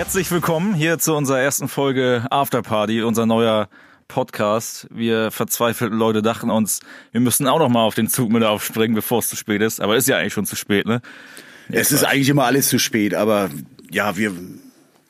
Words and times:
Herzlich 0.00 0.30
willkommen 0.30 0.72
hier 0.72 0.98
zu 0.98 1.14
unserer 1.14 1.40
ersten 1.40 1.68
Folge 1.68 2.24
Afterparty, 2.30 3.02
unser 3.02 3.26
neuer 3.26 3.68
Podcast. 4.08 4.88
Wir 4.90 5.30
verzweifelten 5.30 5.98
Leute 5.98 6.22
dachten 6.22 6.48
uns, 6.48 6.80
wir 7.12 7.20
müssten 7.20 7.46
auch 7.46 7.58
noch 7.58 7.68
mal 7.68 7.82
auf 7.82 7.96
den 7.96 8.08
Zug 8.08 8.32
mit 8.32 8.42
aufspringen, 8.42 8.94
bevor 8.94 9.18
es 9.18 9.28
zu 9.28 9.36
spät 9.36 9.60
ist. 9.60 9.78
Aber 9.78 9.96
ist 9.96 10.08
ja 10.08 10.16
eigentlich 10.16 10.32
schon 10.32 10.46
zu 10.46 10.56
spät, 10.56 10.86
ne? 10.86 11.02
Es 11.68 11.92
ist 11.92 12.02
eigentlich 12.02 12.30
immer 12.30 12.46
alles 12.46 12.70
zu 12.70 12.78
spät, 12.78 13.14
aber 13.14 13.50
ja, 13.90 14.16
wir, 14.16 14.32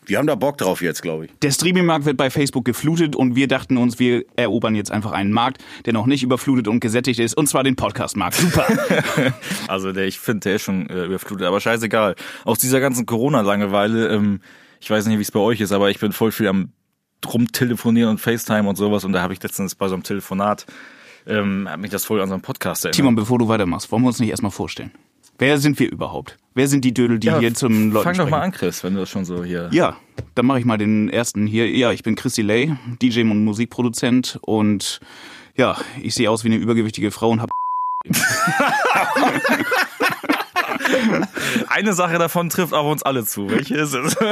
wir 0.06 0.18
haben 0.18 0.26
da 0.26 0.34
Bock 0.34 0.58
drauf 0.58 0.82
jetzt, 0.82 1.02
glaube 1.02 1.26
ich. 1.26 1.30
Der 1.40 1.52
Streaming-Markt 1.52 2.04
wird 2.04 2.16
bei 2.16 2.28
Facebook 2.28 2.64
geflutet 2.64 3.14
und 3.14 3.36
wir 3.36 3.46
dachten 3.46 3.76
uns, 3.76 4.00
wir 4.00 4.24
erobern 4.34 4.74
jetzt 4.74 4.90
einfach 4.90 5.12
einen 5.12 5.30
Markt, 5.30 5.62
der 5.86 5.92
noch 5.92 6.06
nicht 6.06 6.24
überflutet 6.24 6.66
und 6.66 6.80
gesättigt 6.80 7.20
ist, 7.20 7.36
und 7.36 7.46
zwar 7.46 7.62
den 7.62 7.76
Podcast-Markt. 7.76 8.34
Super. 8.34 8.66
also 9.68 9.92
der, 9.92 10.08
ich 10.08 10.18
finde, 10.18 10.40
der 10.40 10.56
ist 10.56 10.62
schon 10.62 10.90
äh, 10.90 11.04
überflutet, 11.04 11.46
aber 11.46 11.60
scheißegal. 11.60 12.16
Aus 12.44 12.58
dieser 12.58 12.80
ganzen 12.80 13.06
Corona-Langeweile, 13.06 14.08
ähm, 14.08 14.40
ich 14.80 14.90
weiß 14.90 15.06
nicht, 15.06 15.18
wie 15.18 15.22
es 15.22 15.30
bei 15.30 15.40
euch 15.40 15.60
ist, 15.60 15.72
aber 15.72 15.90
ich 15.90 15.98
bin 15.98 16.12
voll 16.12 16.32
viel 16.32 16.48
am 16.48 16.72
rumtelefonieren 17.26 18.10
und 18.10 18.18
FaceTime 18.18 18.68
und 18.68 18.76
sowas 18.76 19.04
und 19.04 19.12
da 19.12 19.22
habe 19.22 19.34
ich 19.34 19.42
letztens 19.42 19.74
bei 19.74 19.88
so 19.88 19.94
einem 19.94 20.02
Telefonat 20.02 20.66
ähm, 21.26 21.68
hat 21.68 21.80
mich 21.80 21.90
das 21.90 22.04
voll 22.04 22.20
an 22.20 22.28
so 22.28 22.34
einen 22.34 22.42
Podcast 22.42 22.84
erinnert. 22.84 22.96
Timon, 22.96 23.14
bevor 23.14 23.38
du 23.38 23.48
weitermachst, 23.48 23.90
wollen 23.92 24.02
wir 24.02 24.08
uns 24.08 24.20
nicht 24.20 24.30
erstmal 24.30 24.50
vorstellen? 24.50 24.90
Wer 25.38 25.58
sind 25.58 25.78
wir 25.78 25.90
überhaupt? 25.90 26.36
Wer 26.54 26.68
sind 26.68 26.84
die 26.84 26.92
Dödel, 26.92 27.18
die 27.18 27.28
ja, 27.28 27.38
hier 27.38 27.54
zum 27.54 27.92
Leuten 27.92 28.04
Fang 28.04 28.16
doch 28.16 28.28
mal 28.28 28.40
an, 28.40 28.52
Chris, 28.52 28.84
wenn 28.84 28.94
du 28.94 29.00
das 29.00 29.08
schon 29.08 29.24
so 29.24 29.42
hier... 29.42 29.68
Ja, 29.72 29.96
dann 30.34 30.46
mache 30.46 30.58
ich 30.58 30.64
mal 30.64 30.76
den 30.76 31.08
ersten 31.08 31.46
hier. 31.46 31.70
Ja, 31.70 31.92
ich 31.92 32.02
bin 32.02 32.14
Christy 32.14 32.42
Lay, 32.42 32.76
DJ 33.00 33.22
und 33.22 33.44
Musikproduzent 33.44 34.38
und 34.42 35.00
ja, 35.56 35.76
ich 36.02 36.14
sehe 36.14 36.30
aus 36.30 36.44
wie 36.44 36.48
eine 36.48 36.56
übergewichtige 36.56 37.10
Frau 37.10 37.30
und 37.30 37.40
habe... 37.40 37.50
Eine 41.68 41.92
Sache 41.92 42.18
davon 42.18 42.50
trifft 42.50 42.72
auf 42.72 42.86
uns 42.86 43.02
alle 43.02 43.24
zu. 43.24 43.50
Welche 43.50 43.76
ist 43.76 43.94
es? 43.94 44.16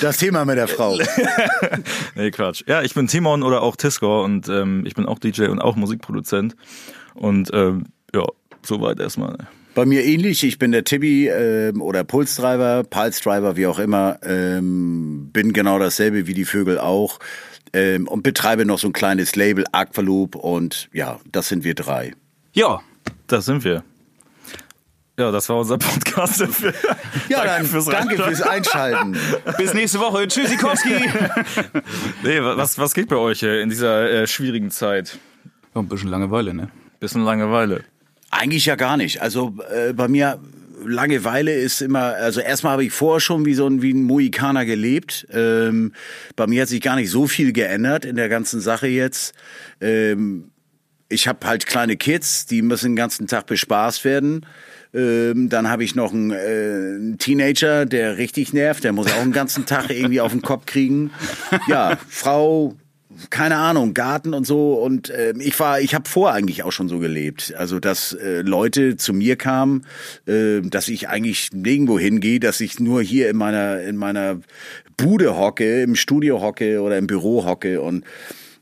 Das 0.00 0.16
Thema 0.16 0.44
mit 0.44 0.56
der 0.56 0.68
Frau. 0.68 0.98
nee, 2.14 2.30
Quatsch. 2.30 2.64
Ja, 2.66 2.82
ich 2.82 2.94
bin 2.94 3.06
Timon 3.06 3.42
oder 3.42 3.62
auch 3.62 3.76
Tisco 3.76 4.24
und 4.24 4.48
ähm, 4.48 4.84
ich 4.86 4.94
bin 4.94 5.06
auch 5.06 5.18
DJ 5.18 5.46
und 5.46 5.60
auch 5.60 5.76
Musikproduzent. 5.76 6.56
Und 7.14 7.50
ähm, 7.52 7.84
ja, 8.14 8.24
soweit 8.62 8.98
erstmal. 8.98 9.36
Bei 9.74 9.86
mir 9.86 10.04
ähnlich. 10.04 10.44
Ich 10.44 10.58
bin 10.58 10.72
der 10.72 10.84
Tibi 10.84 11.28
ähm, 11.28 11.80
oder 11.80 12.04
Pulsdriver, 12.04 12.84
Pulsdriver, 12.84 13.56
wie 13.56 13.66
auch 13.66 13.78
immer. 13.78 14.18
Ähm, 14.22 15.30
bin 15.32 15.52
genau 15.52 15.78
dasselbe 15.78 16.26
wie 16.26 16.34
die 16.34 16.44
Vögel 16.44 16.78
auch. 16.78 17.18
Ähm, 17.72 18.06
und 18.06 18.22
betreibe 18.22 18.66
noch 18.66 18.78
so 18.78 18.88
ein 18.88 18.92
kleines 18.92 19.36
Label, 19.36 19.64
Aqualoop. 19.72 20.34
Und 20.34 20.88
ja, 20.92 21.20
das 21.30 21.48
sind 21.48 21.64
wir 21.64 21.74
drei. 21.74 22.12
Ja, 22.52 22.80
das 23.26 23.46
sind 23.46 23.64
wir. 23.64 23.82
Ja, 25.18 25.30
das 25.30 25.48
war 25.48 25.58
unser 25.58 25.78
Podcast. 25.78 26.40
ja, 26.40 27.44
danke 27.44 27.46
dann 27.46 27.66
fürs 27.66 27.84
danke 27.84 28.16
fürs 28.16 28.42
Einschalten. 28.42 29.16
Bis 29.58 29.74
nächste 29.74 30.00
Woche. 30.00 30.26
Tschüssikowski. 30.26 30.94
nee, 32.22 32.40
was, 32.40 32.78
was 32.78 32.94
geht 32.94 33.08
bei 33.08 33.16
euch 33.16 33.42
in 33.42 33.68
dieser 33.68 34.10
äh, 34.10 34.26
schwierigen 34.26 34.70
Zeit? 34.70 35.18
Ja, 35.74 35.80
ein 35.80 35.88
bisschen 35.88 36.08
Langeweile, 36.08 36.54
ne? 36.54 36.70
Bisschen 37.00 37.24
Langeweile. 37.24 37.84
Eigentlich 38.30 38.66
ja 38.66 38.76
gar 38.76 38.96
nicht. 38.96 39.20
Also 39.20 39.54
äh, 39.70 39.92
bei 39.92 40.08
mir 40.08 40.40
Langeweile 40.84 41.54
ist 41.54 41.82
immer, 41.82 42.14
also 42.14 42.40
erstmal 42.40 42.72
habe 42.72 42.84
ich 42.84 42.92
vorher 42.92 43.20
schon 43.20 43.44
wie 43.44 43.54
so 43.54 43.66
ein, 43.66 43.82
wie 43.82 43.92
ein 43.92 44.04
Mohikaner 44.04 44.64
gelebt. 44.64 45.26
Ähm, 45.30 45.92
bei 46.36 46.46
mir 46.46 46.62
hat 46.62 46.68
sich 46.68 46.80
gar 46.80 46.96
nicht 46.96 47.10
so 47.10 47.26
viel 47.26 47.52
geändert 47.52 48.04
in 48.04 48.16
der 48.16 48.28
ganzen 48.28 48.60
Sache 48.60 48.88
jetzt. 48.88 49.34
Ähm, 49.80 50.50
ich 51.08 51.28
habe 51.28 51.46
halt 51.46 51.66
kleine 51.66 51.96
Kids, 51.96 52.46
die 52.46 52.62
müssen 52.62 52.92
den 52.92 52.96
ganzen 52.96 53.26
Tag 53.26 53.46
bespaßt 53.46 54.04
werden. 54.04 54.46
Ähm, 54.94 55.48
dann 55.48 55.68
habe 55.68 55.84
ich 55.84 55.94
noch 55.94 56.12
einen, 56.12 56.30
äh, 56.30 57.16
Teenager, 57.16 57.86
der 57.86 58.18
richtig 58.18 58.52
nervt, 58.52 58.84
der 58.84 58.92
muss 58.92 59.10
auch 59.10 59.22
den 59.22 59.32
ganzen 59.32 59.64
Tag 59.64 59.90
irgendwie 59.90 60.20
auf 60.20 60.32
den 60.32 60.42
Kopf 60.42 60.66
kriegen. 60.66 61.10
Ja, 61.66 61.98
Frau, 62.08 62.74
keine 63.30 63.56
Ahnung, 63.56 63.94
Garten 63.94 64.34
und 64.34 64.46
so. 64.46 64.74
Und 64.74 65.10
äh, 65.10 65.34
ich 65.38 65.58
war, 65.58 65.80
ich 65.80 65.94
habe 65.94 66.08
vor 66.08 66.32
eigentlich 66.32 66.62
auch 66.62 66.72
schon 66.72 66.88
so 66.88 66.98
gelebt. 66.98 67.54
Also 67.56 67.78
dass 67.78 68.12
äh, 68.12 68.42
Leute 68.42 68.96
zu 68.96 69.12
mir 69.12 69.36
kamen, 69.36 69.86
äh, 70.26 70.60
dass 70.60 70.88
ich 70.88 71.08
eigentlich 71.08 71.50
nirgendwo 71.52 71.98
hingehe, 71.98 72.40
dass 72.40 72.60
ich 72.60 72.80
nur 72.80 73.02
hier 73.02 73.30
in 73.30 73.36
meiner 73.36 73.80
in 73.82 73.96
meiner 73.96 74.40
Bude 74.96 75.36
hocke, 75.36 75.82
im 75.82 75.94
Studio 75.94 76.40
hocke 76.40 76.80
oder 76.82 76.98
im 76.98 77.06
Büro 77.06 77.44
hocke 77.44 77.80
und 77.80 78.04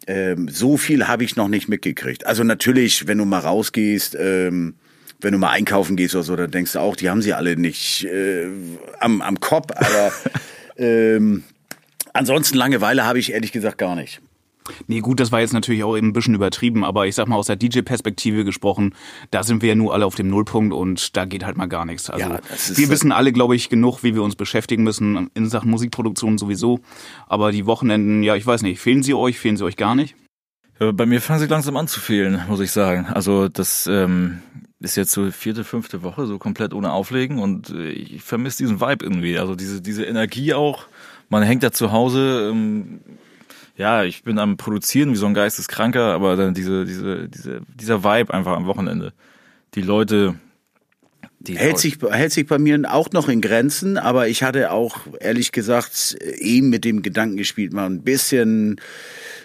ähm, 0.06 0.48
so 0.48 0.76
viel 0.76 1.08
habe 1.08 1.24
ich 1.24 1.36
noch 1.36 1.48
nicht 1.48 1.68
mitgekriegt. 1.68 2.26
Also 2.26 2.42
natürlich, 2.42 3.06
wenn 3.06 3.18
du 3.18 3.24
mal 3.24 3.40
rausgehst, 3.40 4.16
ähm, 4.18 4.74
wenn 5.20 5.32
du 5.32 5.38
mal 5.38 5.50
einkaufen 5.50 5.96
gehst 5.96 6.14
oder 6.14 6.24
so, 6.24 6.36
dann 6.36 6.50
denkst 6.50 6.72
du 6.72 6.78
auch, 6.78 6.96
die 6.96 7.10
haben 7.10 7.22
sie 7.22 7.32
alle 7.32 7.56
nicht 7.56 8.04
äh, 8.04 8.46
am, 9.00 9.20
am 9.20 9.40
Kopf. 9.40 9.72
Aber 9.74 10.12
ähm, 10.76 11.44
ansonsten 12.12 12.56
Langeweile 12.56 13.04
habe 13.04 13.18
ich 13.18 13.32
ehrlich 13.32 13.52
gesagt 13.52 13.78
gar 13.78 13.94
nicht. 13.94 14.20
Nee, 14.86 15.00
gut, 15.00 15.20
das 15.20 15.32
war 15.32 15.40
jetzt 15.40 15.52
natürlich 15.52 15.82
auch 15.82 15.96
eben 15.96 16.08
ein 16.08 16.12
bisschen 16.12 16.34
übertrieben, 16.34 16.84
aber 16.84 17.06
ich 17.06 17.14
sag 17.14 17.28
mal 17.28 17.36
aus 17.36 17.46
der 17.46 17.56
DJ-Perspektive 17.56 18.44
gesprochen, 18.44 18.94
da 19.30 19.42
sind 19.42 19.62
wir 19.62 19.70
ja 19.70 19.74
nur 19.74 19.94
alle 19.94 20.06
auf 20.06 20.14
dem 20.14 20.28
Nullpunkt 20.28 20.72
und 20.72 21.16
da 21.16 21.24
geht 21.24 21.44
halt 21.44 21.56
mal 21.56 21.66
gar 21.66 21.84
nichts. 21.84 22.10
Also 22.10 22.28
ja, 22.28 22.40
wir 22.74 22.88
wissen 22.88 23.12
alle, 23.12 23.32
glaube 23.32 23.56
ich, 23.56 23.68
genug, 23.68 24.02
wie 24.02 24.14
wir 24.14 24.22
uns 24.22 24.36
beschäftigen 24.36 24.82
müssen 24.82 25.30
in 25.34 25.48
Sachen 25.48 25.70
Musikproduktion 25.70 26.38
sowieso. 26.38 26.80
Aber 27.26 27.52
die 27.52 27.66
Wochenenden, 27.66 28.22
ja, 28.22 28.36
ich 28.36 28.46
weiß 28.46 28.62
nicht, 28.62 28.80
fehlen 28.80 29.02
sie 29.02 29.14
euch, 29.14 29.38
fehlen 29.38 29.56
sie 29.56 29.64
euch 29.64 29.76
gar 29.76 29.94
nicht? 29.94 30.14
Bei 30.80 31.04
mir 31.04 31.20
fangen 31.20 31.40
sie 31.40 31.46
langsam 31.46 31.76
an 31.76 31.88
zu 31.88 32.00
fehlen, 32.00 32.42
muss 32.48 32.60
ich 32.60 32.72
sagen. 32.72 33.04
Also 33.04 33.48
das 33.48 33.86
ähm, 33.86 34.40
ist 34.80 34.96
jetzt 34.96 35.12
so 35.12 35.30
vierte, 35.30 35.62
fünfte 35.62 36.02
Woche, 36.02 36.26
so 36.26 36.38
komplett 36.38 36.72
ohne 36.72 36.92
Auflegen 36.92 37.38
und 37.38 37.68
äh, 37.68 37.90
ich 37.90 38.22
vermisse 38.22 38.58
diesen 38.58 38.80
Vibe 38.80 39.04
irgendwie. 39.04 39.38
Also 39.38 39.54
diese, 39.54 39.82
diese 39.82 40.06
Energie 40.06 40.54
auch. 40.54 40.86
Man 41.28 41.42
hängt 41.42 41.62
da 41.62 41.70
zu 41.70 41.92
Hause, 41.92 42.48
ähm, 42.50 43.00
ja, 43.76 44.04
ich 44.04 44.22
bin 44.22 44.38
am 44.38 44.56
Produzieren 44.56 45.12
wie 45.12 45.16
so 45.16 45.26
ein 45.26 45.34
Geisteskranker, 45.34 46.14
aber 46.14 46.36
dann 46.36 46.54
diese, 46.54 46.86
diese, 46.86 47.28
diese, 47.28 47.60
dieser 47.74 48.02
Vibe 48.02 48.32
einfach 48.32 48.56
am 48.56 48.66
Wochenende. 48.66 49.12
Die 49.74 49.82
Leute, 49.82 50.34
die 51.40 51.58
hält 51.58 51.78
sich, 51.78 51.98
hält 52.10 52.32
sich 52.32 52.46
bei 52.46 52.58
mir 52.58 52.82
auch 52.90 53.10
noch 53.12 53.28
in 53.28 53.42
Grenzen, 53.42 53.98
aber 53.98 54.28
ich 54.28 54.42
hatte 54.42 54.70
auch, 54.70 54.98
ehrlich 55.20 55.52
gesagt, 55.52 56.16
eben 56.38 56.70
mit 56.70 56.84
dem 56.84 57.02
Gedanken 57.02 57.36
gespielt, 57.36 57.72
mal 57.72 57.86
ein 57.86 58.02
bisschen, 58.02 58.80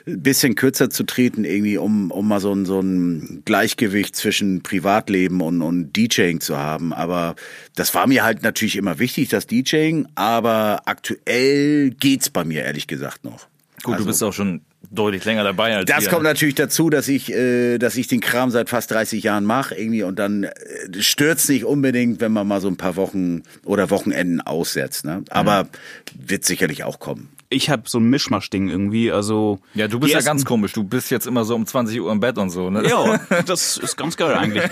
bisschen 0.06 0.56
kürzer 0.56 0.90
zu 0.90 1.04
treten, 1.04 1.46
irgendwie, 1.46 1.78
um, 1.78 2.12
um 2.12 2.28
mal 2.28 2.40
so 2.40 2.54
ein, 2.54 2.66
so 2.66 2.80
ein 2.80 3.42
Gleichgewicht 3.46 4.16
zwischen 4.16 4.62
Privatleben 4.62 5.42
und, 5.42 5.62
und 5.62 5.94
DJing 5.94 6.42
zu 6.42 6.58
haben. 6.58 6.94
Aber 6.94 7.36
das 7.76 7.94
war 7.96 8.08
mir 8.08 8.24
halt 8.24 8.44
natürlich 8.44 8.76
immer 8.76 9.00
wichtig, 9.00 9.30
das 9.30 9.48
DJing, 9.48 10.08
aber 10.16 10.84
aktuell 10.86 11.90
geht's 11.90 12.30
bei 12.30 12.46
mir, 12.46 12.64
ehrlich 12.64 12.88
gesagt, 12.88 13.24
noch. 13.24 13.48
Gut, 13.84 13.94
also, 13.94 14.06
du 14.06 14.08
bist 14.10 14.24
auch 14.24 14.34
schon 14.34 14.62
deutlich 14.92 15.26
länger 15.26 15.44
dabei 15.44 15.76
als 15.76 15.86
Das 15.86 16.06
wir. 16.06 16.10
kommt 16.10 16.24
natürlich 16.24 16.56
dazu, 16.56 16.90
dass 16.92 17.08
ich, 17.08 17.32
äh, 17.34 17.80
dass 17.80 17.98
ich 17.98 18.08
den 18.08 18.22
Kram 18.22 18.52
seit 18.52 18.70
fast 18.70 18.92
30 18.92 19.24
Jahren 19.24 19.44
mache 19.44 19.76
irgendwie 19.76 20.04
und 20.04 20.20
dann 20.20 20.44
äh, 20.44 20.52
stürzt 21.00 21.50
nicht 21.50 21.66
unbedingt, 21.66 22.22
wenn 22.22 22.32
man 22.32 22.48
mal 22.48 22.62
so 22.62 22.68
ein 22.68 22.78
paar 22.78 22.96
Wochen 22.96 23.42
oder 23.64 23.90
Wochenenden 23.90 24.42
aussetzt. 24.42 25.06
Ne? 25.06 25.24
Aber 25.30 25.64
mhm. 25.64 26.28
wird 26.28 26.46
sicherlich 26.46 26.84
auch 26.84 27.00
kommen 27.00 27.35
ich 27.56 27.70
habe 27.70 27.84
so 27.86 28.00
ein 28.00 28.10
Mischmasch-Ding 28.10 28.70
irgendwie. 28.70 29.12
Also 29.12 29.60
ja, 29.74 29.88
du 29.88 30.00
bist 30.00 30.14
ja 30.14 30.22
ganz 30.22 30.44
komisch. 30.44 30.74
Du 30.74 30.84
bist 30.84 31.10
jetzt 31.10 31.26
immer 31.26 31.46
so 31.46 31.56
um 31.56 31.66
20 31.66 32.02
Uhr 32.02 32.12
im 32.12 32.20
Bett 32.20 32.38
und 32.38 32.50
so. 32.50 32.70
Ne? 32.70 32.88
Ja, 32.88 33.20
das 33.46 33.78
ist 33.78 33.96
ganz 33.96 34.18
geil 34.18 34.36
eigentlich. 34.36 34.64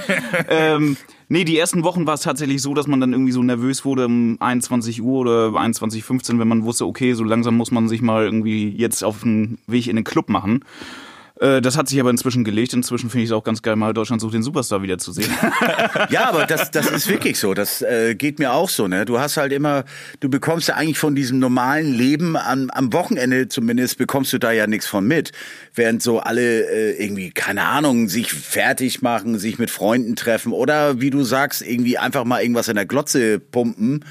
ähm, 0.49 0.97
nee, 1.29 1.45
die 1.45 1.57
ersten 1.57 1.83
Wochen 1.83 2.05
war 2.05 2.15
es 2.15 2.21
tatsächlich 2.21 2.61
so, 2.61 2.73
dass 2.73 2.87
man 2.87 2.99
dann 2.99 3.13
irgendwie 3.13 3.31
so 3.31 3.41
nervös 3.41 3.85
wurde 3.85 4.05
um 4.05 4.37
21 4.39 5.01
Uhr 5.01 5.21
oder 5.21 5.47
21.15 5.59 6.39
wenn 6.39 6.47
man 6.47 6.65
wusste, 6.65 6.85
okay, 6.85 7.13
so 7.13 7.23
langsam 7.23 7.55
muss 7.55 7.71
man 7.71 7.87
sich 7.87 8.01
mal 8.01 8.25
irgendwie 8.25 8.69
jetzt 8.69 9.03
auf 9.03 9.21
den 9.21 9.59
Weg 9.65 9.87
in 9.87 9.95
den 9.95 10.03
Club 10.03 10.29
machen. 10.29 10.65
Äh, 11.39 11.61
das 11.61 11.77
hat 11.77 11.87
sich 11.87 11.99
aber 11.99 12.09
inzwischen 12.09 12.43
gelegt. 12.43 12.73
Inzwischen 12.73 13.09
finde 13.09 13.23
ich 13.23 13.29
es 13.29 13.33
auch 13.33 13.43
ganz 13.43 13.61
geil, 13.61 13.75
mal 13.75 13.93
Deutschland 13.93 14.21
sucht 14.21 14.33
den 14.33 14.43
Superstar 14.43 14.81
wiederzusehen. 14.83 15.31
ja, 16.09 16.29
aber 16.29 16.45
das, 16.45 16.71
das 16.71 16.89
ist 16.91 17.07
wirklich 17.07 17.39
so. 17.39 17.53
Das 17.53 17.81
äh, 17.81 18.15
geht 18.15 18.39
mir 18.39 18.53
auch 18.53 18.69
so. 18.69 18.87
Ne? 18.87 19.05
Du 19.05 19.19
hast 19.19 19.37
halt 19.37 19.51
immer, 19.51 19.83
du 20.19 20.29
bekommst 20.29 20.67
ja 20.67 20.75
eigentlich 20.75 20.99
von 20.99 21.15
diesem 21.15 21.39
normalen 21.39 21.93
Leben 21.93 22.37
am, 22.37 22.69
am 22.69 22.93
Wochenende 22.93 23.47
zumindest 23.47 23.97
bekommst 23.97 24.31
du 24.33 24.37
da 24.37 24.51
ja 24.51 24.67
nichts 24.67 24.85
von 24.85 25.07
mit. 25.07 25.31
Während 25.73 26.03
so 26.03 26.19
alle 26.19 26.69
äh, 26.69 27.03
irgendwie, 27.03 27.31
keine 27.31 27.63
Ahnung, 27.63 28.09
sich 28.09 28.31
fertig 28.31 29.01
machen, 29.01 29.39
sich 29.39 29.57
mit 29.57 29.71
Freunden 29.71 30.15
treffen 30.15 30.53
oder 30.53 31.01
wie 31.01 31.09
du 31.09 31.23
sagst, 31.23 31.61
irgendwie 31.61 31.97
einfach 31.97 32.25
mal 32.25 32.41
irgendwas 32.41 32.67
in 32.67 32.75
der 32.75 32.85
Glotze 32.85 33.39
pumpen 33.39 34.05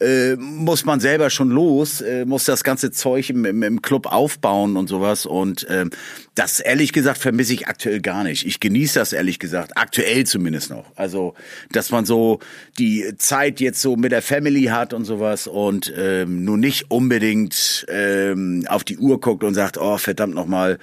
äh, 0.00 0.36
muss 0.36 0.84
man 0.84 0.98
selber 1.00 1.30
schon 1.30 1.50
los, 1.50 2.00
äh, 2.00 2.24
muss 2.24 2.44
das 2.44 2.64
ganze 2.64 2.90
Zeug 2.90 3.30
im, 3.30 3.44
im, 3.44 3.62
im 3.62 3.82
Club 3.82 4.06
aufbauen 4.06 4.76
und 4.76 4.88
sowas. 4.88 5.26
Und 5.26 5.64
äh, 5.68 5.86
das 6.34 6.59
ehrlich 6.60 6.92
gesagt 6.92 7.18
vermisse 7.18 7.52
ich 7.54 7.66
aktuell 7.68 8.00
gar 8.00 8.24
nicht. 8.24 8.46
Ich 8.46 8.60
genieße 8.60 8.98
das 8.98 9.12
ehrlich 9.12 9.38
gesagt, 9.38 9.76
aktuell 9.76 10.24
zumindest 10.24 10.70
noch. 10.70 10.84
Also, 10.96 11.34
dass 11.72 11.90
man 11.90 12.04
so 12.04 12.38
die 12.78 13.14
Zeit 13.18 13.60
jetzt 13.60 13.80
so 13.82 13.96
mit 13.96 14.12
der 14.12 14.22
Family 14.22 14.64
hat 14.64 14.92
und 14.94 15.04
sowas 15.04 15.46
und 15.46 15.92
ähm, 15.96 16.44
nur 16.44 16.56
nicht 16.58 16.90
unbedingt 16.90 17.84
ähm, 17.88 18.64
auf 18.68 18.84
die 18.84 18.98
Uhr 18.98 19.20
guckt 19.20 19.44
und 19.44 19.54
sagt, 19.54 19.78
oh 19.78 19.98
verdammt 19.98 20.34
nochmal, 20.34 20.78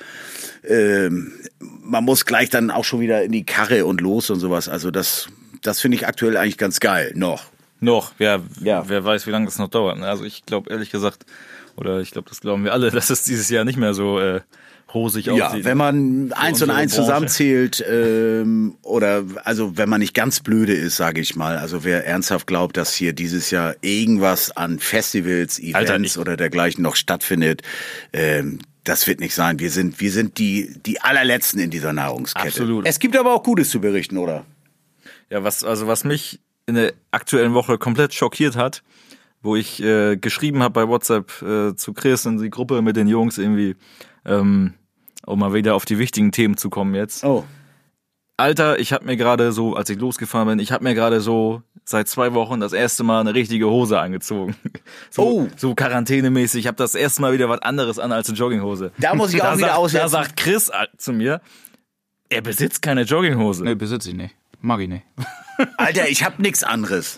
ähm, 0.67 1.33
man 1.59 2.03
muss 2.03 2.25
gleich 2.25 2.49
dann 2.49 2.71
auch 2.71 2.83
schon 2.83 2.99
wieder 2.99 3.23
in 3.23 3.31
die 3.31 3.45
Karre 3.45 3.85
und 3.85 4.01
los 4.01 4.29
und 4.29 4.39
sowas. 4.39 4.69
Also 4.69 4.91
das, 4.91 5.27
das 5.61 5.79
finde 5.81 5.97
ich 5.97 6.07
aktuell 6.07 6.37
eigentlich 6.37 6.57
ganz 6.57 6.79
geil 6.79 7.11
noch. 7.15 7.45
Noch, 7.79 8.13
ja, 8.19 8.41
Ja. 8.61 8.89
wer 8.89 9.05
weiß, 9.05 9.27
wie 9.27 9.31
lange 9.31 9.45
das 9.45 9.59
noch 9.59 9.69
dauert. 9.69 9.99
ne? 9.99 10.07
Also 10.07 10.23
ich 10.25 10.45
glaube 10.45 10.69
ehrlich 10.71 10.89
gesagt, 10.91 11.25
oder 11.75 11.99
ich 12.01 12.09
glaube, 12.11 12.27
das 12.27 12.41
glauben 12.41 12.63
wir 12.63 12.73
alle, 12.73 12.89
dass 12.91 13.09
es 13.09 13.23
dieses 13.23 13.49
Jahr 13.49 13.65
nicht 13.65 13.77
mehr 13.77 13.93
so 13.93 14.19
äh, 14.19 14.41
rosig 14.97 15.25
Ja, 15.27 15.47
aussieht. 15.49 15.63
wenn 15.65 15.77
man 15.77 16.31
eins 16.33 16.61
und 16.61 16.69
eins 16.69 16.93
Branche. 16.93 17.05
zusammenzählt 17.05 17.83
ähm, 17.89 18.75
oder 18.81 19.23
also 19.43 19.77
wenn 19.77 19.87
man 19.89 19.99
nicht 20.01 20.13
ganz 20.13 20.41
blöde 20.41 20.73
ist, 20.73 20.97
sage 20.97 21.21
ich 21.21 21.35
mal. 21.35 21.57
Also 21.57 21.83
wer 21.83 22.05
ernsthaft 22.05 22.47
glaubt, 22.47 22.77
dass 22.77 22.93
hier 22.93 23.13
dieses 23.13 23.49
Jahr 23.51 23.75
irgendwas 23.81 24.51
an 24.55 24.79
Festivals, 24.79 25.59
Events 25.59 25.75
Alter, 25.75 25.99
ich- 25.99 26.17
oder 26.17 26.37
dergleichen 26.37 26.81
noch 26.83 26.95
stattfindet, 26.95 27.61
ähm, 28.13 28.59
das 28.83 29.05
wird 29.07 29.19
nicht 29.19 29.33
sein. 29.35 29.59
Wir 29.59 29.69
sind 29.71 29.99
wir 29.99 30.11
sind 30.11 30.37
die 30.37 30.73
die 30.85 31.01
allerletzten 31.01 31.59
in 31.59 31.69
dieser 31.69 31.93
Nahrungskette. 31.93 32.47
Absolut. 32.47 32.85
Es 32.87 32.99
gibt 32.99 33.17
aber 33.17 33.33
auch 33.33 33.43
Gutes 33.43 33.69
zu 33.69 33.81
berichten, 33.81 34.17
oder? 34.17 34.45
Ja, 35.29 35.43
was, 35.43 35.63
also 35.65 35.87
was 35.87 36.03
mich 36.05 36.39
in 36.67 36.75
der 36.75 36.93
aktuellen 37.11 37.53
Woche 37.53 37.77
komplett 37.77 38.13
schockiert 38.13 38.55
hat, 38.55 38.83
wo 39.41 39.55
ich 39.57 39.83
äh, 39.83 40.15
geschrieben 40.15 40.63
habe 40.63 40.73
bei 40.73 40.87
WhatsApp 40.87 41.41
äh, 41.41 41.75
zu 41.75 41.93
Chris 41.93 42.25
in 42.25 42.37
die 42.41 42.49
Gruppe 42.49 42.81
mit 42.81 42.95
den 42.95 43.07
Jungs 43.09 43.37
irgendwie, 43.37 43.75
ähm, 44.25 44.73
um 45.27 45.37
mal 45.39 45.53
wieder 45.53 45.75
auf 45.75 45.85
die 45.85 45.99
wichtigen 45.99 46.31
Themen 46.31 46.57
zu 46.57 46.69
kommen 46.71 46.95
jetzt. 46.95 47.23
Oh. 47.23 47.43
Alter, 48.39 48.77
ich 48.79 48.93
habe 48.93 49.05
mir 49.05 49.17
gerade 49.17 49.51
so, 49.51 49.75
als 49.75 49.89
ich 49.89 49.97
losgefahren 49.99 50.47
bin, 50.47 50.59
ich 50.59 50.71
habe 50.71 50.83
mir 50.83 50.93
gerade 50.93 51.21
so 51.21 51.63
seit 51.85 52.07
zwei 52.07 52.33
Wochen 52.35 52.59
das 52.59 52.71
erste 52.73 53.03
Mal 53.03 53.21
eine 53.21 53.33
richtige 53.33 53.67
Hose 53.69 53.99
angezogen. 53.99 54.55
So, 55.09 55.23
Oh. 55.23 55.47
so 55.57 55.73
quarantänemäßig. 55.73 56.61
Ich 56.61 56.67
habe 56.67 56.75
das 56.77 56.93
erste 56.95 57.21
Mal 57.21 57.33
wieder 57.33 57.49
was 57.49 57.61
anderes 57.61 57.97
an 57.97 58.11
als 58.11 58.27
eine 58.29 58.37
Jogginghose. 58.37 58.91
Da 58.99 59.15
muss 59.15 59.33
ich 59.33 59.41
auch 59.43 59.55
wieder 59.57 59.67
sagt, 59.67 59.77
aussetzen. 59.77 60.03
Da 60.03 60.09
sagt 60.09 60.37
Chris 60.37 60.71
zu 60.97 61.13
mir, 61.13 61.41
er 62.29 62.41
besitzt 62.41 62.81
keine 62.81 63.03
Jogginghose. 63.03 63.63
Nee, 63.63 63.75
besitze 63.75 64.09
ich 64.09 64.15
nicht. 64.15 64.35
Mag 64.61 64.81
ich 64.81 64.89
nicht. 64.89 65.03
Alter, 65.77 66.07
ich 66.09 66.23
hab 66.23 66.37
nix 66.39 66.61
anderes. 66.63 67.15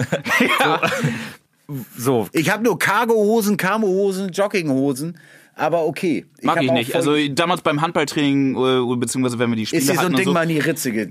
So, 1.97 2.27
Ich 2.31 2.49
habe 2.49 2.63
nur 2.63 2.79
Cargohosen, 2.79 3.55
Camohosen, 3.57 4.31
Jogginghosen, 4.31 5.19
aber 5.59 5.85
okay. 5.85 6.25
Mag 6.41 6.57
hab 6.57 6.63
ich 6.63 6.71
nicht. 6.71 6.95
Also 6.95 7.15
damals 7.29 7.61
beim 7.61 7.81
Handballtraining, 7.81 8.55
äh, 8.55 8.95
beziehungsweise 8.95 9.39
wenn 9.39 9.49
wir 9.49 9.57
die 9.57 9.65
Spiele 9.65 9.81
ist 9.81 9.89
dir 9.89 9.95
so 9.95 10.05
ein 10.05 10.15
Ding 10.15 10.25
so, 10.25 10.33
mal 10.33 10.43
in 10.43 10.49
die 10.49 10.59
Ritze 10.59 10.91
ge 10.91 11.09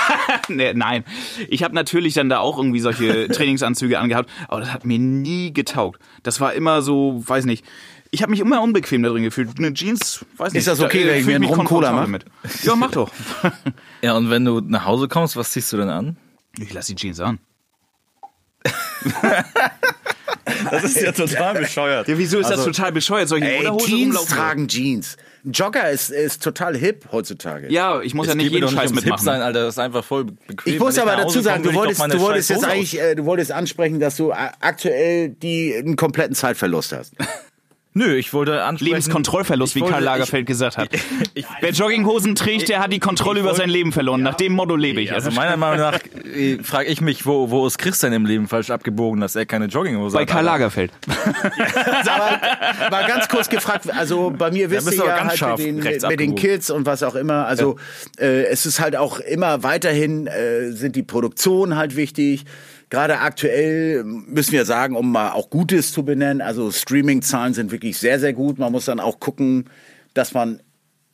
nee, 0.48 0.72
nein. 0.72 1.04
Ich 1.48 1.62
habe 1.62 1.74
natürlich 1.74 2.14
dann 2.14 2.28
da 2.28 2.38
auch 2.38 2.56
irgendwie 2.56 2.80
solche 2.80 3.28
Trainingsanzüge 3.32 3.98
angehabt, 3.98 4.30
aber 4.48 4.60
das 4.60 4.72
hat 4.72 4.86
mir 4.86 4.98
nie 4.98 5.52
getaugt. 5.52 6.00
Das 6.22 6.40
war 6.40 6.54
immer 6.54 6.82
so, 6.82 7.22
weiß 7.26 7.44
nicht. 7.44 7.64
Ich 8.10 8.22
habe 8.22 8.30
mich 8.30 8.40
immer 8.40 8.62
unbequem 8.62 9.02
da 9.02 9.10
drin 9.10 9.22
gefühlt. 9.22 9.50
Eine 9.58 9.72
Jeans, 9.72 10.24
weiß 10.36 10.52
nicht. 10.52 10.60
Ist 10.60 10.68
das 10.68 10.80
okay, 10.80 11.04
da, 11.04 11.10
äh, 11.10 11.12
wenn 11.12 11.20
ich 11.20 11.26
mir 11.26 11.34
einen 11.36 11.40
mich 11.42 11.50
Rum 11.50 11.66
Cola 11.66 11.90
komfortabel 11.90 12.24
mach? 12.42 12.52
mit. 12.52 12.64
Ja, 12.64 12.76
mach 12.76 12.90
doch. 12.90 13.10
Ja, 14.02 14.16
und 14.16 14.30
wenn 14.30 14.46
du 14.46 14.60
nach 14.60 14.86
Hause 14.86 15.08
kommst, 15.08 15.36
was 15.36 15.50
ziehst 15.50 15.70
du 15.74 15.76
denn 15.76 15.90
an? 15.90 16.16
Ich 16.58 16.72
lass 16.72 16.86
die 16.86 16.94
Jeans 16.94 17.20
an. 17.20 17.38
Das 20.70 20.84
ist 20.84 21.00
ja 21.00 21.12
total 21.12 21.54
bescheuert. 21.60 22.08
Ja, 22.08 22.18
wieso 22.18 22.38
ist 22.38 22.50
das 22.50 22.64
total 22.64 22.92
bescheuert? 22.92 23.28
Soll 23.28 23.38
ich 23.38 23.44
in 23.44 23.50
Ey, 23.50 23.78
Jeans 23.78 23.90
rumlaufen? 23.92 24.36
tragen 24.36 24.68
Jeans. 24.68 25.16
Ein 25.44 25.52
Jogger 25.52 25.90
ist, 25.90 26.10
ist 26.10 26.42
total 26.42 26.76
hip 26.76 27.06
heutzutage. 27.12 27.72
Ja, 27.72 28.00
ich 28.02 28.12
muss 28.14 28.26
ja 28.26 28.34
nicht 28.34 28.52
jeden 28.52 28.68
Scheiß 28.68 28.90
Hip 28.90 28.96
mitmachen. 28.96 29.24
sein, 29.24 29.40
Alter. 29.40 29.60
Das 29.64 29.74
ist 29.74 29.78
einfach 29.78 30.04
voll 30.04 30.24
bequem. 30.24 30.74
Ich 30.74 30.78
muss 30.78 30.98
aber 30.98 31.16
dazu 31.16 31.40
sagen, 31.40 31.62
du 31.62 31.72
wolltest, 31.72 32.00
du 32.00 32.20
wolltest 32.20 32.48
scheiß 32.48 32.56
jetzt 32.58 32.70
eigentlich, 32.70 33.00
äh, 33.00 33.14
du 33.14 33.24
wolltest 33.24 33.50
ansprechen, 33.52 34.00
dass 34.00 34.16
du 34.16 34.30
äh, 34.30 34.34
aktuell 34.60 35.30
die 35.30 35.74
einen 35.74 35.96
kompletten 35.96 36.34
Zeitverlust 36.34 36.92
hast. 36.92 37.14
Nö, 37.92 38.14
ich 38.14 38.32
wollte 38.32 38.62
ansprechen. 38.62 38.90
Lebenskontrollverlust, 38.92 39.74
wie 39.74 39.80
Ich 39.80 39.82
wollte- 39.82 39.94
Karl 39.94 40.04
Lagerfeld 40.04 40.46
gesagt 40.46 40.78
hat. 40.78 40.88
ich- 41.34 41.44
Wer 41.60 41.70
Jogginghosen 41.72 42.36
trägt, 42.36 42.68
der 42.68 42.78
hat 42.78 42.92
die 42.92 43.00
Kontrolle 43.00 43.38
ich 43.38 43.40
über 43.40 43.48
wollte- 43.50 43.62
sein 43.62 43.70
Leben 43.70 43.90
verloren. 43.90 44.22
Nach 44.22 44.34
dem 44.36 44.52
Motto 44.52 44.76
lebe 44.76 45.00
ich. 45.00 45.12
Also 45.12 45.32
meiner 45.32 45.56
Meinung 45.58 45.78
nach 45.80 45.98
äh, 46.34 46.58
frage 46.62 46.88
ich 46.88 47.00
mich, 47.00 47.26
wo, 47.26 47.50
wo 47.50 47.66
ist 47.66 47.78
Chris 47.78 47.98
denn 47.98 48.12
im 48.12 48.26
Leben 48.26 48.46
falsch 48.46 48.70
abgebogen, 48.70 49.20
dass 49.20 49.34
er 49.34 49.44
keine 49.44 49.64
Jogginghose 49.66 50.14
bei 50.14 50.22
hat? 50.22 50.28
Karl 50.28 50.38
Alter? 50.46 50.52
Lagerfeld. 50.52 50.92
aber 52.06 52.90
mal 52.90 53.06
ganz 53.06 53.28
kurz 53.28 53.48
gefragt, 53.48 53.92
also 53.92 54.30
bei 54.30 54.50
mir 54.52 54.70
wisst 54.70 54.92
ihr 54.92 54.98
ja 55.04 55.16
ganz 55.16 55.30
halt 55.30 55.38
scharf 55.38 55.58
mit 55.58 55.84
den, 55.84 56.08
mit 56.08 56.20
den. 56.20 56.34
Kids 56.36 56.70
und 56.70 56.86
was 56.86 57.02
auch 57.02 57.16
immer, 57.16 57.46
also 57.46 57.76
äh, 58.18 58.44
es 58.44 58.66
ist 58.66 58.78
halt 58.80 58.94
auch 58.96 59.18
immer 59.18 59.62
weiterhin 59.62 60.26
äh, 60.28 60.70
sind 60.70 60.94
die 60.96 61.02
Produktionen 61.02 61.76
halt 61.76 61.96
wichtig. 61.96 62.44
Gerade 62.90 63.20
aktuell 63.20 64.02
müssen 64.04 64.52
wir 64.52 64.64
sagen, 64.64 64.96
um 64.96 65.12
mal 65.12 65.30
auch 65.30 65.48
Gutes 65.48 65.92
zu 65.92 66.04
benennen, 66.04 66.40
also 66.42 66.72
Streaming-Zahlen 66.72 67.54
sind 67.54 67.70
wirklich 67.70 67.98
sehr, 67.98 68.18
sehr 68.18 68.32
gut. 68.32 68.58
Man 68.58 68.72
muss 68.72 68.86
dann 68.86 68.98
auch 68.98 69.20
gucken, 69.20 69.70
dass 70.12 70.34
man 70.34 70.60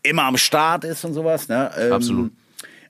immer 0.02 0.24
am 0.24 0.38
Start 0.38 0.84
ist 0.84 1.04
und 1.04 1.12
sowas. 1.12 1.48
Ne? 1.48 1.70
Ähm, 1.78 1.92
Absolut. 1.92 2.32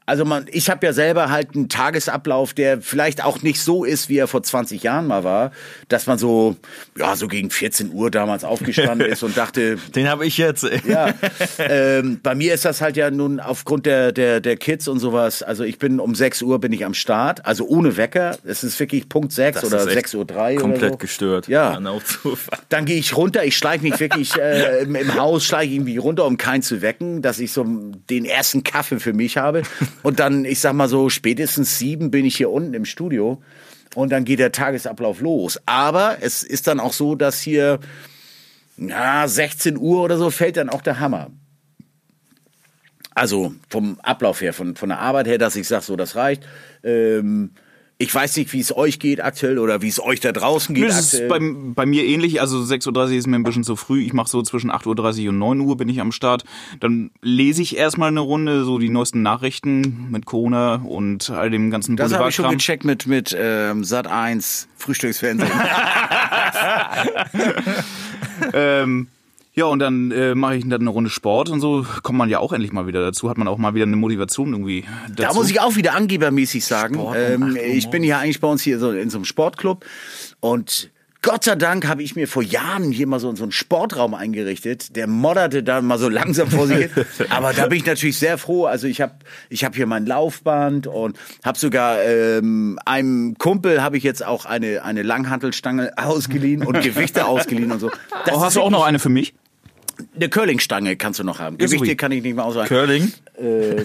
Also 0.07 0.25
man, 0.25 0.47
ich 0.51 0.71
habe 0.71 0.87
ja 0.87 0.93
selber 0.93 1.31
halt 1.31 1.57
einen 1.57 1.69
Tagesablauf, 1.69 2.55
der 2.55 2.81
vielleicht 2.81 3.25
auch 3.25 3.43
nicht 3.43 3.61
so 3.61 3.85
ist, 3.85 4.09
wie 4.09 4.19
er 4.19 4.29
vor 4.29 4.43
20 4.43 4.85
Jahren 4.85 5.09
mal 5.09 5.25
war, 5.25 5.51
dass 5.89 6.07
man 6.07 6.17
so, 6.17 6.55
ja, 6.97 7.17
so 7.17 7.27
gegen 7.27 7.51
14 7.51 7.93
Uhr 7.93 8.11
damals 8.13 8.45
aufgestanden 8.45 9.09
ist 9.11 9.25
und 9.25 9.37
dachte, 9.37 9.79
Den 9.97 10.09
habe 10.09 10.25
ich 10.25 10.39
jetzt. 10.39 10.63
ey. 10.63 10.81
ja, 10.89 11.13
ähm, 11.59 12.21
bei 12.23 12.37
mir 12.37 12.55
ist 12.55 12.65
das 12.65 12.81
halt 12.81 12.97
ja 12.97 13.11
nun 13.11 13.41
aufgrund 13.41 13.85
der, 13.87 14.13
der, 14.13 14.41
der 14.41 14.57
Kids 14.57 14.87
und 14.87 15.01
sowas, 15.01 15.43
also 15.43 15.65
ich 15.65 15.79
bin 15.79 15.99
um 15.99 16.15
6 16.15 16.43
Uhr 16.43 16.61
bin 16.61 16.73
ich 16.73 16.85
am 16.85 16.95
Start, 16.95 17.45
also 17.45 17.67
ohne 17.67 17.97
Wecker, 17.97 18.39
es 18.45 18.63
ist 18.63 18.79
wirklich 18.79 19.09
Punkt 19.09 19.33
6 19.33 19.61
Das 19.61 19.73
oder 19.73 19.83
ist 19.83 19.97
echt 19.97 20.07
6.03 20.07 20.17
Uhr 20.17 20.25
drei 20.25 20.55
Komplett 20.55 20.83
oder 20.83 20.91
so. 20.93 20.97
gestört. 20.99 21.49
Ja. 21.49 21.81
Dann 22.69 22.85
gehe 22.85 22.99
ich 22.99 23.17
runter, 23.17 23.45
ich 23.45 23.57
schleiche 23.57 23.83
mich 23.83 23.99
wirklich 23.99 24.37
äh, 24.37 24.83
im, 24.83 24.95
im 24.95 25.15
Haus, 25.17 25.45
schleiche 25.45 25.71
ich 25.71 25.77
irgendwie 25.77 25.97
runter, 25.97 26.27
um 26.27 26.37
keinen 26.37 26.63
zu 26.63 26.81
wecken, 26.81 27.23
dass 27.23 27.41
ich 27.41 27.51
so 27.51 27.65
den 27.65 28.25
ersten 28.25 28.63
Kaffee 28.63 29.01
für 29.01 29.13
mich 29.13 29.37
habe. 29.37 29.63
Und 30.03 30.21
dann, 30.21 30.45
ich 30.45 30.61
sag 30.61 30.75
mal 30.75 30.89
so, 30.89 31.09
spätestens 31.09 31.79
sieben 31.79 32.11
bin 32.11 32.25
ich 32.25 32.37
hier 32.37 32.51
unten 32.51 32.75
im 32.75 32.85
Studio 32.85 33.43
und 33.95 34.11
dann 34.11 34.25
geht 34.25 34.39
der 34.39 34.53
Tagesablauf 34.53 35.21
los. 35.21 35.61
Aber 35.67 36.19
es 36.21 36.43
ist 36.43 36.67
dann 36.67 36.81
auch 36.81 36.93
so, 36.93 37.15
dass 37.15 37.41
hier 37.41 37.81
na, 38.77 39.27
16 39.27 39.77
Uhr 39.77 40.03
oder 40.03 40.19
so 40.19 40.31
fällt 40.31 40.57
dann 40.57 40.69
auch 40.69 40.83
der 40.83 41.01
Hammer. 41.01 41.31
Also 43.15 43.55
vom 43.71 43.99
Ablauf 44.03 44.43
her, 44.43 44.53
von, 44.53 44.77
von 44.77 44.91
der 44.91 44.99
Arbeit 44.99 45.27
her, 45.27 45.39
dass 45.39 45.57
ich 45.57 45.67
sage, 45.67 45.85
so, 45.85 45.97
das 45.97 46.17
reicht. 46.17 46.47
Ähm, 46.85 47.53
ich 47.99 48.15
weiß 48.15 48.37
nicht, 48.37 48.53
wie 48.53 48.61
es 48.61 48.77
euch 48.77 48.99
geht 48.99 49.25
aktuell 49.25 49.59
oder 49.59 49.81
wie 49.81 49.89
es 49.89 50.03
euch 50.03 50.21
da 50.21 50.33
draußen 50.33 50.75
geht 50.75 50.89
Das 50.89 51.15
ist 51.15 51.29
bei, 51.29 51.39
bei 51.41 51.87
mir 51.87 52.05
ähnlich. 52.05 52.43
Also 52.43 52.59
6.30 52.59 52.95
Uhr 52.95 53.11
ist 53.13 53.27
mir 53.27 53.37
ein 53.37 53.43
bisschen 53.43 53.65
zu 53.65 53.75
früh. 53.75 54.03
Ich 54.03 54.13
mache 54.13 54.29
so 54.29 54.43
zwischen 54.43 54.71
8.30 54.71 55.25
Uhr 55.25 55.31
und 55.31 55.39
9 55.39 55.61
Uhr 55.61 55.77
bin 55.79 55.89
ich 55.89 56.01
am 56.01 56.13
Start. 56.13 56.45
Dann 56.81 57.11
lese 57.23 57.63
ich 57.63 57.79
erstmal 57.79 58.09
eine 58.09 58.21
Runde, 58.21 58.65
so 58.65 58.79
die 58.79 58.91
neuesten 58.91 59.23
Nachrichten 59.23 60.09
mit 60.11 60.27
Corona 60.27 60.75
und 60.75 61.31
all 61.31 61.51
dem 61.51 61.71
ganzen 61.71 61.97
Das 61.97 62.13
habe 62.13 62.29
ich 62.29 62.35
schon 62.35 62.51
gecheckt 62.51 62.85
mit, 62.85 63.07
mit 63.07 63.35
ähm, 63.39 63.83
Sat 63.83 64.07
1 64.07 64.69
Frühstücksfernsehen. 64.77 65.51
ähm, 68.53 69.09
ja, 69.57 69.65
und 69.65 69.79
dann 69.79 70.11
äh, 70.11 70.35
mache 70.35 70.57
ich 70.57 70.69
dann 70.69 70.83
eine 70.83 70.91
Runde 70.91 71.09
Sport 71.09 71.49
und 71.49 71.61
so 71.61 71.87
kommt 72.03 72.19
man 72.19 72.29
ja 72.29 72.41
auch 72.41 72.53
endlich 72.53 72.73
mal 72.73 72.87
wieder 72.87 73.03
dazu. 73.03 73.31
Hat 73.31 73.39
man 73.39 73.49
auch 73.49 73.57
mal 73.57 73.75
wieder 73.75 73.87
eine 73.87 73.97
Motivation 73.97 74.53
irgendwie 74.53 74.85
dazu. 75.09 75.23
da 75.23 75.33
muss 75.33 75.51
ich 75.51 75.61
auch 75.61 75.77
wieder 75.77 75.95
angebermäßig 75.95 76.65
sagen. 76.65 77.01
Ähm, 77.15 77.57
ich 77.57 77.89
bin 77.89 78.05
ja 78.05 78.19
eigentlich 78.19 78.41
bei 78.41 78.49
uns 78.49 78.63
hier 78.63 78.79
so 78.79 78.91
in 78.91 79.09
so 79.09 79.17
einem 79.17 79.25
Sportclub 79.25 79.85
und 80.41 80.91
Gott 81.27 81.43
sei 81.43 81.57
Dank 81.57 81.89
habe 81.89 82.05
ich 82.05 82.15
mir 82.15 82.29
vor 82.29 82.43
Jahren 82.43 82.93
hier 82.93 83.09
mal 83.09 83.19
so, 83.19 83.35
so 83.35 83.43
einen 83.43 83.51
Sportraum 83.51 84.15
eingerichtet. 84.15 84.95
Der 84.95 85.09
modderte 85.09 85.65
da 85.65 85.81
mal 85.81 85.99
so 85.99 86.09
langsam 86.09 86.49
vor 86.49 86.69
sich 86.69 86.77
hin. 86.77 86.91
Aber 87.31 87.53
da 87.53 87.67
bin 87.67 87.79
ich 87.79 87.87
natürlich 87.87 88.17
sehr 88.17 88.39
froh. 88.39 88.67
Also 88.67 88.87
ich 88.87 89.01
habe 89.01 89.15
ich 89.49 89.65
hab 89.65 89.75
hier 89.75 89.87
mein 89.87 90.07
Laufband 90.07 90.87
und 90.87 91.19
habe 91.45 91.59
sogar 91.59 92.01
ähm, 92.01 92.79
einem 92.85 93.37
Kumpel 93.39 93.83
habe 93.83 93.97
ich 93.97 94.05
jetzt 94.05 94.25
auch 94.25 94.45
eine, 94.45 94.85
eine 94.85 95.03
Langhantelstange 95.03 95.95
ausgeliehen 95.97 96.65
und 96.65 96.81
Gewichte 96.83 97.27
ausgeliehen 97.27 97.73
und 97.73 97.81
so. 97.81 97.91
Das 98.25 98.37
oh, 98.37 98.41
hast 98.43 98.55
du 98.55 98.61
auch 98.61 98.71
noch 98.71 98.85
eine 98.85 99.01
für 99.01 99.09
mich? 99.09 99.35
Eine 100.15 100.29
Curlingstange 100.29 100.97
kannst 100.97 101.21
du 101.21 101.25
noch 101.25 101.39
haben. 101.39 101.57
Ja, 101.59 101.67
Gewichte 101.67 101.87
sorry. 101.87 101.97
kann 101.97 102.13
ich 102.13 102.23
nicht 102.23 102.37
mehr 102.37 102.45
aussagen. 102.45 102.69
Curling? 102.69 103.13
Äh, 103.39 103.85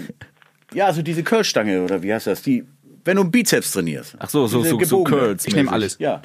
ja, 0.74 0.86
also 0.86 1.02
diese 1.02 1.24
Curlstange 1.24 1.84
oder 1.84 2.02
wie 2.04 2.14
heißt 2.14 2.28
das? 2.28 2.42
Die, 2.42 2.66
wenn 3.04 3.16
du 3.16 3.24
einen 3.24 3.32
Bizeps 3.32 3.72
trainierst. 3.72 4.16
Ach 4.20 4.30
so, 4.30 4.48
so, 4.48 4.64
so, 4.64 4.80
so. 4.84 5.04
Curls. 5.04 5.46
Ich 5.48 5.56
nehme 5.56 5.72
alles. 5.72 5.98
Ja. 6.00 6.22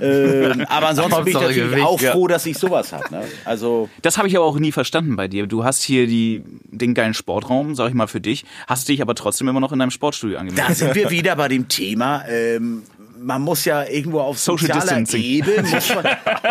Ähm, 0.00 0.64
aber 0.68 0.88
ansonsten 0.88 1.24
bin 1.24 1.28
ich 1.28 1.34
natürlich 1.34 1.56
Gewicht, 1.70 1.86
auch 1.86 2.00
ja. 2.00 2.12
froh, 2.12 2.26
dass 2.28 2.44
ich 2.46 2.58
sowas 2.58 2.92
habe. 2.92 3.04
Ne? 3.10 3.22
Also 3.44 3.88
Das 4.02 4.18
habe 4.18 4.28
ich 4.28 4.36
aber 4.36 4.44
auch 4.44 4.58
nie 4.58 4.72
verstanden 4.72 5.16
bei 5.16 5.28
dir. 5.28 5.46
Du 5.46 5.64
hast 5.64 5.82
hier 5.82 6.06
die, 6.06 6.42
den 6.64 6.94
geilen 6.94 7.14
Sportraum, 7.14 7.74
sag 7.74 7.88
ich 7.88 7.94
mal, 7.94 8.08
für 8.08 8.20
dich, 8.20 8.44
hast 8.66 8.88
dich 8.88 9.00
aber 9.00 9.14
trotzdem 9.14 9.48
immer 9.48 9.60
noch 9.60 9.72
in 9.72 9.78
deinem 9.78 9.90
Sportstudio 9.90 10.38
angemeldet. 10.38 10.70
da 10.70 10.74
sind 10.74 10.94
wir 10.94 11.10
wieder 11.10 11.36
bei 11.36 11.48
dem 11.48 11.68
Thema. 11.68 12.24
Ähm, 12.28 12.82
man 13.20 13.42
muss 13.42 13.64
ja 13.64 13.84
irgendwo 13.84 14.20
auf 14.20 14.38
Social 14.38 14.68
sozialer 14.68 14.80
Distancing. 14.80 15.22
Ebene. 15.22 15.62
Man, 15.62 16.06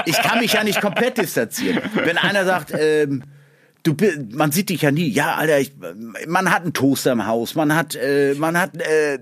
ich 0.05 0.17
kann 0.17 0.39
mich 0.39 0.53
ja 0.53 0.63
nicht 0.63 0.81
komplett 0.81 1.17
distanzieren. 1.17 1.81
Wenn 1.93 2.17
einer 2.17 2.45
sagt, 2.45 2.73
ähm, 2.77 3.23
du, 3.83 3.95
man 4.31 4.51
sieht 4.51 4.69
dich 4.69 4.81
ja 4.81 4.91
nie. 4.91 5.09
Ja, 5.09 5.35
Alter, 5.35 5.59
ich, 5.59 5.73
man 6.27 6.51
hat 6.51 6.63
einen 6.63 6.73
Toaster 6.73 7.11
im 7.11 7.25
Haus, 7.25 7.55
man 7.55 7.75
hat, 7.75 7.95
äh, 7.95 8.35
man 8.37 8.59
hat, 8.59 8.77
äh, 8.77 9.19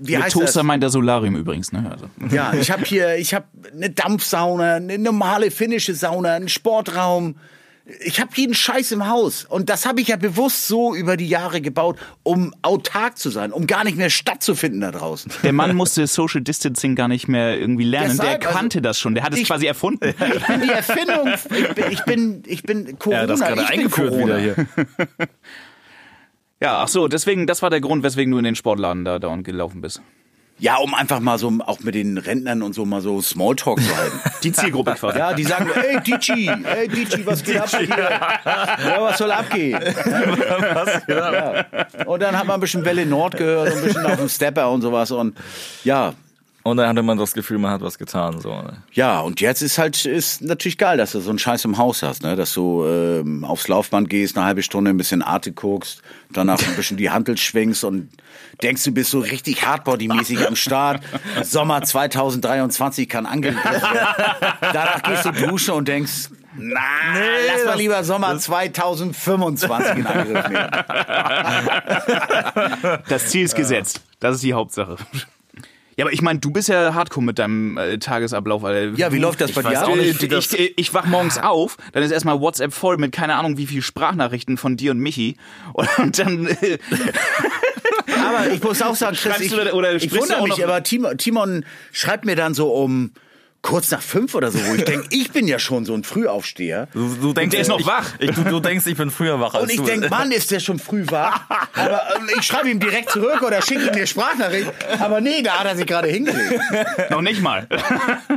wie 0.00 0.14
Mit 0.14 0.24
heißt 0.24 0.34
Toaster 0.34 0.60
das? 0.60 0.64
meint 0.64 0.82
der 0.82 0.90
Solarium 0.90 1.36
übrigens, 1.36 1.72
ne? 1.72 1.90
Also. 1.90 2.06
Ja, 2.34 2.52
ich 2.54 2.70
habe 2.70 2.84
hier, 2.84 3.16
ich 3.16 3.34
habe 3.34 3.46
eine 3.72 3.90
Dampfsauna, 3.90 4.76
eine 4.76 4.98
normale 4.98 5.50
finnische 5.50 5.94
Sauna, 5.94 6.34
einen 6.34 6.48
Sportraum. 6.48 7.36
Ich 8.00 8.20
habe 8.20 8.30
jeden 8.34 8.54
Scheiß 8.54 8.92
im 8.92 9.08
Haus. 9.08 9.44
Und 9.44 9.70
das 9.70 9.86
habe 9.86 10.00
ich 10.00 10.08
ja 10.08 10.16
bewusst 10.16 10.66
so 10.68 10.94
über 10.94 11.16
die 11.16 11.28
Jahre 11.28 11.60
gebaut, 11.60 11.98
um 12.22 12.54
autark 12.62 13.16
zu 13.16 13.30
sein, 13.30 13.52
um 13.52 13.66
gar 13.66 13.84
nicht 13.84 13.96
mehr 13.96 14.10
stattzufinden 14.10 14.80
da 14.82 14.90
draußen. 14.90 15.32
Der 15.42 15.52
Mann 15.54 15.74
musste 15.74 16.06
Social 16.06 16.42
Distancing 16.42 16.94
gar 16.94 17.08
nicht 17.08 17.28
mehr 17.28 17.58
irgendwie 17.58 17.84
lernen. 17.84 18.10
Deshalb, 18.18 18.40
der 18.42 18.50
kannte 18.50 18.78
also, 18.78 18.88
das 18.88 18.98
schon. 18.98 19.14
Der 19.14 19.24
hat 19.24 19.32
es 19.32 19.40
ich- 19.40 19.46
quasi 19.46 19.66
erfunden. 19.66 20.14
Ich 20.38 20.46
bin 20.46 20.60
die 20.62 20.70
Erfindung, 20.70 21.28
ich 21.28 21.74
bin, 21.74 21.84
ich 21.90 22.02
bin, 22.04 22.42
ich 22.46 22.62
bin 22.62 22.98
Corona. 22.98 23.20
Ja, 23.22 23.26
das 23.26 23.40
gerade 23.40 23.66
eingeführt 23.66 24.10
Corona. 24.10 24.38
wieder 24.38 24.38
hier. 24.38 24.66
Ja, 26.60 26.82
ach 26.82 26.88
so, 26.88 27.06
deswegen, 27.06 27.46
das 27.46 27.62
war 27.62 27.70
der 27.70 27.80
Grund, 27.80 28.02
weswegen 28.02 28.32
du 28.32 28.38
in 28.38 28.44
den 28.44 28.56
Sportladen 28.56 29.04
da 29.04 29.18
dauernd 29.20 29.44
gelaufen 29.44 29.80
bist. 29.80 30.02
Ja, 30.60 30.76
um 30.76 30.92
einfach 30.94 31.20
mal 31.20 31.38
so 31.38 31.52
auch 31.66 31.80
mit 31.80 31.94
den 31.94 32.18
Rentnern 32.18 32.62
und 32.62 32.74
so 32.74 32.84
mal 32.84 33.00
so 33.00 33.20
Smalltalk 33.20 33.80
zu 33.80 33.96
halten. 33.96 34.20
Die 34.42 34.52
Zielgruppe 34.52 34.94
quasi. 34.94 35.18
Ja, 35.18 35.32
die 35.32 35.44
sagen, 35.44 35.70
ey 35.70 36.00
Dici, 36.00 36.50
ey 36.64 36.88
Dici, 36.88 37.24
was 37.24 37.44
geht 37.44 37.60
ab 37.60 37.68
hier? 37.70 37.88
Ja, 37.88 38.96
was 38.98 39.18
soll 39.18 39.30
abgehen? 39.30 39.80
Ja. 41.08 41.64
Und 42.06 42.22
dann 42.22 42.36
hat 42.36 42.46
man 42.46 42.54
ein 42.54 42.60
bisschen 42.60 42.84
Welle 42.84 43.06
Nord 43.06 43.36
gehört 43.36 43.72
und 43.72 43.78
ein 43.78 43.84
bisschen 43.84 44.06
auf 44.06 44.16
dem 44.16 44.28
Stepper 44.28 44.70
und 44.70 44.82
sowas 44.82 45.10
und 45.10 45.36
ja, 45.84 46.14
Und 46.68 46.76
dann 46.76 46.88
hatte 46.88 47.02
man 47.02 47.18
das 47.18 47.32
Gefühl, 47.32 47.58
man 47.58 47.70
hat 47.70 47.80
was 47.80 47.98
getan. 47.98 48.40
So, 48.40 48.50
ne? 48.50 48.82
ja, 48.92 49.20
und 49.20 49.40
jetzt 49.40 49.62
ist 49.62 49.78
halt 49.78 50.04
ist 50.04 50.42
natürlich 50.42 50.78
geil, 50.78 50.96
dass 50.96 51.12
du 51.12 51.20
so 51.20 51.30
einen 51.30 51.38
Scheiß 51.38 51.64
im 51.64 51.78
Haus 51.78 52.02
hast, 52.02 52.22
ne? 52.22 52.36
Dass 52.36 52.52
du 52.52 52.84
ähm, 52.86 53.44
aufs 53.44 53.68
Laufband 53.68 54.10
gehst, 54.10 54.36
eine 54.36 54.46
halbe 54.46 54.62
Stunde 54.62 54.90
ein 54.90 54.96
bisschen 54.96 55.22
Arte 55.22 55.52
guckst, 55.52 56.02
danach 56.32 56.62
ein 56.62 56.76
bisschen 56.76 56.96
die 56.96 57.10
Hantel 57.10 57.36
schwingst 57.36 57.84
und 57.84 58.10
denkst, 58.62 58.84
du 58.84 58.92
bist 58.92 59.10
so 59.10 59.20
richtig 59.20 59.64
Hardbody-mäßig 59.64 60.46
am 60.46 60.56
Start. 60.56 61.02
Sommer 61.42 61.82
2023 61.82 63.08
kann 63.08 63.26
angegriffen 63.26 63.64
werden. 63.64 64.24
Danach 64.60 65.02
gehst 65.02 65.24
du 65.24 65.32
duschen 65.32 65.74
und 65.74 65.88
denkst, 65.88 66.30
na, 66.60 66.80
lass 67.46 67.64
mal 67.64 67.78
lieber 67.78 68.02
Sommer 68.02 68.36
2025 68.36 69.96
in 69.96 70.06
Angriff 70.06 70.48
nehmen. 70.48 70.70
Das 73.08 73.28
Ziel 73.28 73.44
ist 73.44 73.54
gesetzt. 73.54 74.02
Das 74.18 74.34
ist 74.36 74.42
die 74.42 74.54
Hauptsache. 74.54 74.96
Ja, 75.98 76.04
aber 76.04 76.12
ich 76.14 76.22
meine, 76.22 76.38
du 76.38 76.52
bist 76.52 76.68
ja 76.68 76.94
hardcore 76.94 77.24
mit 77.26 77.38
deinem 77.40 77.76
äh, 77.76 77.98
Tagesablauf. 77.98 78.64
Alter. 78.64 78.96
Ja, 78.96 79.12
wie 79.12 79.18
läuft 79.18 79.40
das 79.40 79.50
bei 79.50 79.64
weiß 79.64 79.80
dir 79.80 79.88
auch 79.88 79.96
nicht, 79.96 80.22
wie 80.22 80.26
ich, 80.26 80.30
das- 80.48 80.52
ich, 80.54 80.78
ich 80.78 80.94
wach 80.94 81.04
morgens 81.06 81.38
auf, 81.38 81.76
dann 81.92 82.04
ist 82.04 82.12
erstmal 82.12 82.40
WhatsApp 82.40 82.72
voll 82.72 82.96
mit 82.98 83.10
keine 83.10 83.34
Ahnung 83.34 83.58
wie 83.58 83.66
viel 83.66 83.82
Sprachnachrichten 83.82 84.56
von 84.58 84.76
dir 84.76 84.92
und 84.92 85.00
Michi. 85.00 85.36
Und 85.74 86.18
dann 86.20 86.46
äh, 86.46 86.78
Aber 88.26 88.48
ich 88.52 88.62
muss 88.62 88.80
auch 88.82 88.94
sagen, 88.94 89.16
Chris, 89.20 89.40
ich, 89.40 89.50
du 89.50 89.56
da- 89.56 89.72
oder 89.72 89.94
ich 89.94 90.10
wundere 90.14 90.38
auch 90.38 90.44
mich, 90.44 90.58
noch- 90.58 90.64
aber 90.64 90.82
Timon, 90.82 91.18
Timon 91.18 91.64
schreibt 91.92 92.24
mir 92.24 92.36
dann 92.36 92.54
so 92.54 92.72
um 92.72 93.10
kurz 93.62 93.90
nach 93.90 94.02
fünf 94.02 94.34
oder 94.34 94.50
so, 94.50 94.58
wo 94.66 94.74
ich 94.74 94.84
denke, 94.84 95.06
ich 95.10 95.32
bin 95.32 95.48
ja 95.48 95.58
schon 95.58 95.84
so 95.84 95.94
ein 95.94 96.04
Frühaufsteher. 96.04 96.88
Du, 96.92 97.14
du 97.20 97.32
denkst, 97.32 97.52
der 97.52 97.60
ist 97.60 97.68
noch 97.68 97.80
ich, 97.80 97.86
wach. 97.86 98.14
Ich, 98.18 98.30
du, 98.30 98.44
du 98.44 98.60
denkst, 98.60 98.86
ich 98.86 98.96
bin 98.96 99.10
früher 99.10 99.40
wach 99.40 99.54
als 99.54 99.64
Und 99.64 99.72
ich 99.72 99.80
denke, 99.80 100.08
Mann, 100.08 100.30
ist 100.30 100.50
der 100.50 100.60
schon 100.60 100.78
früh 100.78 101.04
wach. 101.08 101.42
Aber 101.74 102.02
ähm, 102.16 102.28
ich 102.38 102.46
schreibe 102.46 102.70
ihm 102.70 102.80
direkt 102.80 103.10
zurück 103.10 103.42
oder 103.42 103.60
schicke 103.62 103.86
ihm 103.86 103.92
eine 103.92 104.06
Sprachnachricht. 104.06 104.72
Aber 105.00 105.20
nee, 105.20 105.42
da 105.42 105.58
hat 105.58 105.66
er 105.66 105.76
sich 105.76 105.86
gerade 105.86 106.08
hingelegt. 106.08 106.60
noch 107.10 107.22
nicht 107.22 107.42
mal. 107.42 107.66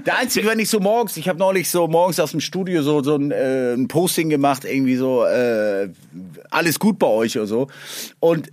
Der 0.05 0.17
Einzige, 0.17 0.47
wenn 0.47 0.59
ich 0.59 0.69
so 0.69 0.79
morgens, 0.79 1.17
ich 1.17 1.29
habe 1.29 1.39
neulich 1.39 1.69
so 1.69 1.87
morgens 1.87 2.19
aus 2.19 2.31
dem 2.31 2.41
Studio 2.41 2.81
so, 2.81 3.03
so 3.03 3.15
ein, 3.15 3.31
äh, 3.31 3.73
ein 3.73 3.87
Posting 3.87 4.29
gemacht, 4.29 4.65
irgendwie 4.65 4.95
so, 4.95 5.25
äh, 5.25 5.89
alles 6.49 6.79
gut 6.79 6.99
bei 6.99 7.07
euch 7.07 7.37
oder 7.37 7.47
so. 7.47 7.67
Und 8.19 8.51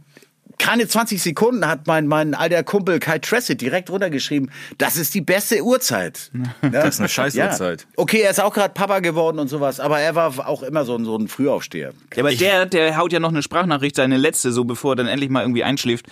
keine 0.58 0.86
20 0.86 1.22
Sekunden 1.22 1.66
hat 1.66 1.86
mein, 1.86 2.06
mein 2.06 2.34
alter 2.34 2.62
Kumpel 2.62 2.98
Kai 2.98 3.18
Tressett 3.18 3.60
direkt 3.60 3.90
runtergeschrieben, 3.90 4.50
das 4.76 4.96
ist 4.96 5.14
die 5.14 5.20
beste 5.20 5.62
Uhrzeit. 5.62 6.30
Ja? 6.60 6.82
Das 6.82 6.94
ist 6.96 7.00
eine 7.00 7.08
scheiß 7.08 7.36
Uhrzeit. 7.36 7.86
Okay, 7.96 8.20
er 8.20 8.30
ist 8.30 8.40
auch 8.40 8.52
gerade 8.52 8.74
Papa 8.74 8.98
geworden 8.98 9.38
und 9.38 9.48
sowas, 9.48 9.80
aber 9.80 10.00
er 10.00 10.14
war 10.14 10.48
auch 10.48 10.62
immer 10.62 10.84
so 10.84 10.96
ein, 10.96 11.04
so 11.04 11.16
ein 11.16 11.28
Frühaufsteher. 11.28 11.92
Ja, 12.14 12.22
aber 12.22 12.34
der, 12.34 12.66
der 12.66 12.96
haut 12.96 13.12
ja 13.12 13.20
noch 13.20 13.28
eine 13.28 13.42
Sprachnachricht, 13.42 13.96
seine 13.96 14.16
letzte, 14.16 14.52
so 14.52 14.64
bevor 14.64 14.92
er 14.92 14.96
dann 14.96 15.06
endlich 15.06 15.30
mal 15.30 15.42
irgendwie 15.42 15.62
einschläft, 15.62 16.06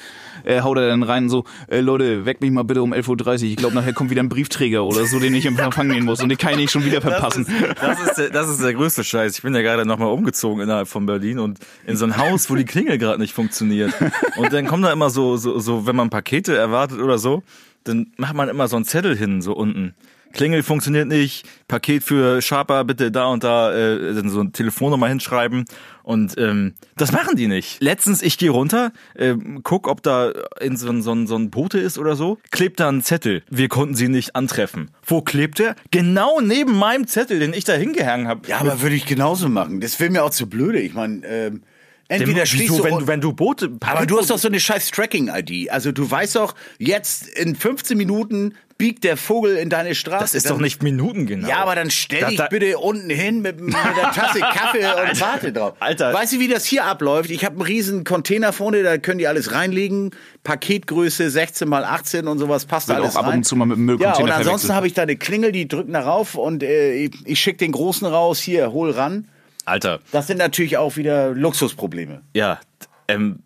äh, 0.44 0.60
haut 0.60 0.78
er 0.78 0.88
dann 0.88 1.02
rein 1.02 1.28
so, 1.28 1.44
äh, 1.68 1.80
Leute, 1.80 2.24
weck 2.24 2.40
mich 2.40 2.50
mal 2.50 2.62
bitte 2.62 2.82
um 2.82 2.92
11.30 2.92 3.26
Uhr. 3.26 3.42
Ich 3.50 3.56
glaube, 3.56 3.74
nachher 3.74 3.92
kommt 3.92 4.10
wieder 4.10 4.22
ein 4.22 4.28
Briefträger 4.28 4.84
oder 4.84 5.04
so, 5.06 5.18
den 5.18 5.34
ich 5.34 5.46
im 5.46 5.58
Empfang 5.58 5.88
nehmen 5.88 6.06
muss 6.06 6.22
und 6.22 6.28
den 6.28 6.38
kann 6.38 6.52
ich 6.52 6.58
nicht 6.58 6.70
schon 6.70 6.84
wieder 6.84 7.00
verpassen. 7.00 7.46
Das 7.80 8.00
ist, 8.00 8.14
der, 8.14 8.30
das 8.30 8.48
ist 8.48 8.62
der 8.62 8.74
größte 8.74 9.04
Scheiß. 9.04 9.36
Ich 9.36 9.42
bin 9.42 9.54
ja 9.54 9.62
gerade 9.62 9.84
nochmal 9.84 10.08
umgezogen 10.08 10.62
innerhalb 10.62 10.88
von 10.88 11.06
Berlin 11.06 11.38
und 11.38 11.58
in 11.86 11.96
so 11.96 12.04
ein 12.04 12.16
Haus, 12.16 12.48
wo 12.48 12.54
die 12.54 12.64
Klingel 12.64 12.98
gerade 12.98 13.20
nicht 13.20 13.34
funktioniert. 13.34 13.92
Und 14.36 14.52
dann 14.52 14.66
kommen 14.66 14.82
da 14.82 14.92
immer 14.92 15.10
so, 15.10 15.36
so, 15.36 15.58
so, 15.58 15.86
wenn 15.86 15.96
man 15.96 16.10
Pakete 16.10 16.56
erwartet 16.56 17.00
oder 17.00 17.18
so, 17.18 17.42
dann 17.84 18.12
macht 18.16 18.34
man 18.34 18.48
immer 18.48 18.68
so 18.68 18.76
einen 18.76 18.84
Zettel 18.84 19.16
hin, 19.16 19.40
so 19.42 19.54
unten. 19.54 19.94
Klingel 20.32 20.62
funktioniert 20.62 21.08
nicht, 21.08 21.46
Paket 21.66 22.02
für 22.02 22.42
Sharper 22.42 22.84
bitte 22.84 23.10
da 23.10 23.26
und 23.26 23.42
da 23.42 23.72
äh, 23.72 24.14
dann 24.14 24.28
so 24.28 24.40
eine 24.40 24.52
Telefonnummer 24.52 25.08
hinschreiben 25.08 25.64
und 26.02 26.34
ähm, 26.36 26.74
das 26.96 27.10
machen 27.12 27.36
die 27.36 27.48
nicht. 27.48 27.82
Letztens 27.82 28.20
ich 28.20 28.36
gehe 28.36 28.50
runter, 28.50 28.92
äh, 29.14 29.34
guck, 29.62 29.88
ob 29.88 30.02
da 30.02 30.32
in 30.60 30.76
so 30.76 30.90
ein, 30.90 31.00
so, 31.00 31.12
ein, 31.12 31.26
so 31.26 31.36
ein 31.36 31.48
Bote 31.48 31.78
ist 31.78 31.98
oder 31.98 32.16
so, 32.16 32.38
klebt 32.50 32.80
da 32.80 32.88
ein 32.90 33.02
Zettel. 33.02 33.44
Wir 33.48 33.68
konnten 33.68 33.94
sie 33.94 34.08
nicht 34.08 34.36
antreffen. 34.36 34.90
Wo 35.06 35.22
klebt 35.22 35.58
der? 35.58 35.74
Genau 35.90 36.40
neben 36.42 36.76
meinem 36.76 37.06
Zettel, 37.06 37.38
den 37.38 37.54
ich 37.54 37.64
da 37.64 37.72
hingehangen 37.72 38.28
habe. 38.28 38.46
Ja, 38.46 38.58
aber 38.58 38.82
würde 38.82 38.96
ich 38.96 39.06
genauso 39.06 39.48
machen. 39.48 39.80
Das 39.80 39.98
wäre 40.00 40.10
mir 40.10 40.22
auch 40.22 40.30
zu 40.30 40.48
blöde. 40.48 40.80
Ich 40.80 40.92
meine, 40.92 41.26
ähm, 41.26 41.62
entweder 42.08 42.46
stehst 42.46 42.62
Wieso, 42.64 42.78
du 42.78 42.84
wenn 42.84 42.98
du 42.98 43.06
wenn 43.06 43.20
du 43.20 43.32
Boote 43.32 43.70
Aber 43.84 44.06
du 44.06 44.18
hast 44.18 44.30
doch 44.30 44.38
so 44.38 44.48
eine 44.48 44.60
scheiß 44.60 44.90
Tracking-ID. 44.90 45.70
Also 45.70 45.92
du 45.92 46.10
weißt 46.10 46.36
doch, 46.36 46.54
jetzt 46.78 47.26
in 47.28 47.54
15 47.56 47.96
Minuten 47.96 48.54
biegt 48.78 49.04
der 49.04 49.16
Vogel 49.16 49.56
in 49.56 49.70
deine 49.70 49.94
Straße. 49.94 50.20
das 50.22 50.34
ist 50.34 50.44
Dann- 50.46 50.56
doch 50.56 50.60
nicht 50.60 50.82
minutengenau. 50.82 51.48
Ja, 51.48 51.56
aber 51.62 51.74
dann 51.74 51.90
stell 51.90 52.20
Da- 52.20 52.28
dich 52.28 52.36
da- 52.36 52.48
bitte 52.48 52.76
unten 52.76 53.08
hin 53.08 53.40
mit, 53.40 53.58
mit 53.58 53.72
der 53.74 54.10
Tasse 54.12 54.40
Kaffee 54.40 54.84
und 55.10 55.18
warte 55.20 55.50
drauf. 55.52 55.74
Alter. 55.80 56.12
Weißt 56.12 56.34
du, 56.34 56.40
wie 56.40 56.48
das 56.48 56.66
hier 56.66 56.84
abläuft? 56.84 57.30
Ich 57.30 57.42
habe 57.46 57.54
einen 57.54 57.62
riesen 57.62 58.04
Container 58.04 58.52
vorne, 58.52 58.82
da 58.82 58.98
können 58.98 59.16
die 59.18 59.26
alles 59.28 59.52
reinlegen. 59.52 60.10
Paketgröße 60.44 61.30
16 61.30 61.68
mal 61.68 61.84
18 61.84 62.26
und 62.28 62.38
sowas 62.38 62.66
passt 62.66 62.88
Wird 62.88 62.98
alles 62.98 63.16
auch 63.16 63.20
ab 63.20 63.26
rein. 63.28 63.38
und 63.38 63.44
zu 63.44 63.56
mal 63.56 63.64
mit 63.64 63.76
dem 63.78 63.88
Ja, 63.88 63.94
Müllcontainer 63.96 64.24
und 64.24 64.30
ansonsten 64.32 64.74
habe 64.74 64.86
ich 64.86 64.92
da 64.94 65.02
eine 65.02 65.16
Klingel, 65.16 65.52
die 65.52 65.68
drückt 65.68 65.92
darauf 65.94 66.34
und 66.34 66.62
äh, 66.62 66.92
ich, 66.94 67.10
ich 67.24 67.40
schicke 67.40 67.58
den 67.58 67.72
Großen 67.72 68.06
raus, 68.06 68.38
hier, 68.40 68.72
hol 68.72 68.90
ran. 68.90 69.28
Alter, 69.66 70.00
Das 70.12 70.26
sind 70.26 70.38
natürlich 70.38 70.78
auch 70.78 70.96
wieder 70.96 71.30
Luxusprobleme. 71.32 72.22
ja, 72.34 72.60
ähm, 73.08 73.40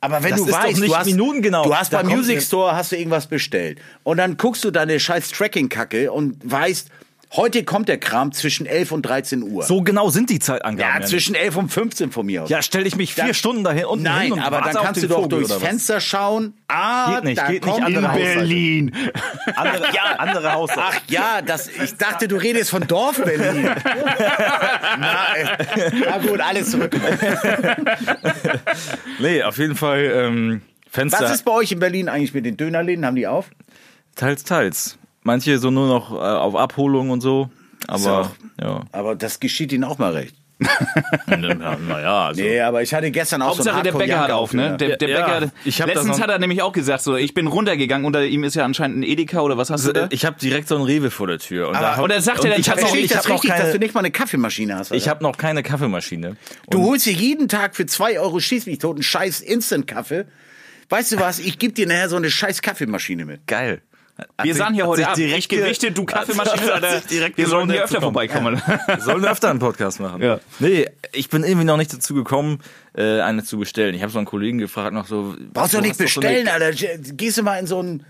Aber 0.00 0.22
wenn 0.22 0.30
Das 0.30 0.40
du 0.44 0.50
weißt, 0.52 0.80
nicht 0.80 0.92
du 0.92 0.96
hast, 0.96 1.06
minutengenau. 1.06 1.64
du 1.64 1.74
hast 1.74 1.92
Da 1.92 2.02
beim 2.02 2.08
Music 2.16 2.40
Store 2.42 2.74
hast 2.76 2.92
du 2.92 2.96
irgendwas 2.96 3.26
bestellt 3.26 3.80
und 4.04 4.16
dann 4.18 4.36
guckst 4.36 4.64
du 4.64 4.70
deine 4.70 4.98
scheiß 5.00 5.30
Tracking-Kacke 5.30 6.12
und 6.12 6.38
weißt, 6.50 6.88
heute 7.32 7.64
kommt 7.64 7.88
der 7.88 7.98
Kram 7.98 8.32
zwischen 8.32 8.66
11 8.66 8.92
und 8.92 9.02
13 9.02 9.42
Uhr. 9.42 9.64
so 9.64 9.82
genau 9.82 10.10
sind 10.10 10.30
die 10.30 10.38
Zeitangaben. 10.38 10.78
ja, 10.92 10.98
nicht. 10.98 11.08
zwischen 11.08 11.34
11 11.34 11.56
und 11.56 11.68
15 11.72 12.10
von 12.12 12.24
mir 12.26 12.44
aus. 12.44 12.48
Ja, 12.50 12.62
stell 12.62 12.84
dich 12.84 12.96
mich 12.96 13.14
vier 13.14 13.24
Dann- 13.24 13.34
Stunden 13.34 13.64
dahin 13.64 13.84
unten 13.86 14.04
hin 14.06 14.14
Nein, 14.14 14.32
und 14.32 14.40
aber 14.40 14.60
dann 14.60 14.74
kannst 14.74 15.02
du 15.02 15.08
doch 15.08 15.26
durchs? 15.26 15.52
Fenster 15.54 16.00
schauen. 16.00 16.54
Ah, 16.68 17.14
Geht 17.16 17.24
nicht, 17.24 17.38
da 17.38 17.46
geht 17.50 17.64
nicht, 17.64 17.74
kommt 17.74 17.84
andere 17.86 18.06
In. 18.06 18.12
Berlin. 18.24 18.92
Andere, 19.56 19.84
ja, 19.94 20.02
andere 20.18 20.52
Haushalte. 20.52 20.82
Ach 21.06 21.10
ja, 21.10 21.40
das, 21.42 21.68
ich 21.68 21.96
dachte, 21.96 22.26
du 22.28 22.36
redest 22.36 22.70
von 22.70 22.86
Dorf 22.86 23.22
Berlin. 23.22 23.70
na, 24.98 25.36
äh, 25.36 25.90
na 26.04 26.18
gut, 26.18 26.40
alles 26.40 26.70
zurück. 26.72 26.94
Nee, 29.18 29.42
auf 29.42 29.58
jeden 29.58 29.76
Fall 29.76 30.00
ähm, 30.04 30.62
Fenster. 30.90 31.24
Was 31.24 31.32
ist 31.34 31.44
bei 31.44 31.52
euch 31.52 31.72
in 31.72 31.78
Berlin 31.78 32.08
eigentlich 32.08 32.34
mit 32.34 32.44
den 32.44 32.56
Dönerläden? 32.56 33.04
Haben 33.06 33.16
die 33.16 33.26
auf? 33.26 33.50
teils, 34.14 34.44
teils. 34.44 34.98
Manche 35.26 35.58
so 35.58 35.72
nur 35.72 35.88
noch 35.88 36.12
äh, 36.12 36.14
auf 36.14 36.54
Abholung 36.54 37.10
und 37.10 37.20
so. 37.20 37.50
Aber 37.88 38.30
ja. 38.60 38.84
Aber 38.92 39.16
das 39.16 39.40
geschieht 39.40 39.72
ihnen 39.72 39.82
auch 39.82 39.98
mal 39.98 40.12
recht. 40.12 40.36
naja, 41.26 42.28
also. 42.28 42.40
Nee, 42.40 42.60
aber 42.60 42.80
ich 42.80 42.94
hatte 42.94 43.10
gestern 43.10 43.42
auch 43.42 43.50
so 43.52 43.58
Hauptsache 43.58 43.74
einen 43.74 43.84
der 43.84 43.92
Bäcker 43.92 44.20
hat 44.20 44.30
auf, 44.30 44.54
ne? 44.54 44.76
Der, 44.78 44.96
der 44.96 45.08
Ja, 45.08 45.38
Bäcker, 45.38 45.52
ich 45.64 45.82
hab 45.82 45.88
letztens 45.88 46.20
hat 46.20 46.30
er 46.30 46.38
nämlich 46.38 46.62
auch 46.62 46.72
gesagt, 46.72 47.02
so, 47.02 47.16
ich 47.16 47.34
bin 47.34 47.48
runtergegangen, 47.48 48.06
unter 48.06 48.24
ihm 48.24 48.42
ist 48.44 48.54
ja 48.54 48.64
anscheinend 48.64 49.00
ein 49.00 49.02
Edeka 49.02 49.40
oder 49.40 49.58
was 49.58 49.68
hast 49.68 49.86
du 49.86 49.92
da? 49.92 50.06
Ich 50.10 50.24
habe 50.24 50.38
direkt 50.40 50.68
so 50.68 50.76
einen 50.76 50.84
Rewe 50.84 51.10
vor 51.10 51.26
der 51.26 51.40
Tür. 51.40 51.68
Und, 51.68 51.74
da, 51.74 52.00
und 52.00 52.10
dann 52.10 52.22
sagt 52.22 52.44
er 52.44 52.52
dann 52.52 52.60
ich 52.60 52.70
habe 52.70 52.80
ich 52.80 52.94
ich 52.94 53.08
das 53.10 53.18
hab 53.18 53.28
noch 53.28 53.34
richtig, 53.34 53.50
dass 53.50 53.58
du 53.58 53.64
keine, 53.72 53.78
nicht 53.80 53.94
mal 53.94 54.00
eine 54.00 54.12
Kaffeemaschine 54.12 54.76
hast? 54.76 54.92
ich 54.92 55.02
oder? 55.02 55.10
hab 55.10 55.20
noch 55.20 55.36
keine 55.36 55.62
Kaffeemaschine. 55.62 56.36
du 56.70 56.82
holst 56.84 57.04
dir 57.04 57.12
jeden 57.12 57.48
Tag 57.48 57.76
für 57.76 57.84
zwei 57.84 58.18
Euro 58.18 58.38
schieß 58.40 58.66
mich 58.66 58.78
tot 58.78 58.96
einen 58.96 59.02
scheiß 59.02 59.40
Instant-Kaffee. 59.40 60.24
Weißt 60.88 61.12
du 61.12 61.20
was? 61.20 61.40
Ich 61.40 61.58
geb 61.58 61.74
dir 61.74 61.86
nachher 61.86 62.08
so 62.08 62.16
eine 62.16 62.30
scheiß 62.30 62.62
Kaffeemaschine 62.62 63.24
mit. 63.24 63.46
Geil. 63.46 63.82
Wir 64.42 64.54
sahen 64.54 64.72
hier 64.74 64.86
heute 64.86 64.98
sich 65.02 65.06
ab, 65.08 65.14
direkt 65.14 65.38
ich 65.38 65.48
Gerichte, 65.48 65.92
du 65.92 66.04
Kaffeemaschine, 66.06 66.74
hat 66.74 67.10
direkt 67.10 67.36
wir 67.36 67.46
sollen 67.46 67.70
hier 67.70 67.84
öfter 67.84 68.00
vorbeikommen. 68.00 68.62
Wir 68.86 69.00
sollen 69.00 69.24
öfter 69.26 69.50
einen 69.50 69.58
Podcast 69.58 70.00
machen. 70.00 70.22
Ja. 70.22 70.40
Nee, 70.58 70.86
ich 71.12 71.28
bin 71.28 71.44
irgendwie 71.44 71.64
noch 71.66 71.76
nicht 71.76 71.92
dazu 71.92 72.14
gekommen, 72.14 72.60
äh, 72.96 73.20
eine 73.20 73.44
zu 73.44 73.58
bestellen. 73.58 73.94
Ich 73.94 74.00
habe 74.02 74.10
so 74.10 74.18
einen 74.18 74.26
Kollegen 74.26 74.56
gefragt, 74.58 74.94
noch 74.94 75.06
so. 75.06 75.34
Brauchst 75.52 75.74
du 75.74 75.80
nicht 75.82 76.00
doch 76.00 76.08
so 76.08 76.20
eine- 76.20 76.28
bestellen, 76.30 76.48
Alter. 76.48 76.72
Gehst 77.12 77.36
du 77.38 77.42
mal 77.42 77.58
in 77.58 77.66
so 77.66 77.82
ein... 77.82 78.06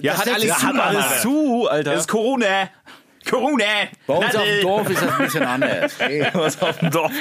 Ja, 0.00 0.14
Das 0.14 0.22
hat 0.22 0.34
alles 0.34 0.44
Ja, 0.48 0.56
zu, 0.56 0.66
hat 0.66 0.78
alles 0.80 1.04
Alter. 1.04 1.20
zu, 1.22 1.68
Alter. 1.70 1.90
Das 1.92 2.00
ist 2.00 2.08
Corona. 2.08 2.68
Corona. 3.30 3.64
Bei 4.06 4.14
uns 4.14 4.26
auf 4.26 4.34
Nadel. 4.34 4.56
dem 4.58 4.62
Dorf 4.62 4.90
ist 4.90 5.02
das 5.02 5.12
ein 5.12 5.24
bisschen 5.24 5.42
anders. 5.44 5.92
Hey. 5.98 6.26
was 6.34 6.60
auf 6.60 6.78
dem 6.78 6.90
Dorf. 6.90 7.12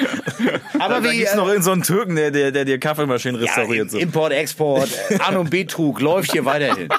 Aber 0.79 0.95
da 1.01 1.03
wie, 1.11 1.17
gibt's 1.17 1.31
äh, 1.33 1.37
noch 1.37 1.49
in 1.49 1.61
so 1.61 1.71
einen 1.71 1.83
Türken, 1.83 2.15
der, 2.15 2.31
der, 2.31 2.51
der 2.51 2.65
dir 2.65 2.77
Kaffeemaschinen 2.79 3.39
Ja, 3.39 3.45
restauriert. 3.45 3.91
so. 3.91 3.97
Import, 3.99 4.33
Export, 4.33 4.89
An- 5.19 5.37
und 5.37 5.49
Betrug 5.49 6.01
läuft 6.01 6.31
hier 6.31 6.43
weiterhin. 6.45 6.89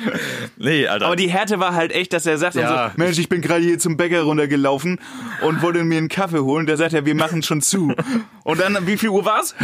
Nee, 0.56 0.86
Alter. 0.86 1.06
Aber 1.06 1.16
die 1.16 1.28
Härte 1.30 1.58
war 1.60 1.74
halt 1.74 1.92
echt, 1.92 2.12
dass 2.12 2.26
er 2.26 2.36
sagt 2.38 2.54
Ja. 2.56 2.90
so, 2.90 3.02
Mensch, 3.02 3.18
ich 3.18 3.28
bin 3.28 3.40
gerade 3.40 3.62
hier 3.62 3.78
zum 3.78 3.96
Bäcker 3.96 4.22
runtergelaufen 4.22 4.98
und 5.42 5.62
wollte 5.62 5.82
mir 5.84 5.98
einen 5.98 6.08
Kaffee 6.08 6.40
holen. 6.40 6.66
Da 6.66 6.76
sagt 6.76 6.92
er, 6.92 7.06
wir 7.06 7.14
machen 7.14 7.42
schon 7.42 7.60
zu. 7.62 7.92
Und 8.44 8.60
dann, 8.60 8.86
wie 8.86 8.96
viel 8.96 9.08
Uhr 9.10 9.24
war's? 9.24 9.54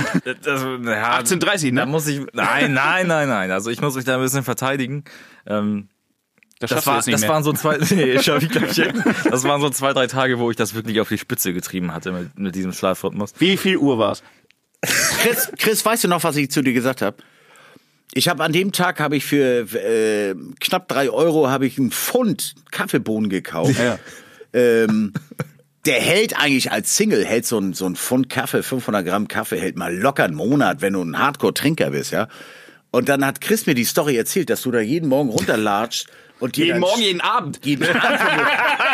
also, 0.46 0.76
ja, 0.76 1.18
18.30, 1.18 1.72
ne? 1.72 1.80
Da 1.80 1.86
muss 1.86 2.06
ich. 2.06 2.20
Nein, 2.32 2.72
nein, 2.72 3.06
nein, 3.06 3.28
nein. 3.28 3.50
Also 3.50 3.70
ich 3.70 3.80
muss 3.80 3.94
mich 3.94 4.04
da 4.04 4.14
ein 4.14 4.20
bisschen 4.22 4.42
verteidigen. 4.44 5.04
Ähm, 5.46 5.88
Das, 6.58 6.70
das 6.70 6.86
war, 6.86 6.96
das 7.02 7.06
mehr. 7.06 7.28
waren 7.28 7.42
so 7.42 7.52
zwei, 7.52 7.76
nee, 7.90 8.18
schaff 8.22 8.42
ich 8.42 8.48
gleich 8.48 8.72
hin. 8.76 9.02
Das 9.30 9.44
waren 9.44 9.60
so 9.60 9.68
zwei, 9.70 9.92
drei 9.92 10.06
Tage, 10.06 10.38
wo 10.38 10.50
ich 10.50 10.56
das 10.56 10.74
wirklich 10.74 11.00
auf 11.00 11.08
die 11.08 11.18
Spitze 11.18 11.52
getrieben 11.52 11.92
hatte 11.92 12.12
mit, 12.12 12.38
mit 12.38 12.54
diesem 12.54 12.72
Schlafrhythmus. 12.72 13.34
wie 13.38 13.56
viel 13.58 13.76
Uhr 13.76 13.98
war's? 13.98 14.22
Chris, 14.82 15.50
Chris, 15.58 15.84
weißt 15.84 16.04
du 16.04 16.08
noch, 16.08 16.22
was 16.24 16.36
ich 16.36 16.50
zu 16.50 16.62
dir 16.62 16.72
gesagt 16.72 17.02
habe? 17.02 17.16
Ich 18.14 18.28
habe 18.28 18.42
an 18.44 18.52
dem 18.52 18.72
Tag 18.72 19.00
habe 19.00 19.16
ich 19.16 19.24
für 19.24 19.66
äh, 19.74 20.34
knapp 20.60 20.88
drei 20.88 21.10
Euro 21.10 21.48
habe 21.48 21.66
ich 21.66 21.78
einen 21.78 21.90
Pfund 21.90 22.54
Kaffeebohnen 22.70 23.28
gekauft. 23.28 23.78
Ja. 23.78 23.98
Ähm, 24.52 25.12
der 25.84 26.00
hält 26.00 26.38
eigentlich 26.38 26.72
als 26.72 26.96
Single 26.96 27.24
hält 27.24 27.46
so 27.46 27.58
ein 27.58 27.72
so 27.72 27.86
ein 27.86 27.94
Pfund 27.94 28.28
Kaffee, 28.28 28.62
500 28.62 29.04
Gramm 29.04 29.28
Kaffee 29.28 29.60
hält 29.60 29.76
mal 29.76 29.94
locker 29.94 30.24
einen 30.24 30.34
Monat, 30.34 30.80
wenn 30.80 30.94
du 30.94 31.02
ein 31.02 31.18
Hardcore-Trinker 31.18 31.90
bist, 31.90 32.12
ja. 32.12 32.28
Und 32.90 33.08
dann 33.08 33.24
hat 33.24 33.40
Chris 33.40 33.66
mir 33.66 33.74
die 33.74 33.84
Story 33.84 34.16
erzählt, 34.16 34.48
dass 34.48 34.62
du 34.62 34.70
da 34.70 34.80
jeden 34.80 35.08
Morgen 35.08 35.28
runterlatscht 35.28 36.06
und 36.40 36.56
dir 36.56 36.66
Jeden 36.66 36.80
Morgen, 36.80 37.00
jeden 37.00 37.20
Abend. 37.20 37.60
jeden 37.64 37.84
Abend, 37.88 38.20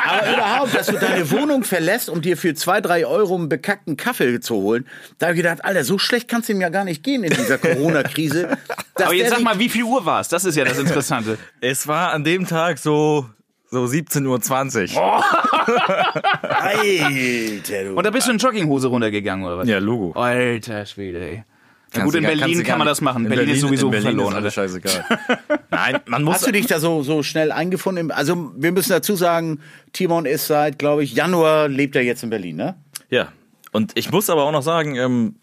aber 0.06 0.32
überhaupt, 0.32 0.74
dass 0.74 0.86
du 0.86 0.92
deine 0.98 1.30
Wohnung 1.30 1.64
verlässt, 1.64 2.08
um 2.08 2.20
dir 2.22 2.36
für 2.36 2.54
zwei, 2.54 2.80
drei 2.80 3.04
Euro 3.06 3.34
einen 3.36 3.48
bekackten 3.48 3.96
Kaffee 3.96 4.40
zu 4.40 4.54
holen. 4.56 4.86
Da 5.18 5.26
habe 5.26 5.34
ich 5.36 5.42
gedacht, 5.42 5.64
Alter, 5.64 5.84
so 5.84 5.98
schlecht 5.98 6.28
kann's 6.28 6.48
ihm 6.48 6.60
ja 6.60 6.68
gar 6.68 6.84
nicht 6.84 7.02
gehen 7.02 7.24
in 7.24 7.32
dieser 7.32 7.58
Corona-Krise. 7.58 8.56
Aber 8.94 9.14
jetzt 9.14 9.30
sag 9.30 9.40
mal, 9.42 9.58
wie 9.58 9.68
viel 9.68 9.84
Uhr 9.84 10.04
war's? 10.04 10.28
Das 10.28 10.44
ist 10.44 10.56
ja 10.56 10.64
das 10.64 10.78
Interessante. 10.78 11.38
Es 11.60 11.86
war 11.88 12.12
an 12.12 12.22
dem 12.24 12.46
Tag 12.46 12.78
so, 12.78 13.26
so 13.70 13.84
17.20 13.84 14.94
Uhr. 14.94 15.24
Alter, 16.42 17.84
du. 17.84 17.94
Und 17.96 18.04
da 18.04 18.10
bist 18.10 18.26
du 18.28 18.32
in 18.32 18.38
Jogginghose 18.38 18.88
runtergegangen, 18.88 19.44
oder 19.46 19.58
was? 19.58 19.68
Ja, 19.68 19.78
Logo. 19.78 20.12
Alter 20.18 20.86
Schwede, 20.86 21.20
ey. 21.20 21.44
Kannst 21.92 22.06
gut, 22.06 22.14
in 22.14 22.22
Berlin 22.24 22.62
kann 22.62 22.78
man 22.78 22.86
das 22.86 23.00
machen. 23.00 23.24
in 23.24 23.28
Berlin, 23.30 23.54
ist 23.54 23.60
sowieso 23.60 23.86
in 23.86 23.90
Berlin 23.92 24.08
verloren. 24.16 24.32
Ist 24.32 24.36
alles 24.36 24.54
scheißegal. 24.54 25.04
Nein, 25.70 26.00
man 26.06 26.22
muss. 26.24 26.34
Hast 26.36 26.46
du 26.46 26.52
dich 26.52 26.66
da 26.66 26.80
so, 26.80 27.02
so 27.02 27.22
schnell 27.22 27.52
eingefunden? 27.52 28.10
Also, 28.10 28.52
wir 28.56 28.72
müssen 28.72 28.90
dazu 28.90 29.14
sagen, 29.16 29.60
Timon 29.92 30.24
ist 30.26 30.46
seit, 30.46 30.78
glaube 30.78 31.04
ich, 31.04 31.14
Januar 31.14 31.68
lebt 31.68 31.94
er 31.96 32.02
jetzt 32.02 32.22
in 32.22 32.30
Berlin, 32.30 32.56
ne? 32.56 32.76
Ja. 33.10 33.28
Und 33.72 33.92
ich 33.94 34.10
muss 34.10 34.30
aber 34.30 34.44
auch 34.44 34.52
noch 34.52 34.62
sagen, 34.62 34.96
ähm, 34.96 35.36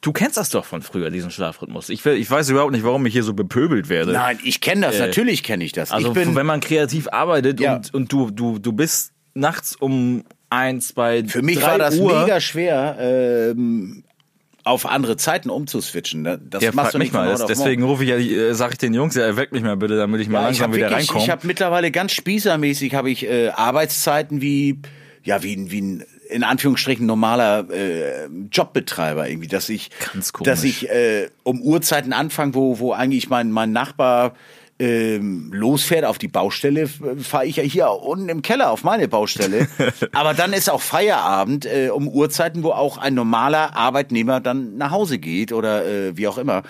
du 0.00 0.12
kennst 0.12 0.36
das 0.36 0.50
doch 0.50 0.64
von 0.64 0.82
früher, 0.82 1.10
diesen 1.10 1.30
Schlafrhythmus. 1.30 1.88
Ich, 1.88 2.04
ich 2.04 2.30
weiß 2.30 2.48
überhaupt 2.50 2.72
nicht, 2.72 2.84
warum 2.84 3.04
ich 3.06 3.12
hier 3.12 3.22
so 3.22 3.34
bepöbelt 3.34 3.88
werde. 3.88 4.12
Nein, 4.12 4.38
ich 4.44 4.60
kenne 4.60 4.86
das, 4.86 4.98
natürlich 4.98 5.42
kenne 5.42 5.64
ich 5.64 5.72
das. 5.72 5.92
Also 5.92 6.08
ich 6.08 6.14
bin, 6.14 6.34
wenn 6.34 6.46
man 6.46 6.60
kreativ 6.60 7.08
arbeitet 7.12 7.60
Ja. 7.60 7.76
und, 7.76 7.94
und 7.94 8.12
du, 8.12 8.30
du, 8.30 8.58
du 8.58 8.72
bist 8.72 9.12
nachts 9.34 9.76
um 9.76 10.24
eins, 10.48 10.88
zwei, 10.88 11.24
für 11.24 11.42
mich 11.42 11.58
drei 11.58 11.72
war 11.72 11.78
das 11.78 11.98
Uhr, 11.98 12.22
mega 12.22 12.40
schwer, 12.40 12.96
ähm, 12.98 14.04
auf 14.64 14.86
andere 14.86 15.16
Zeiten 15.16 15.50
umzuswitchen. 15.50 16.22
ne? 16.22 16.40
Das 16.48 16.62
Ja, 16.62 16.72
machst 16.72 16.94
du 16.94 16.98
nicht 16.98 17.12
mal. 17.12 17.34
Deswegen 17.48 17.82
rufe 17.82 18.04
ich 18.04 18.10
ja, 18.10 18.16
äh, 18.16 18.54
sag 18.54 18.72
ich 18.72 18.78
den 18.78 18.94
Jungs, 18.94 19.14
ja, 19.14 19.22
erweckt 19.22 19.52
mich 19.52 19.62
mal 19.62 19.76
bitte, 19.76 19.96
damit 19.96 20.20
ich 20.20 20.28
mal 20.28 20.38
Ja, 20.38 20.40
ich 20.50 20.58
langsam 20.58 20.64
habe 20.68 20.76
wieder 20.76 20.90
wirklich, 20.90 21.08
reinkomme. 21.08 21.24
ich 21.24 21.30
habe 21.30 21.46
mittlerweile 21.46 21.90
ganz 21.90 22.12
spießermäßig 22.12 22.94
habe 22.94 23.10
ich 23.10 23.24
äh, 23.26 23.48
Arbeitszeiten 23.48 24.40
wie 24.42 24.78
ja 25.22 25.42
wie 25.42 25.54
ein- 25.56 25.70
wie 25.70 25.80
ein 25.80 26.04
in 26.30 26.44
Anführungsstrichen 26.44 27.04
normaler 27.06 27.68
äh, 27.70 28.26
Jobbetreiber 28.52 29.28
irgendwie, 29.28 29.48
dass 29.48 29.68
ich 29.68 29.90
dass 30.44 30.62
ich 30.62 30.88
äh, 30.88 31.28
um 31.42 31.60
Uhrzeiten 31.60 32.12
anfange, 32.12 32.54
wo 32.54 32.78
wo 32.78 32.92
eigentlich 32.92 33.28
mein 33.28 33.50
mein 33.50 33.72
Nachbar 33.72 34.34
ähm, 34.80 35.52
losfährt 35.52 36.06
auf 36.06 36.16
die 36.16 36.28
Baustelle, 36.28 36.88
fahre 36.88 37.44
ich 37.44 37.56
ja 37.56 37.62
hier 37.62 37.90
unten 37.90 38.30
im 38.30 38.40
Keller 38.40 38.70
auf 38.70 38.82
meine 38.82 39.08
Baustelle. 39.08 39.68
Aber 40.12 40.32
dann 40.32 40.54
ist 40.54 40.70
auch 40.70 40.80
Feierabend 40.80 41.66
äh, 41.66 41.90
um 41.90 42.08
Uhrzeiten, 42.08 42.62
wo 42.62 42.70
auch 42.70 42.96
ein 42.96 43.12
normaler 43.12 43.76
Arbeitnehmer 43.76 44.40
dann 44.40 44.78
nach 44.78 44.90
Hause 44.90 45.18
geht 45.18 45.52
oder 45.52 45.84
äh, 45.84 46.16
wie 46.16 46.26
auch 46.26 46.38
immer. 46.38 46.62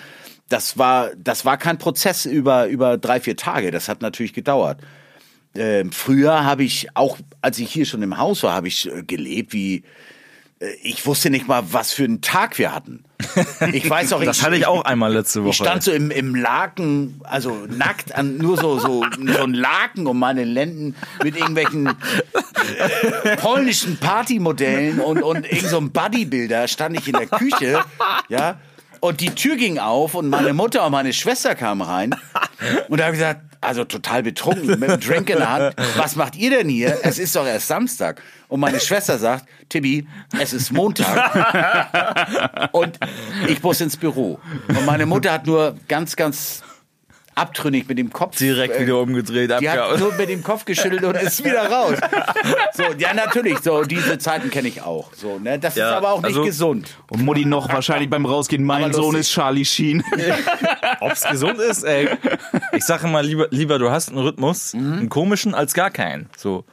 Das 0.49 0.77
war, 0.77 1.11
das 1.17 1.45
war 1.45 1.57
kein 1.57 1.79
Prozess 1.79 2.27
über, 2.27 2.67
über 2.67 2.99
drei, 2.99 3.21
vier 3.21 3.37
Tage. 3.37 3.71
Das 3.71 3.89
hat 3.89 4.03
natürlich 4.03 4.33
gedauert. 4.33 4.81
Ähm, 5.55 5.93
früher 5.93 6.45
habe 6.45 6.65
ich 6.65 6.89
auch, 6.95 7.17
als 7.43 7.61
ich 7.61 7.71
hier 7.71 7.87
schon 7.87 8.03
im 8.03 8.19
Haus 8.19 8.43
war, 8.43 8.55
habe 8.55 8.67
ich 8.67 8.91
äh, 8.91 9.05
gelebt 9.05 9.53
wie, 9.53 9.85
ich 10.83 11.07
wusste 11.07 11.31
nicht 11.31 11.49
mal, 11.49 11.63
was 11.73 11.93
für 11.93 12.05
einen 12.05 12.21
Tag 12.21 12.59
wir 12.59 12.75
hatten. 12.75 13.03
Ich 13.73 13.89
weiß 13.89 14.13
auch, 14.13 14.23
das 14.23 14.43
hatte 14.43 14.57
ich 14.57 14.67
auch 14.67 14.85
einmal 14.85 15.13
letzte 15.13 15.43
Woche. 15.43 15.51
ich 15.51 15.57
stand 15.57 15.83
so 15.83 15.91
im, 15.91 16.11
im 16.11 16.35
Laken, 16.35 17.21
also 17.25 17.67
nackt, 17.69 18.15
an, 18.15 18.37
nur 18.37 18.59
so, 18.59 18.79
so, 18.79 19.03
so 19.03 19.43
ein 19.43 19.55
Laken 19.55 20.07
um 20.07 20.19
meine 20.19 20.45
Lenden 20.45 20.95
mit 21.25 21.37
irgendwelchen 21.37 21.87
äh, 21.87 23.37
polnischen 23.39 23.97
Partymodellen 23.97 25.01
und, 25.01 25.23
und 25.23 25.51
irgend 25.51 25.71
so 25.71 25.79
einem 25.79 25.93
Bodybuilder 25.93 26.69
stand 26.69 26.99
ich 26.99 27.07
in 27.07 27.15
der 27.15 27.27
Küche, 27.27 27.83
ja, 28.29 28.61
und 29.01 29.23
die 29.23 29.35
Tür 29.35 29.57
ging 29.57 29.79
auf 29.79 30.15
und 30.15 30.29
meine 30.29 30.53
Mutter 30.53 30.85
und 30.85 30.93
meine 30.93 31.15
Schwester 31.15 31.55
kamen 31.55 31.81
rein 31.81 32.15
und 32.89 32.99
da 32.99 33.05
habe 33.05 33.15
ich 33.15 33.21
gesagt, 33.21 33.41
also 33.63 33.85
total 33.85 34.23
betrunken, 34.23 34.79
mit 34.79 34.91
einem 34.91 35.01
Drink 35.01 35.31
in 35.31 35.39
der 35.39 35.51
Hand, 35.51 35.77
was 35.97 36.17
macht 36.17 36.37
ihr 36.37 36.51
denn 36.51 36.69
hier? 36.69 36.99
Es 37.03 37.19
ist 37.19 37.37
doch 37.37 37.47
erst 37.47 37.69
Samstag. 37.69 38.23
Und 38.51 38.61
meine 38.61 38.81
Schwester 38.81 39.17
sagt, 39.17 39.47
Tibi, 39.69 40.07
es 40.39 40.53
ist 40.53 40.73
Montag. 40.73 42.69
Und 42.73 42.99
ich 43.49 43.63
muss 43.63 43.81
ins 43.81 43.97
Büro. 43.97 44.39
Und 44.69 44.85
meine 44.87 45.07
Mutter 45.07 45.33
hat 45.33 45.47
nur 45.47 45.77
ganz, 45.89 46.17
ganz 46.17 46.63
abtrünnig 47.37 47.87
mit 47.89 47.97
dem 47.97 48.13
Kopf. 48.13 48.37
direkt 48.37 48.75
äh, 48.77 48.81
wieder 48.83 48.99
umgedreht. 48.99 49.51
Die 49.61 49.71
hat 49.71 49.99
nur 49.99 50.13
mit 50.15 50.29
dem 50.29 50.43
Kopf 50.43 50.65
geschüttelt 50.65 51.05
und 51.05 51.15
ist 51.17 51.43
wieder 51.45 51.71
raus. 51.71 51.97
So, 52.75 52.83
ja, 52.99 53.15
natürlich, 53.15 53.61
so 53.61 53.85
diese 53.85 54.19
Zeiten 54.19 54.51
kenne 54.51 54.69
ich 54.69 54.83
auch. 54.83 55.15
So, 55.15 55.39
ne? 55.39 55.59
Das 55.59 55.77
Ja, 55.77 55.91
ist 55.91 55.97
aber 55.97 56.11
auch 56.11 56.19
nicht 56.21 56.27
also- 56.31 56.43
gesund. 56.43 56.97
Und 57.09 57.25
Mutti 57.25 57.45
noch 57.47 57.73
wahrscheinlich 57.73 58.11
beim 58.11 58.27
Rausgehen, 58.27 58.65
mein 58.65 58.93
Sohn 58.93 59.15
ist 59.15 59.31
Charlie 59.31 59.65
Sheen. 59.65 60.03
Ob's 61.01 61.23
gesund 61.23 61.61
ist, 61.61 61.85
ey. 61.85 62.11
Ich 62.73 62.85
sage 62.85 63.07
mal 63.07 63.25
lieber, 63.25 63.47
lieber 63.51 63.79
du 63.79 63.91
hast 63.91 64.09
einen 64.09 64.19
Rhythmus, 64.19 64.75
einen 64.75 65.09
komischen, 65.09 65.55
als 65.55 65.73
gar 65.73 65.91
keinen. 65.91 66.29
So. 66.37 66.65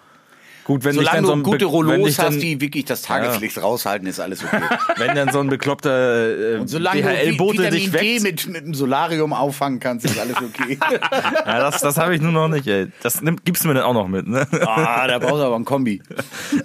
Gut, 0.68 0.84
wenn 0.84 0.92
ich 0.92 0.98
Solange 0.98 1.16
dann 1.16 1.24
du 1.24 1.28
so 1.30 1.34
ein 1.34 1.44
gute 1.44 1.64
Rollos 1.64 2.20
hast, 2.20 2.40
die 2.42 2.60
wirklich 2.60 2.84
das 2.84 3.02
Tageslicht 3.02 3.58
raushalten, 3.62 4.06
ist 4.06 4.20
alles 4.20 4.44
okay. 4.44 4.60
wenn 4.98 5.16
dann 5.16 5.32
so 5.32 5.40
ein 5.40 5.48
bekloppter 5.48 6.60
äh, 6.60 6.68
Solange 6.68 7.02
du 7.04 7.08
Vi- 7.08 7.14
DHL-Bote 7.14 7.70
dich 7.70 7.88
Vitamin 7.88 7.92
D 7.92 8.16
weckt. 8.16 8.24
mit, 8.24 8.48
mit 8.48 8.64
einem 8.66 8.74
Solarium 8.74 9.32
auffangen 9.32 9.80
kannst, 9.80 10.06
ist 10.06 10.20
alles 10.20 10.36
okay. 10.36 10.78
Ja, 11.46 11.60
das, 11.62 11.80
das 11.80 11.98
habe 11.98 12.16
ich 12.16 12.22
nur 12.22 12.34
noch 12.34 12.50
nicht, 12.50 12.68
ey. 12.68 12.88
Das 13.02 13.22
nimm, 13.22 13.38
gibst 13.46 13.64
du 13.64 13.70
mir 13.70 13.76
dann 13.76 13.84
auch 13.84 13.94
noch 13.94 14.10
mit, 14.10 14.28
ne? 14.28 14.46
ah, 14.62 15.08
da 15.08 15.20
brauchst 15.20 15.36
du 15.36 15.46
aber 15.46 15.56
ein 15.56 15.64
Kombi. 15.64 16.02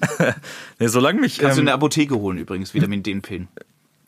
nee, 0.81 0.89
solange 0.89 1.21
mich. 1.21 1.39
Kannst 1.39 1.57
du 1.59 1.61
in 1.61 1.63
Ähm, 1.63 1.67
der 1.67 1.75
Apotheke 1.75 2.17
holen 2.17 2.39
übrigens, 2.39 2.75
Vitamin 2.75 3.05
D-Pillen. 3.05 3.47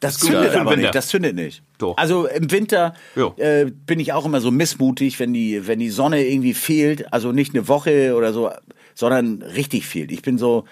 Das 0.05 0.19
zündet 0.19 0.53
den 0.53 0.61
aber 0.61 0.77
nicht. 0.77 0.95
Das 0.95 1.09
zündet 1.09 1.35
nicht. 1.35 1.63
Doch. 1.79 1.97
Also 1.97 2.27
im 2.27 2.51
Winter 2.51 2.95
Ja. 3.17 3.33
äh, 3.37 3.67
bin 3.71 3.99
ich 4.01 4.13
auch 4.13 4.25
immer 4.25 4.41
so 4.41 4.51
missmutig, 4.51 5.19
wenn 5.19 5.33
die, 5.33 5.67
wenn 5.67 5.79
die 5.79 5.91
Sonne 5.91 6.25
irgendwie 6.27 6.55
fehlt. 6.55 7.13
Also 7.13 7.33
nicht 7.33 7.55
eine 7.55 7.67
Woche 7.69 8.15
oder 8.15 8.33
so, 8.33 8.51
sondern 8.95 9.43
richtig 9.43 9.87
fehlt. 9.87 10.13
Ich 10.13 10.23
bin 10.23 10.39
so, 10.39 10.65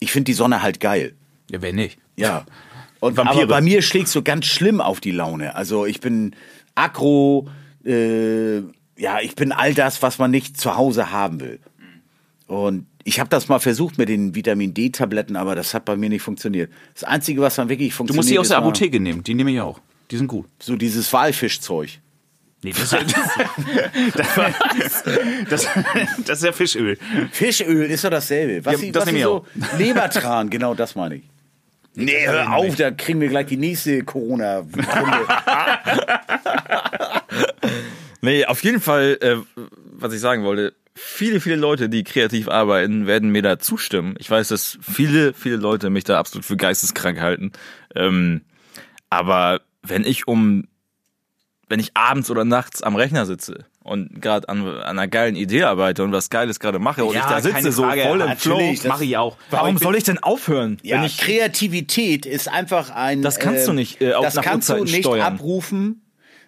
ich 0.00 0.12
finde 0.12 0.24
die 0.26 0.34
Sonne 0.34 0.62
halt 0.62 0.80
geil. 0.80 1.14
Ja, 1.50 1.60
wer 1.62 1.72
nicht? 1.72 1.98
Ja. 2.16 2.44
Und 3.00 3.16
Vampire. 3.16 3.42
aber 3.44 3.46
bei 3.56 3.60
mir 3.60 3.82
schlägt 3.82 4.08
so 4.08 4.22
ganz 4.22 4.46
schlimm 4.46 4.80
auf 4.80 5.00
die 5.00 5.10
Laune. 5.10 5.54
Also 5.56 5.84
ich 5.84 6.00
bin 6.00 6.34
aggro, 6.74 7.48
äh, 7.84 8.58
ja, 8.96 9.20
ich 9.22 9.34
bin 9.34 9.52
all 9.52 9.74
das, 9.74 10.00
was 10.02 10.18
man 10.18 10.30
nicht 10.30 10.58
zu 10.58 10.76
Hause 10.76 11.10
haben 11.10 11.40
will. 11.40 11.58
Und 12.46 12.86
ich 13.04 13.20
habe 13.20 13.28
das 13.28 13.48
mal 13.48 13.58
versucht 13.58 13.98
mit 13.98 14.08
den 14.08 14.34
Vitamin 14.34 14.72
D-Tabletten, 14.74 15.36
aber 15.36 15.54
das 15.54 15.74
hat 15.74 15.84
bei 15.84 15.96
mir 15.96 16.08
nicht 16.08 16.22
funktioniert. 16.22 16.72
Das 16.94 17.04
Einzige, 17.04 17.42
was 17.42 17.54
dann 17.54 17.68
wirklich 17.68 17.90
Du 17.90 17.96
funktioniert, 17.96 18.16
musst 18.16 18.30
die 18.30 18.38
aus 18.38 18.48
der 18.48 18.58
Apotheke 18.58 18.98
nehmen, 18.98 19.22
die 19.22 19.34
nehme 19.34 19.52
ich 19.52 19.60
auch. 19.60 19.80
Die 20.10 20.16
sind 20.16 20.26
gut. 20.26 20.46
so 20.58 20.76
dieses 20.76 21.12
Walfischzeug. 21.12 22.00
Nee, 22.62 22.72
das, 22.72 22.94
ist, 22.94 22.94
das, 24.14 24.34
das, 25.50 25.68
das 26.24 26.38
ist 26.38 26.44
ja 26.44 26.52
Fischöl. 26.52 26.98
Fischöl 27.30 27.90
ist 27.90 28.04
doch 28.04 28.10
dasselbe. 28.10 28.64
Was 28.64 28.80
Ja, 28.80 28.90
das 28.90 29.02
was 29.02 29.06
nehme 29.06 29.18
ich 29.18 29.24
so 29.24 29.34
auch. 29.34 29.46
Lebertran, 29.78 30.48
genau 30.48 30.74
das 30.74 30.94
meine 30.94 31.16
ich. 31.16 31.24
Nee, 31.94 32.26
hör 32.26 32.54
auf, 32.54 32.74
da 32.76 32.90
kriegen 32.90 33.20
wir 33.20 33.28
gleich 33.28 33.46
die 33.46 33.58
nächste 33.58 34.02
Corona-Runde. 34.02 34.72
nee, 38.22 38.44
auf 38.46 38.64
jeden 38.64 38.80
Fall, 38.80 39.18
äh, 39.20 39.36
was 39.92 40.12
ich 40.14 40.20
sagen 40.20 40.42
wollte, 40.42 40.74
viele, 40.94 41.40
viele 41.40 41.56
Leute, 41.56 41.88
die 41.88 42.04
kreativ 42.04 42.48
arbeiten, 42.48 43.06
werden 43.06 43.30
mir 43.30 43.42
da 43.42 43.58
zustimmen. 43.58 44.14
Ich 44.18 44.30
weiß, 44.30 44.48
dass 44.48 44.78
viele, 44.80 45.34
viele 45.34 45.56
Leute 45.56 45.90
mich 45.90 46.04
da 46.04 46.18
absolut 46.18 46.44
für 46.44 46.56
geisteskrank 46.56 47.20
halten. 47.20 47.52
Ähm, 47.94 48.42
aber 49.10 49.60
wenn 49.82 50.04
ich 50.04 50.26
um, 50.28 50.66
wenn 51.68 51.80
ich 51.80 51.90
abends 51.96 52.30
oder 52.30 52.44
nachts 52.44 52.82
am 52.82 52.94
Rechner 52.96 53.26
sitze 53.26 53.64
und 53.82 54.20
gerade 54.22 54.48
an, 54.48 54.66
an 54.66 54.82
einer 54.82 55.08
geilen 55.08 55.34
Idee 55.36 55.64
arbeite 55.64 56.04
und 56.04 56.12
was 56.12 56.30
Geiles 56.30 56.60
gerade 56.60 56.78
mache 56.78 57.04
und 57.04 57.14
Ja, 57.14 57.20
ich 57.20 57.26
da 57.26 57.40
sitze 57.40 57.72
so 57.72 57.82
voll 57.82 58.20
im 58.20 58.36
Flow, 58.36 58.74
Mache 58.86 59.04
ich 59.04 59.16
auch. 59.16 59.36
warum 59.50 59.78
soll 59.78 59.96
ich 59.96 60.04
denn 60.04 60.18
aufhören? 60.18 60.78
Ja, 60.82 60.98
wenn 60.98 61.04
ich, 61.04 61.18
Kreativität 61.18 62.24
ist 62.26 62.48
einfach 62.48 62.90
ein. 62.90 63.22
Das 63.22 63.38
kannst 63.38 63.66
du 63.66 63.72
nicht, 63.72 64.00
äh, 64.00 64.14
auch 64.14 64.22
das 64.22 64.36
kannst 64.36 64.68
du 64.68 64.84
nicht 64.84 65.00
steuern. 65.00 65.34
abrufen, 65.34 66.02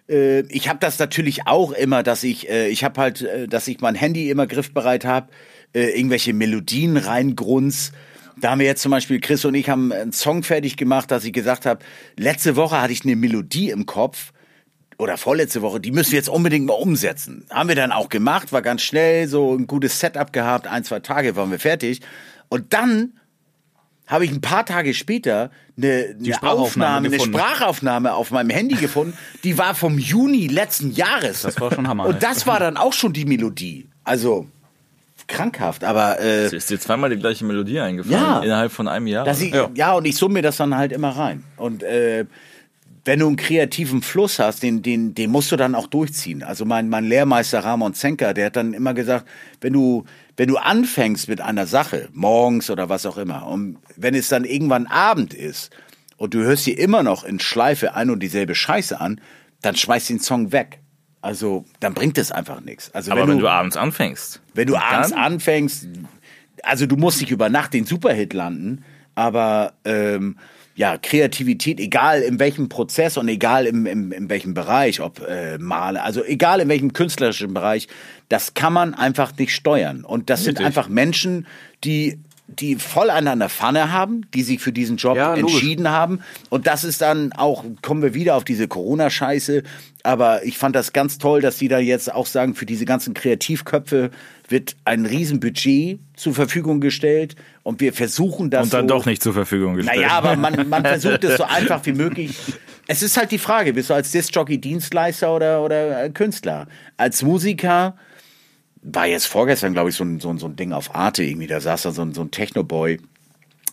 äh, 0.09 0.41
ich 0.49 0.69
habe 0.69 0.79
das 0.79 0.99
natürlich 0.99 1.47
auch 1.47 1.71
immer, 1.71 2.03
dass 2.03 2.23
ich, 2.23 2.49
äh, 2.49 2.67
ich 2.69 2.83
habe 2.83 2.99
halt, 2.99 3.21
äh, 3.21 3.47
dass 3.47 3.67
ich 3.67 3.79
mein 3.79 3.95
Handy 3.95 4.29
immer 4.29 4.47
griffbereit 4.47 5.05
habe, 5.05 5.29
äh, 5.73 5.97
irgendwelche 5.97 6.33
Melodien 6.33 6.97
reingrunz. 6.97 7.91
Da 8.39 8.51
haben 8.51 8.59
wir 8.59 8.67
jetzt 8.67 8.81
zum 8.81 8.91
Beispiel, 8.91 9.19
Chris 9.19 9.45
und 9.45 9.55
ich 9.55 9.69
haben 9.69 9.91
einen 9.91 10.11
Song 10.11 10.43
fertig 10.43 10.77
gemacht, 10.77 11.11
dass 11.11 11.25
ich 11.25 11.33
gesagt 11.33 11.65
habe, 11.65 11.83
letzte 12.17 12.55
Woche 12.55 12.79
hatte 12.81 12.93
ich 12.93 13.03
eine 13.03 13.15
Melodie 13.15 13.69
im 13.71 13.85
Kopf, 13.85 14.31
oder 14.97 15.17
vorletzte 15.17 15.61
Woche, 15.61 15.79
die 15.79 15.91
müssen 15.91 16.11
wir 16.11 16.17
jetzt 16.17 16.29
unbedingt 16.29 16.65
mal 16.65 16.73
umsetzen. 16.73 17.45
Haben 17.51 17.69
wir 17.69 17.75
dann 17.75 17.91
auch 17.91 18.09
gemacht, 18.09 18.51
war 18.51 18.61
ganz 18.61 18.81
schnell, 18.81 19.27
so 19.27 19.55
ein 19.55 19.67
gutes 19.67 19.99
Setup 19.99 20.33
gehabt, 20.33 20.67
ein, 20.67 20.83
zwei 20.83 20.99
Tage 20.99 21.35
waren 21.35 21.51
wir 21.51 21.59
fertig. 21.59 22.01
Und 22.49 22.73
dann 22.73 23.13
habe 24.07 24.25
ich 24.25 24.31
ein 24.31 24.41
paar 24.41 24.65
Tage 24.65 24.93
später 24.93 25.51
eine, 25.77 26.15
eine 26.19 26.33
Sprachaufnahme 26.33 27.07
Aufnahme, 27.07 27.07
eine. 27.07 27.19
Sprachaufnahme 27.19 28.13
auf 28.13 28.31
meinem 28.31 28.49
Handy 28.49 28.75
gefunden, 28.75 29.17
die 29.43 29.57
war 29.57 29.75
vom 29.75 29.99
Juni 29.99 30.47
letzten 30.47 30.91
Jahres. 30.91 31.43
Das 31.43 31.59
war 31.59 31.73
schon 31.73 31.87
Hammer. 31.87 32.05
Und 32.07 32.23
das 32.23 32.47
war 32.47 32.59
dann 32.59 32.77
auch 32.77 32.93
schon 32.93 33.13
die 33.13 33.25
Melodie. 33.25 33.87
Also 34.03 34.47
krankhaft, 35.27 35.83
aber 35.83 36.19
äh, 36.19 36.45
Es 36.45 36.53
ist 36.53 36.69
dir 36.69 36.79
zweimal 36.79 37.09
die 37.09 37.17
gleiche 37.17 37.43
Melodie 37.45 37.79
eingefallen 37.79 38.17
Ja. 38.17 38.39
innerhalb 38.39 38.71
von 38.71 38.87
einem 38.87 39.07
Jahr. 39.07 39.27
ich, 39.27 39.53
ja. 39.75 39.93
und 39.93 40.05
ich 40.05 40.15
summe 40.15 40.35
mir 40.35 40.41
das 40.41 40.57
dann 40.57 40.75
halt 40.75 40.91
immer 40.93 41.09
rein. 41.09 41.43
Und 41.57 41.83
äh, 41.83 42.25
wenn 43.03 43.19
du 43.19 43.27
einen 43.27 43.35
kreativen 43.37 44.01
Fluss 44.01 44.39
hast, 44.39 44.63
den, 44.63 44.81
den, 44.81 45.15
den 45.15 45.31
musst 45.31 45.51
du 45.51 45.55
dann 45.55 45.75
auch 45.75 45.87
durchziehen. 45.87 46.43
Also 46.43 46.65
mein, 46.65 46.89
mein 46.89 47.05
Lehrmeister 47.05 47.59
Ramon 47.59 47.93
Zenker, 47.93 48.33
der 48.33 48.47
hat 48.47 48.55
dann 48.55 48.73
immer 48.73 48.93
gesagt, 48.93 49.25
wenn 49.61 49.73
du, 49.73 50.05
wenn 50.37 50.47
du 50.47 50.57
anfängst 50.57 51.27
mit 51.27 51.41
einer 51.41 51.65
Sache, 51.65 52.09
morgens 52.13 52.69
oder 52.69 52.89
was 52.89 53.05
auch 53.05 53.17
immer, 53.17 53.47
und 53.47 53.77
wenn 53.95 54.15
es 54.15 54.29
dann 54.29 54.45
irgendwann 54.45 54.85
Abend 54.87 55.33
ist 55.33 55.71
und 56.15 56.33
du 56.33 56.39
hörst 56.43 56.65
dir 56.67 56.77
immer 56.77 57.03
noch 57.03 57.23
in 57.23 57.39
Schleife 57.39 57.95
ein 57.95 58.09
und 58.11 58.21
dieselbe 58.21 58.55
Scheiße 58.55 59.01
an, 59.01 59.19
dann 59.61 59.75
schmeißt 59.75 60.09
den 60.09 60.19
Song 60.19 60.51
weg. 60.51 60.79
Also 61.21 61.65
dann 61.79 61.95
bringt 61.95 62.17
es 62.19 62.31
einfach 62.31 62.61
nichts. 62.61 62.93
Also 62.93 63.11
Aber 63.11 63.27
wenn 63.27 63.39
du 63.39 63.47
abends 63.47 63.75
anfängst. 63.75 64.39
wenn 64.53 64.67
du 64.67 64.77
abends 64.77 65.09
dann? 65.09 65.19
anfängst, 65.19 65.87
also 66.63 66.85
du 66.85 66.95
musst 66.95 67.19
nicht 67.19 67.31
über 67.31 67.49
Nacht 67.49 67.73
den 67.73 67.85
Superhit 67.85 68.33
landen, 68.33 68.85
aber 69.15 69.73
ähm, 69.83 70.37
ja, 70.77 70.95
Kreativität, 70.99 71.79
egal 71.79 72.21
in 72.21 72.39
welchem 72.39 72.69
Prozess 72.69 73.17
und 73.17 73.27
egal 73.27 73.65
im, 73.65 73.87
im, 73.87 74.11
in 74.11 74.29
welchem 74.29 74.53
Bereich, 74.53 75.01
ob 75.01 75.27
äh, 75.27 75.57
Male, 75.57 76.03
also 76.03 76.23
egal 76.23 76.61
in 76.61 76.69
welchem 76.69 76.93
künstlerischen 76.93 77.51
Bereich, 77.51 77.87
das 78.29 78.53
kann 78.53 78.73
man 78.73 78.93
einfach 78.93 79.35
nicht 79.37 79.55
steuern. 79.55 80.05
Und 80.05 80.29
das 80.29 80.43
sind 80.43 80.59
Richtig. 80.59 80.67
einfach 80.67 80.87
Menschen, 80.87 81.47
die 81.83 82.19
die 82.47 82.75
voll 82.75 83.09
an 83.09 83.27
einer 83.27 83.49
Pfanne 83.49 83.91
haben, 83.91 84.21
die 84.33 84.41
sich 84.41 84.61
für 84.61 84.71
diesen 84.71 84.95
Job 84.95 85.17
Ja, 85.17 85.35
logisch. 85.35 85.55
entschieden 85.55 85.89
haben. 85.89 86.21
Und 86.49 86.65
das 86.65 86.85
ist 86.85 87.01
dann 87.01 87.33
auch, 87.33 87.65
kommen 87.81 88.01
wir 88.01 88.13
wieder 88.13 88.35
auf 88.35 88.45
diese 88.45 88.69
Corona-Scheiße. 88.69 89.63
Aber 90.03 90.45
ich 90.45 90.57
fand 90.57 90.73
das 90.73 90.93
ganz 90.93 91.17
toll, 91.17 91.41
dass 91.41 91.57
die 91.57 91.67
da 91.67 91.77
jetzt 91.77 92.13
auch 92.13 92.25
sagen, 92.25 92.55
für 92.55 92.65
diese 92.65 92.85
ganzen 92.85 93.13
Kreativköpfe 93.13 94.11
wird 94.49 94.75
ein 94.85 95.05
Riesenbudget 95.05 95.99
zur 96.15 96.33
Verfügung 96.33 96.79
gestellt. 96.81 97.35
Und 97.63 97.81
wir 97.81 97.91
versuchen 97.93 98.49
das 98.49 98.65
Und 98.65 98.73
dann 98.73 98.87
so, 98.87 98.95
doch 98.95 99.05
nicht 99.05 99.21
zur 99.21 99.33
Verfügung 99.33 99.75
gestellt. 99.75 99.97
Naja, 99.97 100.11
aber 100.11 100.35
man, 100.35 100.69
man 100.69 100.83
versucht 100.85 101.23
es 101.23 101.37
so 101.37 101.43
einfach 101.43 101.85
wie 101.85 101.93
möglich. 101.93 102.35
Es 102.87 103.03
ist 103.03 103.17
halt 103.17 103.31
die 103.31 103.37
Frage, 103.37 103.73
bist 103.73 103.89
du 103.89 103.93
als 103.93 104.11
Disc-Jockey 104.11 104.59
Dienstleister 104.59 105.35
oder, 105.35 105.63
oder 105.63 106.05
äh, 106.05 106.09
Künstler? 106.09 106.67
Als 106.95 107.21
Musiker 107.23 107.97
war 108.81 109.05
jetzt 109.07 109.25
vorgestern, 109.25 109.73
glaube 109.73 109.89
ich, 109.89 109.95
so 109.95 110.05
ein, 110.05 110.19
so, 110.21 110.29
ein, 110.29 110.37
so 110.37 110.45
ein 110.47 110.55
Ding 110.55 110.71
auf 110.71 110.95
Arte 110.95 111.23
irgendwie, 111.23 111.47
da 111.47 111.59
saß 111.59 111.81
da 111.81 111.91
so 111.91 112.03
ein, 112.03 112.13
so 112.13 112.21
ein 112.21 112.31
Techno-Boy, 112.31 113.01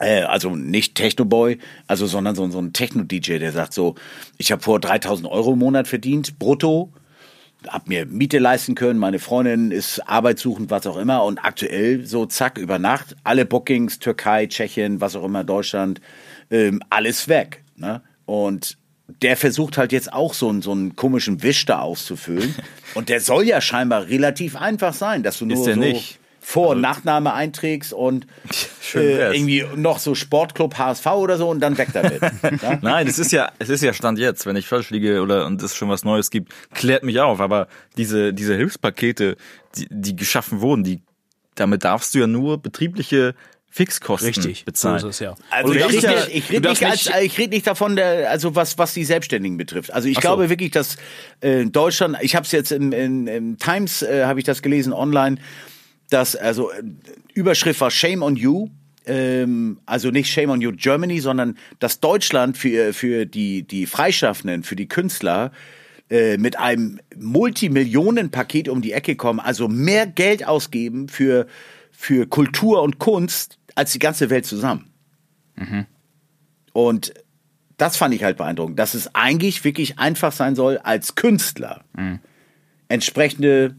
äh, 0.01 0.23
also 0.23 0.57
nicht 0.57 0.97
Techno-Boy, 0.97 1.59
also, 1.87 2.07
sondern 2.07 2.35
so, 2.35 2.43
ein- 2.43 2.51
so 2.51 2.59
ein 2.59 2.73
Techno-DJ, 2.73 3.39
der 3.39 3.53
sagt 3.53 3.75
so, 3.75 3.95
ich 4.39 4.51
habe 4.51 4.63
vor 4.63 4.81
3000 4.81 5.29
Euro 5.29 5.53
im 5.53 5.61
Monat 5.61 5.87
verdient, 5.87 6.41
brutto, 6.41 6.93
hab 7.69 7.89
mir 7.89 8.07
Miete 8.07 8.39
leisten 8.39 8.75
können, 8.75 8.99
meine 8.99 9.19
Freundin 9.19 9.71
ist 9.71 10.01
arbeitssuchend, 10.09 10.71
was 10.71 10.87
auch 10.87 10.97
immer 10.97 11.25
und 11.25 11.39
aktuell 11.39 12.07
so 12.07 12.27
zack 12.27 12.59
über 12.59 12.79
Nacht 12.79 13.17
alle 13.25 13.45
Bookings, 13.45 13.99
Türkei, 13.99 14.47
Tschechien, 14.47 15.01
was 15.01 15.17
auch 15.17 15.25
immer, 15.25 15.45
Deutschland, 15.45 16.01
ähm, 16.51 16.83
alles 16.91 17.29
weg. 17.29 17.63
Ne? 17.77 18.03
Und 18.27 18.79
der 19.23 19.37
versucht 19.37 19.77
halt 19.77 19.93
jetzt 19.93 20.13
auch 20.13 20.35
so 20.35 20.49
einen, 20.49 20.63
so 20.63 20.73
einen 20.73 20.97
komischen 20.97 21.43
Wisch 21.43 21.67
da 21.67 21.81
auszufüllen 21.81 22.55
und 22.95 23.09
der 23.09 23.21
soll 23.21 23.45
ja 23.45 23.61
scheinbar 23.61 24.09
relativ 24.09 24.57
einfach 24.57 24.95
sein, 24.95 25.23
dass 25.23 25.39
du 25.39 25.47
nur 25.47 25.65
der 25.65 25.75
so 25.75 25.81
nicht. 25.81 26.19
Vor- 26.47 26.71
und 26.71 26.83
Nachname 26.83 27.33
einträgst 27.33 27.95
und 27.95 28.27
äh, 28.95 29.35
irgendwie 29.35 29.65
noch 29.77 29.99
so 29.99 30.15
Sportclub 30.15 30.77
HSV 30.77 31.07
oder 31.07 31.39
so 31.39 31.49
und 31.49 31.61
dann 31.61 31.79
weg 31.79 31.89
damit. 31.95 32.21
ja? 32.63 32.79
Nein, 32.83 33.07
es 33.07 33.19
ist 33.19 33.33
ja, 33.33 33.51
es 33.59 33.71
ist 33.71 33.83
ja 33.83 33.95
Stand 33.95 34.19
jetzt. 34.19 34.45
Wenn 34.45 34.55
ich 34.55 34.67
falsch 34.69 34.91
liege 34.91 35.23
oder 35.23 35.47
und 35.47 35.63
es 35.63 35.75
schon 35.75 35.89
was 35.89 36.05
Neues 36.05 36.31
gibt, 36.31 36.53
klärt 36.75 37.03
mich 37.03 37.19
auf. 37.19 37.41
Aber 37.41 37.67
diese, 37.97 38.35
diese 38.35 38.55
Hilfspakete, 38.57 39.37
die, 39.77 39.87
die 39.91 40.15
geschaffen 40.15 40.61
wurden, 40.61 40.85
die, 40.85 41.01
damit 41.55 41.83
darfst 41.83 42.15
du 42.15 42.19
ja 42.19 42.27
nur 42.27 42.59
betriebliche 42.59 43.35
Fixkosten 43.71 44.29
Richtig, 44.29 44.67
bezahlen. 44.67 45.01
so 45.01 45.09
ist 45.09 45.17
es 45.17 45.21
ja. 45.21 45.35
Also 45.51 45.73
ich 45.73 45.83
rede 45.83 45.97
ist 45.97 46.03
ja- 46.05 46.11
nicht, 46.13 46.29
ich 46.29 46.47
du 46.47 46.53
red 46.53 46.65
darfst 46.67 46.83
nicht, 46.83 47.13
als, 47.15 47.25
ich 47.25 47.39
red 47.39 47.51
nicht 47.51 47.67
davon, 47.67 47.97
der, 47.97 48.31
also 48.31 48.55
was, 48.55 48.77
was 48.77 48.93
die 48.93 49.05
Selbstständigen 49.05 49.57
betrifft. 49.57 49.93
Also 49.93 50.09
ich 50.09 50.19
Ach 50.19 50.23
so. 50.23 50.29
glaube 50.29 50.51
wirklich, 50.51 50.73
dass 50.73 50.97
äh, 51.41 51.63
in 51.63 51.73
Deutschland, 51.73 52.19
ich 52.21 52.37
habe 52.37 52.45
es 52.45 52.53
jetzt 52.53 52.71
in, 52.71 52.93
in, 52.93 53.27
in 53.27 53.59
Times, 53.59 54.03
äh, 54.03 54.27
habe 54.27 54.39
ich 54.39 54.45
das 54.45 54.61
gelesen 54.63 54.93
online, 54.93 55.39
dass, 56.11 56.37
also 56.37 56.71
äh, 56.71 56.83
Überschrift 57.35 57.81
war 57.81 57.91
Shame 57.91 58.23
on 58.23 58.37
You. 58.37 58.69
Ähm, 59.07 59.79
also 59.87 60.11
nicht 60.11 60.31
Shame 60.31 60.51
on 60.51 60.61
You 60.61 60.73
Germany, 60.73 61.21
sondern 61.21 61.59
dass 61.79 62.01
Deutschland 62.01 62.57
für, 62.57 62.93
für 62.95 63.27
die, 63.27 63.63
die 63.63 63.87
Freischaffenden, 63.87 64.63
für 64.63 64.77
die 64.77 64.89
Künstler 64.89 65.53
äh, 66.11 66.39
mit 66.39 66.59
einem 66.59 67.01
Multimillionenpaket 67.17 68.69
um 68.69 68.83
die 68.83 68.93
Ecke 68.93 69.17
kommen, 69.17 69.41
also 69.41 69.69
mehr 69.69 70.07
Geld 70.07 70.47
ausgeben 70.47 71.09
für, 71.09 71.47
für 71.91 72.27
Kultur 72.27 72.83
und 72.83 72.99
Kunst 72.99 73.59
als 73.75 73.93
die 73.93 73.99
ganze 73.99 74.31
Welt 74.31 74.47
zusammen. 74.47 74.91
Und 76.73 77.15
das 77.77 77.97
fand 77.97 78.15
ich 78.15 78.23
halt 78.23 78.37
beeindruckend, 78.37 78.79
dass 78.79 78.95
es 78.95 79.15
eigentlich 79.15 79.65
wirklich 79.65 79.99
einfach 79.99 80.33
sein 80.33 80.55
soll, 80.55 80.79
als 80.79 81.15
Künstler 81.15 81.85
entsprechende 82.89 83.75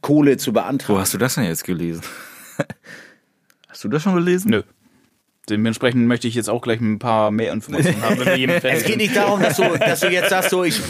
Kohle 0.00 0.36
zu 0.36 0.50
Wo 0.50 0.54
beantragen. 0.54 1.00
hast 1.00 1.14
du 1.14 1.18
das 1.18 1.34
denn 1.34 1.44
jetzt 1.44 1.64
gelesen? 1.64 2.02
Hast 3.68 3.84
du 3.84 3.88
das 3.88 4.02
schon 4.02 4.14
gelesen? 4.14 4.50
Nö. 4.50 4.62
Dementsprechend 5.48 6.06
möchte 6.06 6.26
ich 6.26 6.34
jetzt 6.34 6.50
auch 6.50 6.60
gleich 6.60 6.80
ein 6.80 6.98
paar 6.98 7.30
mehr 7.30 7.52
Informationen 7.52 8.02
haben, 8.02 8.18
wenn 8.18 8.38
wir 8.38 8.64
Es 8.64 8.84
geht 8.84 8.96
nicht 8.96 9.14
darum, 9.14 9.40
dass 9.40 9.56
du, 9.56 9.62
dass 9.78 10.00
du 10.00 10.10
jetzt 10.10 10.30
sagst, 10.30 10.50
so 10.50 10.64
ich, 10.64 10.80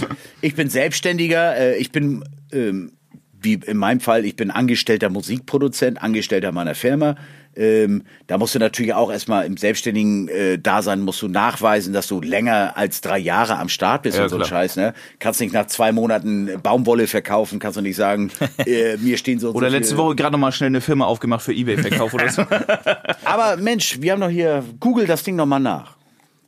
ich 0.40 0.55
bin 0.55 0.71
Selbstständiger, 0.71 1.57
äh, 1.57 1.77
ich 1.77 1.92
bin 1.92 2.25
ähm, 2.53 2.92
wie 3.40 3.55
in 3.55 3.77
meinem 3.77 4.01
Fall, 4.01 4.24
ich 4.24 4.37
bin 4.37 4.51
angestellter 4.51 5.11
Musikproduzent, 5.11 6.03
Angestellter 6.03 6.53
meiner 6.53 6.74
Firma. 6.74 7.16
Ähm, 7.57 8.05
da 8.29 8.38
musst 8.38 8.55
du 8.55 8.61
natürlich 8.61 8.94
auch 8.94 9.11
erstmal 9.11 9.44
im 9.44 9.57
selbstständigen 9.57 10.29
äh, 10.29 10.59
Dasein 10.59 11.01
musst 11.01 11.20
du 11.22 11.29
nachweisen, 11.29 11.92
dass 11.92 12.07
du 12.07 12.20
länger 12.20 12.77
als 12.77 13.01
drei 13.01 13.18
Jahre 13.18 13.59
am 13.59 13.68
Start 13.68 14.03
bist 14.03 14.16
Ja, 14.16 14.24
und 14.24 14.29
so 14.29 14.38
ein. 14.38 14.44
Scheiß. 14.44 14.77
Ne? 14.77 14.94
Kannst 15.18 15.40
nicht 15.40 15.53
nach 15.53 15.66
zwei 15.66 15.90
Monaten 15.90 16.51
Baumwolle 16.62 17.09
verkaufen, 17.09 17.59
kannst 17.59 17.77
du 17.77 17.81
nicht 17.81 17.96
sagen, 17.96 18.31
äh, 18.66 18.96
mir 18.98 19.16
stehen 19.18 19.40
so 19.40 19.51
Oder 19.53 19.70
so 19.70 19.77
letzte 19.77 19.96
Woche 19.96 20.14
gerade 20.14 20.33
noch 20.33 20.38
mal 20.38 20.53
schnell 20.53 20.68
eine 20.68 20.81
Firma 20.81 21.07
aufgemacht 21.07 21.42
für 21.42 21.53
Ebay-Verkauf 21.53 22.14
oder 22.14 22.29
so. 22.29 22.42
Aber 23.24 23.57
Mensch, 23.57 24.01
wir 24.01 24.12
haben 24.12 24.20
doch 24.20 24.29
hier, 24.31 24.62
google 24.79 25.07
das 25.07 25.24
Ding 25.24 25.35
noch 25.35 25.46
mal 25.46 25.59
nach, 25.59 25.96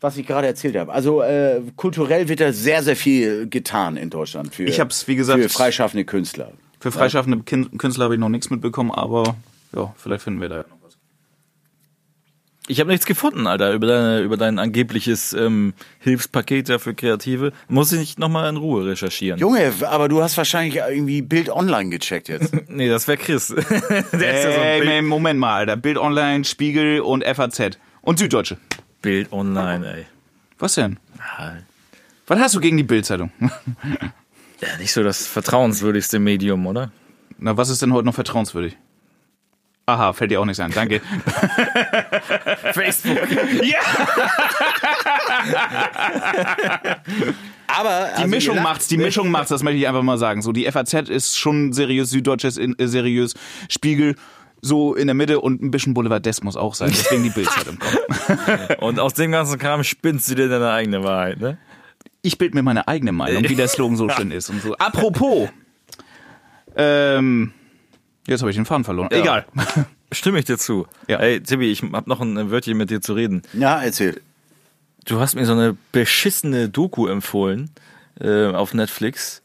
was 0.01 0.17
ich 0.17 0.25
gerade 0.27 0.47
erzählt 0.47 0.77
habe. 0.77 0.93
Also 0.93 1.23
äh, 1.23 1.61
kulturell 1.75 2.29
wird 2.29 2.39
da 2.41 2.53
sehr, 2.53 2.85
sehr 2.85 2.95
viel 2.97 3.49
getan 3.49 3.97
in 3.97 4.11
Deutschland 4.11 4.55
für, 4.55 4.63
Ich 4.65 4.79
hab's, 4.79 5.09
wie 5.09 5.17
gesagt- 5.17 5.43
für 5.43 5.49
freischaffende 5.49 6.05
Künstler. 6.05 6.53
Für 6.81 6.91
freischaffende 6.91 7.43
Künstler 7.45 8.05
habe 8.05 8.15
ich 8.15 8.21
noch 8.21 8.31
nichts 8.31 8.49
mitbekommen, 8.49 8.91
aber 8.91 9.37
ja, 9.77 9.95
vielleicht 9.97 10.25
finden 10.25 10.41
wir 10.41 10.49
da 10.49 10.57
ja 10.57 10.63
noch 10.63 10.79
was. 10.83 10.97
Ich 12.69 12.81
habe 12.81 12.91
nichts 12.91 13.05
gefunden, 13.05 13.47
Alter, 13.47 13.73
über, 13.73 13.87
deine, 13.87 14.21
über 14.21 14.37
dein 14.37 14.59
angebliches 14.59 15.35
ähm, 15.35 15.75
Hilfspaket 15.99 16.69
da 16.69 16.79
für 16.79 16.95
Kreative. 16.95 17.53
Muss 17.69 17.93
ich 17.93 17.99
nicht 17.99 18.19
nochmal 18.19 18.49
in 18.49 18.57
Ruhe 18.57 18.87
recherchieren. 18.87 19.39
Junge, 19.39 19.73
aber 19.83 20.09
du 20.09 20.23
hast 20.23 20.37
wahrscheinlich 20.39 20.77
irgendwie 20.77 21.21
Bild 21.21 21.51
online 21.51 21.91
gecheckt 21.91 22.29
jetzt. 22.29 22.53
Nee, 22.69 22.89
das 22.89 23.09
wäre 23.09 23.19
Chris. 23.19 23.49
Der 23.49 23.59
ist 23.59 24.45
ja 24.45 24.53
so 24.53 24.61
ein 24.61 24.67
Ey, 24.67 24.81
Bild, 24.81 25.05
Moment 25.05 25.39
mal, 25.39 25.55
Alter. 25.55 25.77
Bild 25.77 25.99
Online, 25.99 26.45
Spiegel 26.45 27.01
und 27.01 27.25
FAZ. 27.25 27.79
Und 28.01 28.19
Süddeutsche. 28.19 28.57
Bild 29.03 29.33
online, 29.33 29.87
ey. 29.87 30.07
Was 30.59 30.75
denn? 30.77 30.99
Was 32.27 32.39
hast 32.39 32.55
du 32.55 32.61
gegen 32.61 32.77
die 32.77 32.85
Bildzeitung? 32.85 33.33
Ja, 34.61 34.77
nicht 34.79 34.93
so 34.93 35.03
das 35.03 35.27
vertrauenswürdigste 35.27 36.19
Medium, 36.19 36.67
oder? 36.67 36.93
Na, 37.39 37.57
was 37.57 37.71
ist 37.71 37.81
denn 37.83 37.93
heute 37.93 38.05
noch 38.07 38.15
vertrauenswürdig? 38.15 38.77
Aha, 39.87 40.13
fällt 40.13 40.31
dir 40.31 40.41
auch 40.41 40.45
nichts 40.45 40.61
ein. 40.61 40.71
Danke. 40.73 41.01
Facebook. 42.73 43.19
ja! 43.63 43.79
Aber 47.67 48.09
Die 48.11 48.17
also 48.17 48.27
Mischung 48.29 48.57
lacht- 48.57 48.65
macht's, 48.65 48.89
die 48.89 48.97
Mischung 48.99 49.31
macht's, 49.31 49.49
das 49.49 49.63
möchte 49.63 49.79
ich 49.79 49.89
einfach 49.89 50.03
mal 50.03 50.19
sagen. 50.19 50.43
So, 50.43 50.53
die 50.53 50.71
FAZ 50.71 50.93
ist 51.09 51.39
schon 51.39 51.73
seriös, 51.73 52.11
Süddeutsches 52.11 52.59
äh, 52.59 52.69
seriös, 52.79 53.35
Spiegel 53.69 54.17
so 54.63 54.95
in 54.95 55.07
der 55.07 55.15
Mitte 55.15 55.41
und 55.41 55.63
ein 55.63 55.71
bisschen 55.71 55.95
Boulevard 55.95 56.27
muss 56.43 56.57
auch 56.57 56.75
sein, 56.75 56.91
deswegen 56.91 57.23
die 57.23 57.31
Bildzeitung 57.35 57.79
kommt. 57.79 58.83
Und 58.83 58.99
aus 59.01 59.15
dem 59.15 59.33
ganzen 59.33 59.59
Kram 59.59 59.83
spinnst 59.85 60.31
du 60.31 60.35
dir 60.35 60.49
deine 60.49 60.71
eigene 60.71 61.03
Wahrheit, 61.03 61.41
ne? 61.41 61.57
Ich 62.23 62.39
bild 62.39 62.55
mir 62.55 62.63
meine 62.63 62.89
eigene 62.89 63.13
Meinung, 63.13 63.49
wie 63.49 63.55
der 63.55 63.69
Slogan 63.69 63.97
so 63.97 64.09
schön 64.17 64.31
ist 64.31 64.51
und 64.51 64.63
so. 64.63 64.75
Apropos, 64.77 65.49
ähm, 66.77 67.53
jetzt 68.27 68.41
habe 68.41 68.51
ich 68.51 68.57
den 68.57 68.67
Faden 68.67 68.85
verloren. 68.85 69.09
Ja. 69.13 69.19
Egal. 69.19 69.47
Stimme 70.13 70.41
ich 70.41 70.45
dir 70.45 70.59
zu. 70.59 70.87
Ja. 71.09 71.19
Ey, 71.19 71.41
Tibi, 71.41 71.71
ich 71.71 71.83
hab 71.83 72.07
noch 72.07 72.21
ein 72.21 72.51
Wörtchen 72.51 72.77
mit 72.77 72.91
dir 72.91 73.01
zu 73.01 73.15
reden. 73.15 73.43
Ja, 73.53 73.81
erzähl. 73.81 74.21
Du 75.05 75.21
hast 75.21 75.35
mir 75.35 75.47
so 75.47 75.53
eine 75.53 75.77
beschissene 75.93 76.69
Doku 76.69 77.07
empfohlen 77.07 77.71
äh, 78.21 78.47
auf 78.47 78.75
Netflix. 78.75 79.43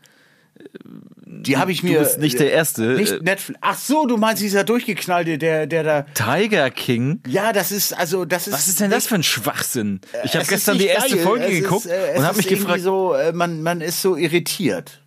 Die 1.25 1.57
habe 1.57 1.71
ich 1.71 1.81
Du 1.81 1.87
mir. 1.87 1.99
bist 1.99 2.19
nicht 2.19 2.39
der 2.39 2.51
Erste. 2.51 2.81
Nicht 2.93 3.11
Äh, 3.13 3.19
Netflix. 3.21 3.59
Ach 3.61 3.77
so, 3.77 4.05
du 4.05 4.17
meinst 4.17 4.41
dieser 4.41 4.63
durchgeknallte, 4.63 5.37
der, 5.37 5.67
der 5.67 5.83
da. 5.83 6.01
Tiger 6.13 6.69
King. 6.71 7.19
Ja, 7.27 7.53
das 7.53 7.71
ist 7.71 7.93
also 7.93 8.25
das 8.25 8.47
ist. 8.47 8.53
Was 8.53 8.67
ist 8.67 8.79
denn 8.79 8.91
das 8.91 9.07
für 9.07 9.15
ein 9.15 9.23
Schwachsinn? 9.23 10.01
Ich 10.23 10.33
habe 10.33 10.43
Es 10.43 10.49
gestern 10.49 10.77
die 10.77 10.85
erste 10.87 11.15
geil. 11.15 11.23
Folge 11.25 11.45
Es 11.45 11.61
geguckt 11.61 11.85
ist, 11.85 11.91
äh, 11.91 12.17
und 12.17 12.25
habe 12.25 12.37
mich 12.37 12.47
gefragt, 12.47 12.81
So, 12.81 13.13
äh, 13.13 13.31
man, 13.33 13.61
man 13.61 13.81
ist 13.81 14.01
so 14.01 14.15
irritiert. 14.15 15.01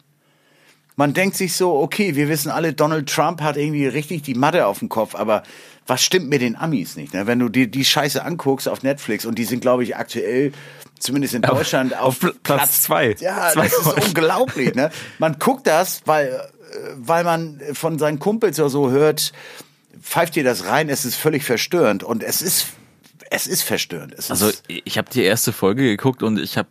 Man 0.98 1.14
denkt 1.14 1.36
sich 1.36 1.54
so, 1.54 1.76
okay, 1.78 2.16
wir 2.16 2.28
wissen 2.28 2.50
alle, 2.50 2.72
Donald 2.72 3.08
Trump 3.08 3.40
hat 3.40 3.56
irgendwie 3.56 3.86
richtig 3.86 4.22
die 4.22 4.34
Matte 4.34 4.66
auf 4.66 4.80
dem 4.80 4.88
Kopf, 4.88 5.14
aber 5.14 5.44
was 5.86 6.02
stimmt 6.02 6.28
mit 6.28 6.42
den 6.42 6.56
Amis 6.56 6.96
nicht? 6.96 7.14
Ne? 7.14 7.28
Wenn 7.28 7.38
du 7.38 7.48
dir 7.48 7.68
die 7.68 7.84
Scheiße 7.84 8.24
anguckst 8.24 8.68
auf 8.68 8.82
Netflix 8.82 9.24
und 9.24 9.38
die 9.38 9.44
sind, 9.44 9.60
glaube 9.60 9.84
ich, 9.84 9.94
aktuell, 9.94 10.50
zumindest 10.98 11.34
in 11.34 11.42
Deutschland, 11.42 11.96
auf, 11.96 12.02
auf 12.02 12.18
Pl- 12.20 12.34
Platz 12.42 12.82
zwei. 12.82 13.14
Ja, 13.20 13.50
Zwei 13.52 13.68
das 13.68 13.78
ist 13.78 14.08
unglaublich. 14.08 14.74
Ne? 14.74 14.90
Man 15.20 15.38
guckt 15.38 15.68
das, 15.68 16.02
weil, 16.04 16.26
äh, 16.26 16.76
weil 16.96 17.22
man 17.22 17.60
von 17.74 18.00
seinen 18.00 18.18
Kumpels 18.18 18.58
oder 18.58 18.68
so 18.68 18.90
hört, 18.90 19.32
pfeift 20.02 20.34
dir 20.34 20.42
das 20.42 20.66
rein, 20.66 20.88
es 20.88 21.04
ist 21.04 21.14
völlig 21.14 21.44
verstörend 21.44 22.02
und 22.02 22.24
es 22.24 22.42
ist, 22.42 22.66
es 23.30 23.46
ist 23.46 23.62
verstörend. 23.62 24.14
Es 24.18 24.32
also 24.32 24.48
ist, 24.48 24.64
ich 24.66 24.98
habe 24.98 25.08
die 25.08 25.22
erste 25.22 25.52
Folge 25.52 25.84
geguckt 25.84 26.24
und 26.24 26.40
ich 26.40 26.58
habe 26.58 26.70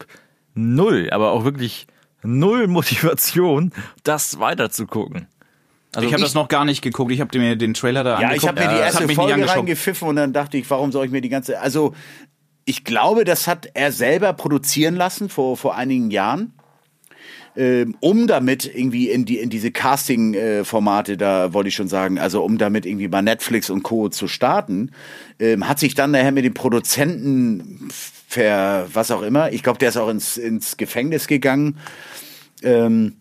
null, 0.54 1.10
aber 1.12 1.32
auch 1.32 1.46
wirklich 1.46 1.88
null 2.24 2.68
Motivation, 2.68 3.72
das 4.04 4.40
weiterzugucken. 4.40 5.28
Also 5.96 6.08
ich 6.08 6.14
habe 6.14 6.24
das 6.24 6.34
noch 6.34 6.48
gar 6.48 6.66
nicht 6.66 6.82
geguckt. 6.82 7.12
Ich 7.12 7.22
habe 7.22 7.38
mir 7.40 7.56
den 7.56 7.74
Trailer 7.74 8.04
da 8.04 8.20
Ja, 8.22 8.28
angeguckt. 8.28 8.44
ich 8.44 8.48
habe 8.48 8.60
mir 8.62 8.68
die 8.76 8.82
erste 8.82 9.08
Folge 9.10 9.48
reingepfiffen 9.48 10.08
und 10.08 10.16
dann 10.18 10.34
dachte 10.34 10.58
ich, 10.58 10.70
warum 10.70 10.92
soll 10.92 11.06
ich 11.06 11.12
mir 11.12 11.22
die 11.22 11.30
ganze. 11.30 11.60
Also, 11.60 11.94
ich 12.66 12.84
glaube, 12.84 13.24
das 13.24 13.48
hat 13.48 13.70
er 13.74 13.92
selber 13.92 14.34
produzieren 14.34 14.96
lassen 14.96 15.30
vor, 15.30 15.58
vor 15.58 15.76
einigen 15.76 16.12
Jahren. 16.12 16.54
Ähm, 17.56 17.96
um 18.02 18.28
damit 18.28 18.66
irgendwie 18.66 19.10
in 19.10 19.26
die 19.26 19.40
in 19.40 19.50
diese 19.50 19.72
Casting-Formate, 19.72 21.18
da 21.18 21.54
wollte 21.54 21.70
ich 21.70 21.76
schon 21.76 21.88
sagen, 21.88 22.20
also 22.20 22.44
um 22.44 22.60
damit 22.60 22.86
irgendwie 22.86 23.08
bei 23.08 23.22
Netflix 23.24 23.72
und 23.72 23.82
Co. 23.82 24.10
zu 24.10 24.28
starten, 24.28 24.92
ähm, 25.40 25.68
hat 25.68 25.80
sich 25.80 25.96
dann 25.96 26.12
nachher 26.12 26.32
mit 26.32 26.46
dem 26.46 26.54
Produzenten 26.54 27.88
ver, 28.28 28.88
was 28.94 29.10
auch 29.10 29.22
immer, 29.22 29.52
ich 29.52 29.64
glaube, 29.64 29.80
der 29.80 29.90
ist 29.90 29.98
auch 29.98 30.10
ins, 30.10 30.38
ins 30.38 30.78
Gefängnis 30.78 31.28
gegangen. 31.28 31.78
Ähm, 32.62 33.16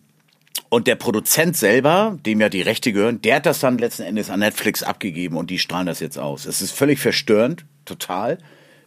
und 0.69 0.87
der 0.87 0.95
Produzent 0.95 1.55
selber, 1.55 2.19
dem 2.25 2.41
ja 2.41 2.49
die 2.49 2.61
Rechte 2.61 2.91
gehören, 2.91 3.21
der 3.21 3.37
hat 3.37 3.45
das 3.45 3.59
dann 3.59 3.77
letzten 3.77 4.03
Endes 4.03 4.29
an 4.29 4.41
Netflix 4.41 4.83
abgegeben 4.83 5.37
und 5.37 5.49
die 5.49 5.59
strahlen 5.59 5.87
das 5.87 6.01
jetzt 6.01 6.19
aus. 6.19 6.45
Es 6.45 6.61
ist 6.61 6.71
völlig 6.71 6.99
verstörend, 6.99 7.65
total. 7.85 8.37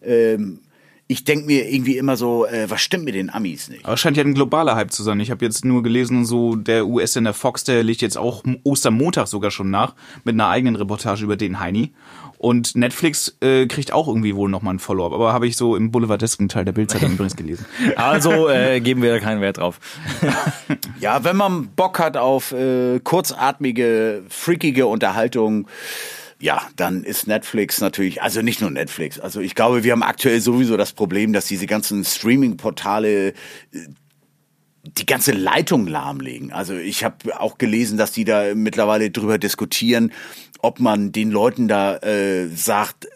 Ähm, 0.03 0.61
ich 1.07 1.25
denke 1.25 1.47
mir 1.47 1.69
irgendwie 1.69 1.97
immer 1.97 2.17
so, 2.17 2.47
äh, 2.47 2.69
was 2.69 2.83
stimmt 2.83 3.05
mit 3.05 3.15
den 3.15 3.31
Amis 3.31 3.69
nicht? 3.69 3.85
Aber 3.85 3.97
scheint 3.97 4.17
ja 4.17 4.23
ein 4.23 4.35
globaler 4.35 4.77
Hype 4.77 4.93
zu 4.93 5.03
sein. 5.03 5.19
Ich 5.21 5.31
habe 5.31 5.45
jetzt 5.45 5.65
nur 5.65 5.83
gelesen, 5.83 6.27
so 6.27 6.55
der 6.55 6.87
US-Sender 6.87 7.33
Fox, 7.33 7.65
der 7.65 7.83
legt 7.83 8.03
jetzt 8.03 8.19
auch 8.19 8.45
Ostermontag 8.63 9.27
sogar 9.27 9.51
schon 9.51 9.71
nach 9.71 9.95
mit 10.23 10.35
einer 10.35 10.49
eigenen 10.49 10.77
Reportage 10.77 11.25
über 11.25 11.37
den 11.37 11.61
Heini. 11.61 11.93
Und 12.41 12.75
Netflix 12.75 13.37
äh, 13.43 13.67
kriegt 13.67 13.93
auch 13.93 14.09
irgendwie 14.09 14.35
wohl 14.35 14.49
nochmal 14.49 14.73
ein 14.73 14.79
Follow-up. 14.79 15.13
Aber 15.13 15.35
habe 15.35 15.47
ich 15.47 15.59
so 15.59 15.77
im 15.77 15.91
boulevardesken 15.91 16.49
Teil 16.49 16.65
der 16.65 16.73
Bildzeitung 16.73 17.13
übrigens 17.13 17.37
gelesen. 17.37 17.67
Also 17.97 18.49
äh, 18.49 18.81
geben 18.81 19.03
wir 19.03 19.13
da 19.13 19.19
keinen 19.21 19.43
Wert 19.43 19.59
drauf. 19.59 19.79
Ja, 21.01 21.25
wenn 21.25 21.37
man 21.37 21.69
Bock 21.69 21.99
hat 21.99 22.17
auf 22.17 22.53
äh, 22.53 23.01
kurzatmige, 23.01 24.23
freakige 24.29 24.87
Unterhaltung, 24.87 25.67
ja, 26.39 26.63
dann 26.77 27.05
ist 27.05 27.27
Netflix 27.27 27.81
natürlich, 27.81 28.23
also 28.23 28.41
nicht 28.41 28.63
nur 28.63 28.71
Netflix. 28.71 29.21
Also 29.21 29.41
ich 29.41 29.55
glaube, 29.55 29.85
wir 29.85 29.93
haben 29.93 30.03
aktuell 30.03 30.41
sowieso 30.41 30.79
das 30.79 30.93
Problem, 30.93 31.35
dass 31.35 31.47
diese 31.47 31.67
ganzen 31.67 32.05
Streaming-Portale 32.05 33.29
äh, 33.29 33.35
die 34.83 35.07
ganze 35.07 35.33
Leitung 35.33 35.87
lahmlegen. 35.87 36.53
Also 36.53 36.75
ich 36.75 37.05
habe 37.05 37.41
auch 37.41 37.59
gelesen, 37.59 37.99
dass 37.99 38.13
die 38.13 38.25
da 38.25 38.55
mittlerweile 38.55 39.11
drüber 39.11 39.39
diskutieren, 39.39 40.13
ob 40.61 40.81
man 40.81 41.13
den 41.13 41.31
Leuten 41.31 41.69
da 41.69 41.97
äh, 41.99 42.49
sagt, 42.49 43.09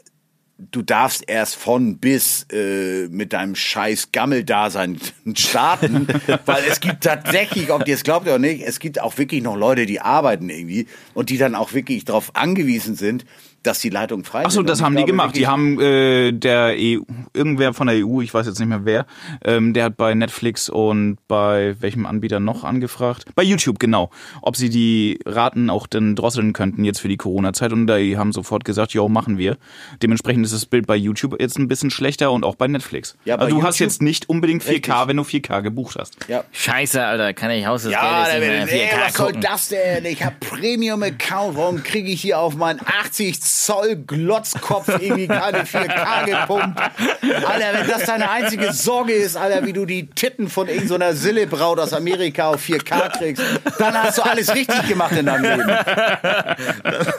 du 0.59 0.83
darfst 0.83 1.24
erst 1.27 1.57
von 1.57 1.98
bis 1.98 2.46
äh, 2.53 3.09
mit 3.09 3.33
deinem 3.33 3.55
scheiß 3.55 4.12
Gammeldasein 4.12 4.98
starten, 5.37 6.07
weil 6.44 6.64
es 6.68 6.81
gibt 6.81 7.05
tatsächlich, 7.05 7.72
ob 7.72 7.87
ihr 7.88 7.94
es 7.94 8.05
glaubt 8.05 8.27
oder 8.27 8.38
nicht, 8.38 8.62
es 8.62 8.79
gibt 8.79 9.00
auch 9.00 9.18
wirklich 9.18 9.42
noch 9.42 9.57
Leute, 9.57 9.87
die 9.87 10.00
arbeiten 10.00 10.50
irgendwie 10.50 10.87
und 11.14 11.31
die 11.31 11.38
dann 11.38 11.55
auch 11.55 11.72
wirklich 11.72 12.05
darauf 12.05 12.37
angewiesen 12.37 12.94
sind, 12.94 13.24
dass 13.66 13.81
die 13.81 13.90
Leitung 13.90 14.24
frei 14.24 14.42
Ach 14.46 14.50
so, 14.50 14.61
sind. 14.61 14.68
das 14.68 14.83
haben 14.83 14.96
die 14.96 15.05
gemacht. 15.05 15.35
Die 15.37 15.46
haben 15.46 15.81
äh, 15.81 16.33
der 16.33 16.74
EU, 16.79 17.00
irgendwer 17.33 17.72
von 17.74 17.87
der 17.88 17.96
EU, 18.07 18.20
ich 18.20 18.33
weiß 18.33 18.46
jetzt 18.46 18.59
nicht 18.61 18.68
mehr 18.68 18.85
wer, 18.85 19.07
ähm, 19.44 19.72
der 19.74 19.85
hat 19.85 19.96
bei 19.96 20.14
Netflix 20.14 20.68
und 20.68 21.16
bei 21.29 21.74
welchem 21.81 22.07
Anbieter 22.07 22.40
noch 22.40 22.62
angefragt? 22.64 23.24
Bei 23.35 23.42
YouTube, 23.42 23.79
genau. 23.79 24.11
Ob 24.42 24.57
sie 24.57 24.68
die 24.70 25.18
Raten 25.27 25.70
auch 25.70 25.87
dann 25.87 26.14
drosseln 26.14 26.53
könnten 26.53 26.85
jetzt 26.85 27.00
für 27.00 27.09
die 27.09 27.16
Corona-Zeit 27.16 27.72
und 27.72 27.87
die 27.87 28.16
haben 28.16 28.33
sofort 28.33 28.64
gesagt, 28.64 28.92
jo, 28.92 29.09
machen 29.09 29.38
wir. 29.38 29.57
Dementsprechend 30.03 30.44
ist 30.44 30.53
das 30.55 30.66
Bild 30.66 30.87
bei 30.87 30.96
YouTube 30.96 31.40
jetzt 31.40 31.59
ein 31.59 31.66
bisschen 31.68 31.90
schlechter 31.90 32.31
und 32.33 32.44
auch 32.44 32.55
bei 32.55 32.68
Netflix. 32.68 33.16
Ja, 33.24 33.37
bei 33.37 33.44
also 33.46 33.57
du 33.57 33.62
hast 33.62 33.79
YouTube- 33.79 33.90
jetzt 33.92 34.03
nicht 34.03 34.29
unbedingt 34.29 34.62
4K, 34.62 34.68
Richtig. 34.70 34.94
wenn 35.09 35.16
du 35.16 35.22
4K 35.22 35.61
gebucht 35.62 35.96
hast. 35.98 36.16
Ja. 36.29 36.44
Scheiße, 36.53 37.05
Alter, 37.05 37.33
kann 37.35 37.50
ich 37.50 37.66
Haus 37.66 37.83
des 37.85 37.92
Ja, 37.92 38.24
Geldes 38.24 38.31
der 38.31 38.40
nicht 38.40 38.48
will, 38.48 38.57
mehr 38.57 38.66
nee, 38.66 38.92
4K 38.94 39.07
was 39.07 39.14
soll 39.14 39.33
das 39.33 39.68
denn? 39.68 40.05
Ich 40.05 40.22
habe 40.22 40.37
Premium-Account. 40.40 41.57
Warum 41.57 41.83
kriege 41.83 42.11
ich 42.11 42.20
hier 42.20 42.38
auf 42.38 42.57
meinen 42.57 42.81
80 42.85 43.40
Zoll 43.55 43.97
Glotzkopf 43.97 44.88
irgendwie 44.88 45.27
keine 45.29 45.64
4K 45.64 46.25
gepumpt? 46.25 46.81
Alter, 46.81 47.79
wenn 47.79 47.88
das 47.88 48.05
deine 48.05 48.31
einzige 48.31 48.73
Sorge 48.73 49.12
ist, 49.12 49.37
Alter, 49.37 49.64
wie 49.67 49.73
du 49.73 49.87
die 49.87 50.07
Titten 50.07 50.49
von 50.49 50.69
irgendeiner 50.69 51.14
so 51.14 51.23
Sillebraut 51.23 51.79
aus 51.79 51.93
Amerika 51.93 52.49
auf 52.49 52.64
4K 52.64 53.19
kriegst, 53.19 53.43
dann 53.79 53.95
hast 53.95 54.19
du 54.19 54.23
alles 54.23 54.55
richtig 54.55 54.88
gemacht 54.88 55.17
in 55.17 55.27
deinem 55.27 55.45
Leben. 55.45 55.71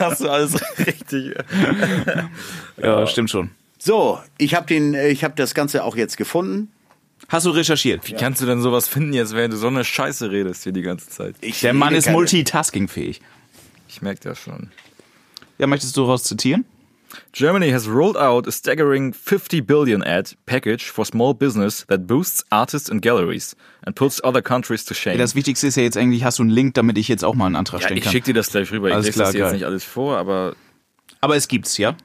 hast 0.00 0.20
du 0.20 0.28
alles 0.28 0.56
richtig. 0.86 1.34
Ja, 2.76 3.06
stimmt 3.06 3.30
schon. 3.30 3.50
So, 3.78 4.20
ich 4.38 4.54
habe 4.54 4.66
den, 4.66 4.94
ich 4.94 5.24
habe 5.24 5.34
das 5.36 5.54
Ganze 5.54 5.84
auch 5.84 5.96
jetzt 5.96 6.16
gefunden. 6.16 6.70
Hast 7.28 7.46
du 7.46 7.50
recherchiert? 7.50 8.06
Wie 8.06 8.12
kannst 8.12 8.40
du 8.40 8.46
denn 8.46 8.60
sowas 8.60 8.88
finden 8.88 9.12
jetzt, 9.12 9.34
während 9.34 9.54
du 9.54 9.58
so 9.58 9.66
eine 9.66 9.84
Scheiße 9.84 10.30
redest 10.30 10.64
hier 10.64 10.72
die 10.72 10.82
ganze 10.82 11.08
Zeit? 11.08 11.34
Ich 11.40 11.60
Der 11.60 11.72
Mann 11.72 11.94
ist 11.94 12.08
multitaskingfähig. 12.10 13.20
Ich 13.88 14.02
merke 14.02 14.20
das 14.20 14.38
schon. 14.38 14.70
Ja, 15.58 15.66
möchtest 15.66 15.96
du 15.96 16.02
daraus 16.02 16.24
zitieren? 16.24 16.64
Germany 17.32 17.70
has 17.70 17.88
rolled 17.88 18.16
out 18.16 18.46
a 18.46 18.50
staggering 18.50 19.14
50 19.14 19.60
billion 19.62 20.02
ad 20.02 20.30
package 20.44 20.90
for 20.90 21.04
small 21.06 21.32
business 21.32 21.86
that 21.88 22.06
boosts 22.06 22.44
artists 22.50 22.90
and 22.90 23.00
galleries 23.00 23.56
and 23.86 23.94
puts 23.94 24.22
other 24.24 24.42
countries 24.42 24.84
to 24.84 24.92
shame. 24.92 25.14
Ja, 25.14 25.18
das 25.20 25.34
Wichtigste 25.34 25.66
ist 25.68 25.76
ja 25.76 25.82
jetzt 25.84 25.96
eigentlich, 25.96 26.24
hast 26.24 26.38
du 26.38 26.42
einen 26.42 26.50
Link, 26.50 26.74
damit 26.74 26.98
ich 26.98 27.08
jetzt 27.08 27.24
auch 27.24 27.34
mal 27.34 27.46
einen 27.46 27.56
Antrag 27.56 27.80
ja, 27.80 27.86
stellen 27.86 27.98
ich 27.98 28.04
kann. 28.04 28.12
schick 28.12 28.24
dir 28.24 28.34
das 28.34 28.50
gleich 28.50 28.70
rüber. 28.70 28.88
Alles 28.92 29.06
ich 29.08 29.16
lese 29.16 29.18
klar, 29.18 29.26
das 29.32 29.34
jetzt 29.34 29.52
nicht 29.52 29.64
alles 29.64 29.84
vor, 29.84 30.18
aber 30.18 30.56
Aber 31.20 31.36
es 31.36 31.48
gibt's, 31.48 31.78
ja? 31.78 31.96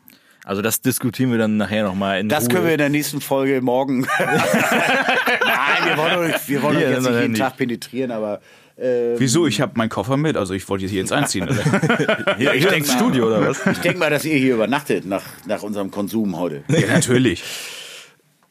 also 0.46 0.62
das 0.62 0.82
diskutieren 0.82 1.32
wir 1.32 1.38
dann 1.40 1.58
nachher 1.58 1.84
nochmal 1.84 2.20
in 2.20 2.30
Das 2.30 2.46
Ruhe. 2.46 2.50
können 2.54 2.66
wir 2.66 2.72
in 2.74 2.78
der 2.80 2.90
nächsten 2.90 3.22
Folge 3.22 3.62
morgen. 3.62 4.02
Nein, 4.20 5.86
wir 5.86 5.98
wollen 5.98 6.34
wir 6.48 6.62
wollen 6.64 6.78
Hier, 6.78 6.90
jetzt 6.92 7.04
nicht 7.10 7.20
jeden 7.22 7.36
Tag 7.36 7.58
penetrieren, 7.58 8.12
aber 8.12 8.42
äh, 8.82 9.20
Wieso? 9.20 9.48
Ich 9.48 9.62
habe 9.62 9.74
meinen 9.76 9.90
Koffer 9.90 10.18
mit, 10.18 10.38
also 10.38 10.54
ich 10.54 10.68
wollte 10.68 10.88
hier 10.88 11.00
jetzt 11.00 11.14
einziehen. 11.14 11.48
Oder? 11.50 12.36
Hier, 12.38 12.52
hier 12.54 12.74
ins 12.74 12.92
Studio 12.92 13.28
oder 13.28 13.48
was? 13.48 13.66
ich 13.66 13.80
denke 13.80 14.00
mal, 14.00 14.10
dass 14.10 14.26
ihr 14.26 14.38
hier 14.38 14.56
übernachtet 14.56 15.06
nach, 15.06 15.24
nach 15.46 15.64
unserem 15.64 15.92
Konsum 15.92 16.38
heute. 16.38 16.64
ja, 16.68 16.88
natürlich. 16.88 17.44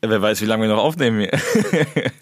Wer 0.03 0.23
weiß, 0.23 0.41
wie 0.41 0.47
lange 0.47 0.63
wir 0.63 0.69
noch 0.75 0.83
aufnehmen 0.83 1.21
hier. 1.21 1.33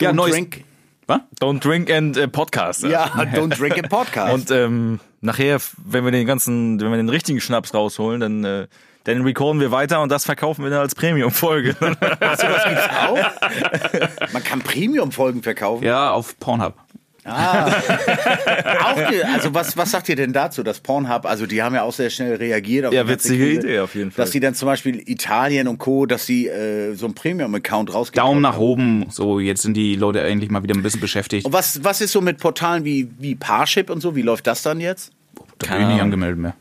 Ja, 0.00 0.10
Don't 0.10 0.14
neues. 0.14 0.32
drink. 0.32 0.64
Was? 1.06 1.20
Don't 1.40 1.60
drink 1.60 1.88
and 1.88 2.16
äh, 2.16 2.26
podcast. 2.26 2.82
Ja, 2.82 3.06
don't 3.34 3.56
drink 3.56 3.76
in 3.76 3.88
Podcast. 3.88 4.34
Und 4.34 4.50
ähm, 4.50 5.00
nachher, 5.20 5.60
wenn 5.76 6.04
wir 6.04 6.10
den 6.10 6.26
ganzen, 6.26 6.80
wenn 6.80 6.90
wir 6.90 6.96
den 6.96 7.08
richtigen 7.08 7.40
Schnaps 7.40 7.72
rausholen, 7.72 8.20
dann 8.20 8.44
äh, 8.44 8.66
dann 9.04 9.22
recorden 9.22 9.60
wir 9.60 9.70
weiter 9.72 10.00
und 10.00 10.10
das 10.10 10.24
verkaufen 10.24 10.62
wir 10.64 10.70
dann 10.70 10.80
als 10.80 10.94
Premium-Folge. 10.94 11.76
Achso, 12.20 12.46
das 12.46 12.64
gibt's 12.64 12.88
auch? 13.06 14.32
Man 14.32 14.44
kann 14.44 14.60
Premium-Folgen 14.60 15.42
verkaufen. 15.42 15.84
Ja, 15.84 16.12
auf 16.12 16.38
Pornhub. 16.38 16.74
Auch 17.24 18.96
ge- 19.08 19.22
also 19.22 19.54
was, 19.54 19.76
was 19.76 19.90
sagt 19.92 20.08
ihr 20.08 20.16
denn 20.16 20.32
dazu, 20.32 20.62
dass 20.62 20.80
Pornhub, 20.80 21.24
also 21.24 21.46
die 21.46 21.62
haben 21.62 21.74
ja 21.74 21.82
auch 21.82 21.92
sehr 21.92 22.10
schnell 22.10 22.34
reagiert. 22.34 22.86
Auf 22.86 22.92
Ja, 22.92 23.06
witzige 23.06 23.44
Krise, 23.44 23.60
Idee 23.60 23.78
auf 23.80 23.94
jeden 23.94 24.10
Fall. 24.10 24.24
Dass 24.24 24.32
die 24.32 24.40
dann 24.40 24.54
zum 24.54 24.66
Beispiel 24.66 25.02
Italien 25.08 25.68
und 25.68 25.78
Co., 25.78 26.06
dass 26.06 26.26
die 26.26 26.48
äh, 26.48 26.94
so 26.94 27.06
einen 27.06 27.14
Premium-Account 27.14 27.94
rausgeben. 27.94 28.24
Daumen 28.26 28.42
nach 28.42 28.58
oben. 28.58 29.06
So, 29.10 29.38
jetzt 29.38 29.62
sind 29.62 29.74
die 29.74 29.94
Leute 29.94 30.20
endlich 30.20 30.50
mal 30.50 30.62
wieder 30.64 30.74
ein 30.74 30.82
bisschen 30.82 31.00
beschäftigt. 31.00 31.46
Und 31.46 31.52
was, 31.52 31.84
was 31.84 32.00
ist 32.00 32.10
so 32.12 32.20
mit 32.20 32.38
Portalen 32.38 32.84
wie, 32.84 33.08
wie 33.18 33.36
Parship 33.36 33.88
und 33.90 34.00
so? 34.00 34.16
Wie 34.16 34.22
läuft 34.22 34.46
das 34.48 34.62
dann 34.62 34.80
jetzt? 34.80 35.12
Da 35.58 35.74
bin 35.76 35.82
ich 35.82 35.88
nicht 35.88 36.02
angemeldet 36.02 36.38
mehr. 36.40 36.54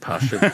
Parship. 0.00 0.38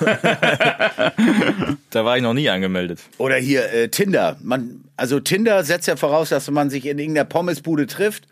da 1.90 2.04
war 2.04 2.16
ich 2.16 2.22
noch 2.22 2.34
nie 2.34 2.48
angemeldet. 2.48 3.00
Oder 3.18 3.36
hier 3.36 3.70
äh, 3.72 3.88
Tinder. 3.88 4.36
Man, 4.42 4.82
also 4.96 5.20
Tinder 5.20 5.62
setzt 5.64 5.88
ja 5.88 5.96
voraus, 5.96 6.28
dass 6.30 6.50
man 6.50 6.70
sich 6.70 6.86
in 6.86 6.98
irgendeiner 6.98 7.24
Pommesbude 7.24 7.86
trifft, 7.86 8.24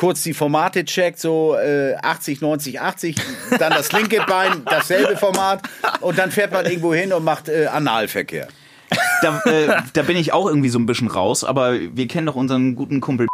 kurz 0.00 0.22
die 0.22 0.32
Formate 0.32 0.86
checkt, 0.86 1.20
so 1.20 1.56
äh, 1.56 1.94
80, 1.94 2.40
90, 2.40 2.80
80, 2.80 3.16
dann 3.58 3.70
das 3.70 3.92
linke 3.92 4.24
Bein, 4.26 4.62
dasselbe 4.64 5.14
Format 5.18 5.60
und 6.00 6.16
dann 6.16 6.30
fährt 6.30 6.52
man 6.52 6.64
irgendwo 6.64 6.94
hin 6.94 7.12
und 7.12 7.22
macht 7.22 7.50
äh, 7.50 7.66
Analverkehr. 7.66 8.48
Da, 9.20 9.40
äh, 9.40 9.82
da 9.92 10.02
bin 10.02 10.16
ich 10.16 10.32
auch 10.32 10.46
irgendwie 10.46 10.70
so 10.70 10.78
ein 10.78 10.86
bisschen 10.86 11.08
raus, 11.08 11.44
aber 11.44 11.78
wir 11.78 12.08
kennen 12.08 12.24
doch 12.24 12.34
unseren 12.34 12.76
guten 12.76 13.02
Kumpel. 13.02 13.26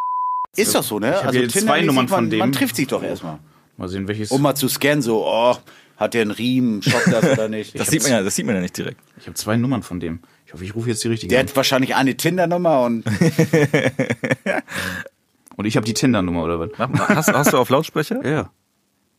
Ist 0.57 0.75
doch 0.75 0.83
so, 0.83 0.99
ne? 0.99 1.23
hab 1.23 1.31
hier 1.31 1.49
zwei 1.49 1.83
Nummern 1.83 2.09
von 2.09 2.25
man, 2.25 2.31
dem. 2.31 2.39
Man 2.41 2.51
trifft 2.51 2.75
sich 2.75 2.89
doch 2.89 3.05
erstmal. 3.05 3.39
Mal 3.77 3.89
sehen, 3.89 4.09
welches. 4.09 4.33
Um 4.33 4.43
mal 4.43 4.57
zu 4.57 4.67
scannen, 4.67 5.03
so, 5.03 5.25
oh, 5.25 5.55
hat 5.97 6.15
der 6.15 6.23
einen 6.23 6.33
Riemen, 6.33 6.83
schockt 6.83 7.13
das 7.13 7.31
oder 7.31 7.49
nicht? 7.49 7.79
Das 7.79 7.89
sieht, 7.89 8.03
man 8.03 8.11
ja, 8.11 8.23
das 8.25 8.35
sieht 8.35 8.45
man 8.45 8.57
ja 8.57 8.61
nicht 8.61 8.77
direkt. 8.77 8.99
Ich 9.21 9.27
habe 9.27 9.35
zwei 9.35 9.57
Nummern 9.57 9.85
von 9.85 10.01
dem. 10.01 10.19
Ich 10.47 10.53
hoffe, 10.53 10.65
ich 10.65 10.75
rufe 10.75 10.89
jetzt 10.89 11.05
die 11.05 11.09
richtige 11.09 11.31
Der 11.31 11.41
an. 11.41 11.47
hat 11.47 11.55
wahrscheinlich 11.55 11.95
eine 11.95 12.17
Tinder-Nummer 12.17 12.83
und 12.83 13.05
Und 15.57 15.65
ich 15.65 15.77
habe 15.77 15.87
die 15.87 15.95
Tinder-Nummer 15.95 16.45
oder 16.45 16.61
was? 16.61 16.71
Mach 16.79 16.89
mal, 16.89 17.09
Hast, 17.09 17.33
hast 17.33 17.53
du 17.53 17.59
auf 17.59 17.71
Lautsprecher? 17.71 18.25
Ja. 18.27 18.51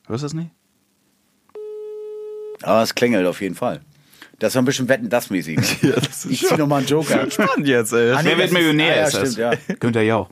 Hörst 0.07 0.23
du 0.23 0.25
das 0.25 0.33
nicht? 0.33 0.51
aber 2.63 2.81
es 2.81 2.95
klingelt 2.95 3.25
auf 3.27 3.39
jeden 3.41 3.55
Fall. 3.55 3.81
Das 4.39 4.55
war 4.55 4.61
ein 4.61 4.65
bisschen 4.65 4.87
Wetten, 4.89 5.09
das 5.09 5.29
mäßig. 5.29 5.57
Ne? 5.57 5.65
Ja, 5.89 5.95
das 5.95 6.25
ist 6.25 6.31
Ich 6.31 6.43
zieh 6.45 6.55
noch 6.57 6.67
mal 6.67 6.77
einen 6.77 6.87
Joker. 6.87 7.29
spannend 7.31 7.67
jetzt, 7.67 7.93
ey. 7.93 8.11
Ah, 8.11 8.21
nee, 8.21 8.29
Wer 8.29 8.37
wird 8.39 8.51
Millionär? 8.51 8.93
ah, 8.93 8.97
ja, 8.97 9.03
ist 9.07 9.13
das. 9.15 9.33
stimmt, 9.33 9.37
ja. 9.67 9.75
Günther 9.79 10.01
Jauch. 10.03 10.29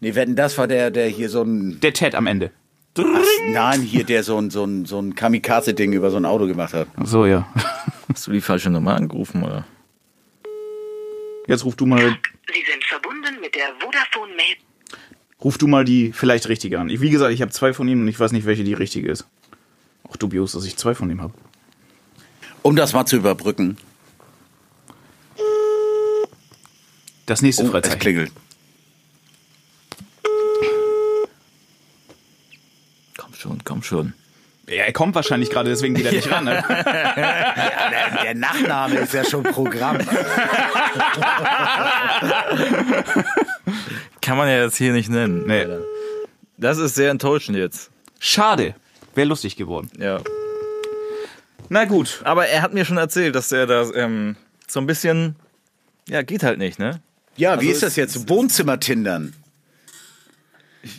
Nee, 0.00 0.14
Wetten, 0.14 0.36
das 0.36 0.56
war 0.58 0.66
der, 0.68 0.90
der 0.90 1.06
hier 1.08 1.28
so 1.28 1.42
ein, 1.42 1.80
Der 1.80 1.92
Ted 1.92 2.14
am 2.14 2.26
Ende. 2.26 2.50
Ach, 2.98 3.04
nein, 3.48 3.82
hier 3.82 4.04
der 4.04 4.22
so 4.22 4.38
ein, 4.38 4.50
so 4.50 4.64
ein, 4.64 4.86
so 4.86 4.98
ein 5.00 5.14
Kamikaze-Ding 5.14 5.92
über 5.92 6.10
so 6.10 6.16
ein 6.16 6.24
Auto 6.24 6.46
gemacht 6.46 6.72
hat. 6.74 6.88
Ach 6.96 7.06
so, 7.06 7.26
ja. 7.26 7.46
Hast 8.12 8.26
du 8.26 8.32
die 8.32 8.40
falsche 8.40 8.70
Nummer 8.70 8.94
angerufen, 8.96 9.42
oder? 9.42 9.66
Jetzt 11.46 11.64
ruf 11.64 11.76
du 11.76 11.86
mal, 11.86 12.00
Sie 12.00 12.62
sind 12.70 12.84
verbunden 12.84 13.40
mit 13.40 13.54
der 13.54 13.68
Vodafone 13.80 14.34
Mail. 14.34 14.56
Ruf 15.42 15.58
du 15.58 15.66
mal 15.66 15.84
die 15.84 16.12
vielleicht 16.12 16.48
richtige 16.48 16.78
an. 16.80 16.88
Ich, 16.88 17.00
wie 17.00 17.10
gesagt, 17.10 17.32
ich 17.32 17.42
habe 17.42 17.52
zwei 17.52 17.72
von 17.72 17.86
ihm 17.88 18.00
und 18.00 18.08
ich 18.08 18.18
weiß 18.18 18.32
nicht, 18.32 18.46
welche 18.46 18.64
die 18.64 18.74
richtige 18.74 19.10
ist. 19.10 19.26
Auch 20.08 20.16
dubios, 20.16 20.52
dass 20.52 20.64
ich 20.64 20.76
zwei 20.76 20.94
von 20.94 21.10
ihm 21.10 21.20
habe. 21.20 21.34
Um 22.62 22.74
das 22.76 22.92
mal 22.92 23.06
zu 23.06 23.16
überbrücken. 23.16 23.76
Das 27.26 27.42
nächste 27.42 27.62
Oh, 27.64 27.66
es 27.66 27.72
Freizeit. 27.72 28.00
klingelt. 28.00 28.30
Komm 33.18 33.34
schon, 33.34 33.64
komm 33.64 33.82
schon. 33.82 34.12
Ja, 34.68 34.82
er 34.84 34.92
kommt 34.92 35.14
wahrscheinlich 35.14 35.50
gerade, 35.50 35.70
deswegen 35.70 35.94
geht 35.94 36.06
er 36.06 36.12
nicht 36.12 36.30
ran. 36.30 36.44
Ne? 36.44 36.64
Der, 36.68 38.22
der 38.24 38.34
Nachname 38.34 38.96
ist 38.96 39.14
ja 39.14 39.24
schon 39.24 39.44
Programm. 39.44 39.98
Kann 44.26 44.36
man 44.36 44.48
ja 44.48 44.60
jetzt 44.60 44.76
hier 44.76 44.92
nicht 44.92 45.08
nennen. 45.08 45.44
Nee. 45.46 45.68
Das 46.56 46.78
ist 46.78 46.96
sehr 46.96 47.12
enttäuschend 47.12 47.56
jetzt. 47.56 47.92
Schade. 48.18 48.74
Wäre 49.14 49.28
lustig 49.28 49.54
geworden. 49.54 49.88
Ja. 50.00 50.18
Na 51.68 51.84
gut. 51.84 52.22
Aber 52.24 52.48
er 52.48 52.62
hat 52.62 52.74
mir 52.74 52.84
schon 52.84 52.96
erzählt, 52.96 53.36
dass 53.36 53.52
er 53.52 53.68
da 53.68 53.88
ähm, 53.94 54.34
so 54.66 54.80
ein 54.80 54.86
bisschen. 54.86 55.36
Ja, 56.08 56.22
geht 56.22 56.42
halt 56.42 56.58
nicht, 56.58 56.80
ne? 56.80 57.00
Ja, 57.36 57.60
wie 57.60 57.68
Also 57.68 57.70
ist 57.70 57.82
das 57.84 57.94
jetzt? 57.94 58.28
Wohnzimmer-Tindern. 58.28 59.32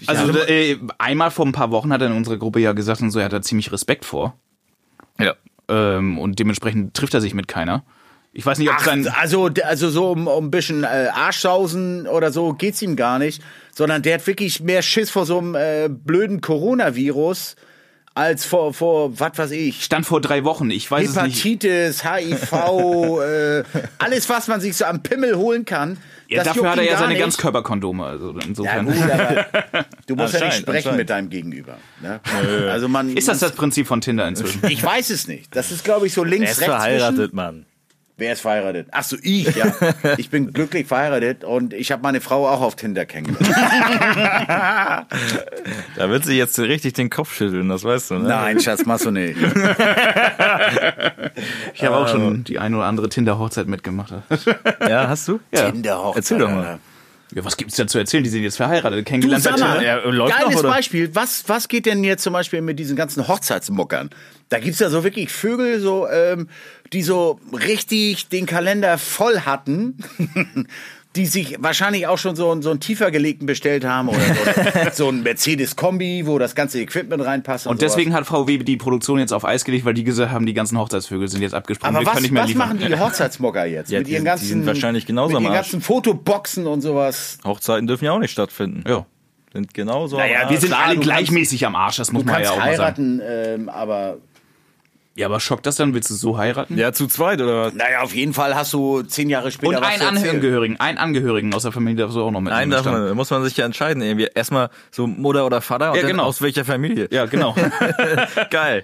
Also 0.06 0.32
äh, 0.46 0.78
einmal 0.98 1.30
vor 1.30 1.46
ein 1.46 1.52
paar 1.52 1.72
Wochen 1.72 1.92
hat 1.92 2.00
er 2.00 2.08
in 2.08 2.14
unserer 2.14 2.38
Gruppe 2.38 2.62
ja 2.62 2.72
gesagt 2.72 3.02
und 3.02 3.12
so, 3.12 3.20
er 3.20 3.26
hat 3.26 3.34
da 3.34 3.42
ziemlich 3.42 3.74
Respekt 3.74 4.06
vor. 4.06 4.40
Ja. 5.20 5.36
Ähm, 5.68 6.18
und 6.18 6.40
dementsprechend 6.40 6.94
trifft 6.94 7.14
er 7.14 7.20
sich 7.20 7.34
mit 7.34 7.50
keiner. 7.50 7.84
Ich 8.38 8.46
weiß 8.46 8.60
nicht, 8.60 8.70
ob 8.70 8.80
sein. 8.80 9.08
also, 9.08 9.50
also 9.64 9.90
so 9.90 10.12
um, 10.12 10.28
um 10.28 10.46
ein 10.46 10.52
bisschen 10.52 10.84
äh, 10.84 11.08
Arschsausen 11.12 12.06
oder 12.06 12.32
so 12.32 12.54
geht's 12.54 12.84
ihm 12.84 12.96
gar 12.96 13.18
nicht, 13.18 13.42
sondern 13.76 14.04
der 14.04 14.14
hat 14.20 14.28
wirklich 14.28 14.62
mehr 14.62 14.84
Schiss 14.84 15.10
vor 15.10 15.26
so 15.26 15.40
einem 15.40 15.56
äh, 15.56 15.90
blöden 15.90 16.40
Coronavirus 16.40 17.56
als 18.14 18.46
vor, 18.46 18.76
vor 18.76 19.20
was 19.20 19.38
weiß 19.38 19.52
ich, 19.52 19.84
Stand 19.84 20.06
vor 20.06 20.22
drei 20.22 20.44
Wochen, 20.44 20.70
ich 20.70 20.90
weiß 20.90 21.10
es 21.10 21.16
nicht. 21.24 21.44
Hepatitis, 21.44 22.04
HIV, 22.04 22.52
äh, 23.22 23.64
alles, 23.98 24.30
was 24.30 24.48
man 24.48 24.62
sich 24.62 24.78
so 24.78 24.86
am 24.86 25.02
Pimmel 25.02 25.36
holen 25.36 25.66
kann. 25.66 25.98
Ja, 26.28 26.44
das 26.44 26.54
dafür 26.54 26.72
hat 26.72 26.78
er 26.78 26.84
ja 26.86 26.98
seine 26.98 27.14
nicht. 27.14 27.22
Ganzkörperkondome. 27.22 28.06
Also 28.06 28.34
Ja, 28.34 28.46
insofern. 28.46 28.86
gut, 28.86 28.96
aber 29.02 29.46
du 30.06 30.16
musst 30.16 30.34
ja 30.36 30.46
nicht 30.46 30.58
sprechen 30.58 30.96
mit 30.96 31.10
deinem 31.10 31.30
Gegenüber. 31.30 31.78
Ne? 32.02 32.20
Also 32.70 32.88
man, 32.88 33.16
Ist 33.18 33.28
das 33.30 33.40
das 33.40 33.54
Prinzip 33.54 33.88
von 33.88 34.02
Tinder 34.02 34.28
inzwischen? 34.28 34.62
Ich 34.68 34.84
weiß 34.84 35.10
es 35.10 35.28
nicht. 35.28 35.56
Das 35.56 35.72
ist, 35.72 35.84
glaube 35.84 36.06
ich, 36.06 36.14
so 36.14 36.24
links, 36.24 36.46
Er 36.46 36.52
ist 36.52 36.60
rechts. 36.62 36.72
verheiratet, 36.74 37.18
zwischen. 37.18 37.36
Mann. 37.36 37.66
Wer 38.20 38.34
ist 38.34 38.42
verheiratet? 38.42 38.88
Ach 38.92 39.04
so, 39.04 39.16
ich, 39.22 39.56
ja. 39.56 39.72
Ich 40.18 40.32
bin 40.32 40.52
glücklich 40.52 40.88
verheiratet 40.88 41.44
und 41.44 41.72
ich 41.74 41.92
habe 41.92 42.02
meine 42.02 42.20
Frau 42.20 42.48
auch 42.48 42.62
auf 42.62 42.76
Tinder 42.76 43.06
kennengelernt. 43.06 43.56
Da 45.96 46.10
wird 46.10 46.26
sich 46.26 46.36
jetzt 46.36 46.58
richtig 46.58 46.94
den 46.94 47.12
Kopf 47.12 47.36
schütteln, 47.36 47.70
das 47.70 47.84
weißt 47.84 48.12
du, 48.12 48.16
ne? 48.16 48.28
Nein, 48.30 48.60
Schatz, 48.60 48.86
machst 48.86 49.06
du 49.06 49.12
nicht. 49.12 49.38
Ich 51.76 51.84
habe 51.84 51.96
auch 51.96 52.08
schon 52.08 52.44
die 52.44 52.58
eine 52.58 52.78
oder 52.78 52.86
andere 52.86 53.10
Tinder-Hochzeit 53.10 53.68
mitgemacht. 53.68 54.12
Ja, 54.82 55.08
hast 55.08 55.28
du? 55.28 55.40
Ja. 55.54 55.70
Tinder-Hochzeit. 55.70 56.16
Erzähl 56.18 56.40
doch 56.40 56.50
mal. 56.50 56.80
Ja, 57.34 57.44
was 57.44 57.58
gibt's 57.58 57.76
da 57.76 57.86
zu 57.88 57.98
erzählen? 57.98 58.24
Die 58.24 58.30
sind 58.30 58.44
jetzt 58.44 58.56
verheiratet, 58.56 59.00
Du, 59.00 59.04
kennengelernt 59.04 59.44
sag 59.44 59.60
mal, 59.60 59.80
Tinder. 59.80 59.84
Ja, 59.84 60.10
läuft 60.10 60.38
geiles 60.38 60.54
noch, 60.54 60.60
oder? 60.62 60.70
Beispiel. 60.70 61.14
Was, 61.14 61.44
was 61.48 61.68
geht 61.68 61.86
denn 61.86 62.04
jetzt 62.04 62.24
zum 62.24 62.34
Beispiel 62.34 62.62
mit 62.62 62.80
diesen 62.80 62.96
ganzen 62.96 63.28
Hochzeitsmuckern? 63.28 64.10
Da 64.50 64.60
gibt's 64.60 64.80
ja 64.80 64.90
so 64.90 65.04
wirklich 65.04 65.30
Vögel, 65.32 65.82
so, 65.82 66.08
ähm, 66.08 66.48
die 66.94 67.04
so 67.04 67.40
richtig 67.52 68.30
den 68.30 68.46
Kalender 68.46 68.98
voll 68.98 69.42
hatten. 69.42 69.98
Die 71.16 71.26
sich 71.26 71.56
wahrscheinlich 71.60 72.06
auch 72.06 72.18
schon 72.20 72.36
so, 72.36 72.52
einen- 72.52 72.62
so 72.62 72.70
einen 72.70 72.80
tiefer 72.80 73.10
gelegten 73.10 73.48
bestellt 73.48 73.86
haben 73.86 74.10
oder 74.10 74.20
so, 74.20 74.92
so 75.06 75.10
ein 75.10 75.24
Mercedes-Kombi, 75.24 76.28
wo 76.28 76.38
das 76.38 76.54
ganze 76.54 76.80
Equipment 76.80 77.24
reinpasst. 77.26 77.66
Und, 77.66 77.72
Und 77.72 77.82
deswegen 77.82 78.14
hat 78.14 78.26
VW 78.28 78.58
die 78.60 78.78
Produktion 78.78 79.18
jetzt 79.18 79.34
auf 79.34 79.44
Eis 79.44 79.66
gelegt, 79.66 79.86
weil 79.86 79.96
die 79.96 80.04
gesagt 80.04 80.32
haben, 80.32 80.46
die 80.46 80.54
ganzen 80.54 80.78
Hochzeitsvögel 80.78 81.28
sind 81.28 81.42
jetzt 81.42 81.56
abgesprungen. 81.56 81.96
Aber 81.96 82.04
wir 82.04 82.08
was, 82.08 82.14
können 82.14 82.24
nicht 82.24 82.32
mehr 82.34 82.44
was 82.44 82.50
liefern. 82.50 82.68
machen 82.78 82.80
die 82.88 82.96
Hochzeitsmocker 83.00 83.66
jetzt? 83.66 83.90
Ja, 83.90 84.00
mit 84.00 84.08
die 84.08 84.12
ihren 84.12 84.18
sind- 84.20 84.26
die 84.26 84.30
ganzen, 84.30 84.48
sind 84.48 84.66
wahrscheinlich 84.68 85.06
genauso 85.08 85.34
mit 85.36 85.44
ihren 85.44 85.54
Arsch. 85.54 85.72
ganzen 85.72 85.82
Fotoboxen 85.82 86.68
und 86.68 86.82
sowas. 86.82 87.40
Hochzeiten 87.44 87.88
dürfen 87.88 88.06
ja 88.06 88.12
auch 88.12 88.20
nicht 88.20 88.32
stattfinden. 88.32 88.84
Ja. 88.88 89.06
Sind 89.54 89.74
genauso. 89.74 90.18
Naja, 90.18 90.42
am 90.44 90.50
Wir 90.52 90.60
sind 90.60 90.70
klar, 90.70 90.88
alle 90.88 90.98
gleichmäßig 91.00 91.66
am 91.66 91.76
Arsch, 91.76 91.96
das 91.96 92.12
muss 92.12 92.26
man 92.26 92.34
ja 92.44 92.50
kannst 92.50 92.52
auch 92.52 92.58
mal 92.58 92.76
sagen. 92.76 93.22
heiraten, 93.22 93.22
ähm, 93.64 93.70
aber 93.70 94.18
Ja, 95.18 95.26
aber 95.26 95.40
schockt 95.40 95.66
das 95.66 95.76
dann? 95.78 95.94
Willst 95.96 96.10
du 96.12 96.14
so 96.14 96.38
heiraten? 96.38 96.78
Ja, 96.78 96.94
zu 96.94 97.08
zweit 97.08 97.42
oder 97.42 97.64
was? 97.66 97.74
naja, 97.74 98.02
auf 98.02 98.14
jeden 98.14 98.34
Fall 98.36 98.54
hast 98.56 98.72
du 98.74 99.02
zehn 99.02 99.30
Jahre 99.30 99.50
später 99.52 99.78
Und 99.78 99.82
was 99.84 100.00
einen. 100.00 100.18
Angehörigen, 100.30 100.80
einen 100.80 100.98
Angehörigen 101.00 101.54
aus 101.56 101.64
der 101.64 101.72
Familie 101.72 102.04
darfst 102.04 102.16
du 102.16 102.22
auch 102.24 102.30
noch 102.32 102.40
mit. 102.40 102.54
Nein, 102.54 102.70
darf 102.70 102.86
man, 102.86 103.08
da 103.08 103.14
muss 103.16 103.30
man 103.32 103.44
sich 103.44 103.58
ja 103.58 103.66
entscheiden. 103.66 104.04
Irgendwie. 104.04 104.30
Erstmal 104.36 104.70
so 104.92 105.08
Mutter 105.08 105.46
oder 105.46 105.60
Vater 105.62 105.90
und 105.90 105.96
Ja, 105.96 106.04
dann 106.04 106.12
genau. 106.12 106.24
aus 106.26 106.42
welcher 106.42 106.64
Familie. 106.66 107.08
Ja, 107.12 107.26
genau. 107.26 107.56
Geil. 108.52 108.84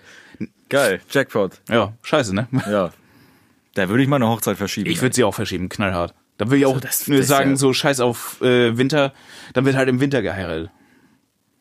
Geil. 0.70 1.02
Jackpot. 1.10 1.52
ja, 1.70 1.94
scheiße, 2.02 2.34
ne? 2.34 2.48
Ja. 2.70 2.90
Da 3.76 3.90
würde 3.90 4.02
ich 4.04 4.10
mal 4.10 4.16
eine 4.18 4.28
Hochzeit 4.28 4.58
verschieben. 4.58 4.90
Ich 4.90 5.02
würde 5.02 5.16
sie 5.16 5.24
auch 5.24 5.36
verschieben, 5.36 5.70
knallhart. 5.70 6.14
Dann 6.38 6.48
würde 6.50 6.58
ich 6.58 6.66
auch 6.66 6.80
das- 6.80 7.08
nur 7.08 7.18
das 7.18 7.26
ist 7.26 7.30
sagen, 7.30 7.52
ja- 7.52 7.56
so 7.58 7.74
scheiß 7.74 8.00
auf 8.00 8.42
äh, 8.42 8.76
Winter, 8.78 9.14
dann 9.54 9.66
wird 9.66 9.76
halt 9.76 9.88
im 9.90 10.00
Winter 10.00 10.22
geheiratet. 10.24 10.72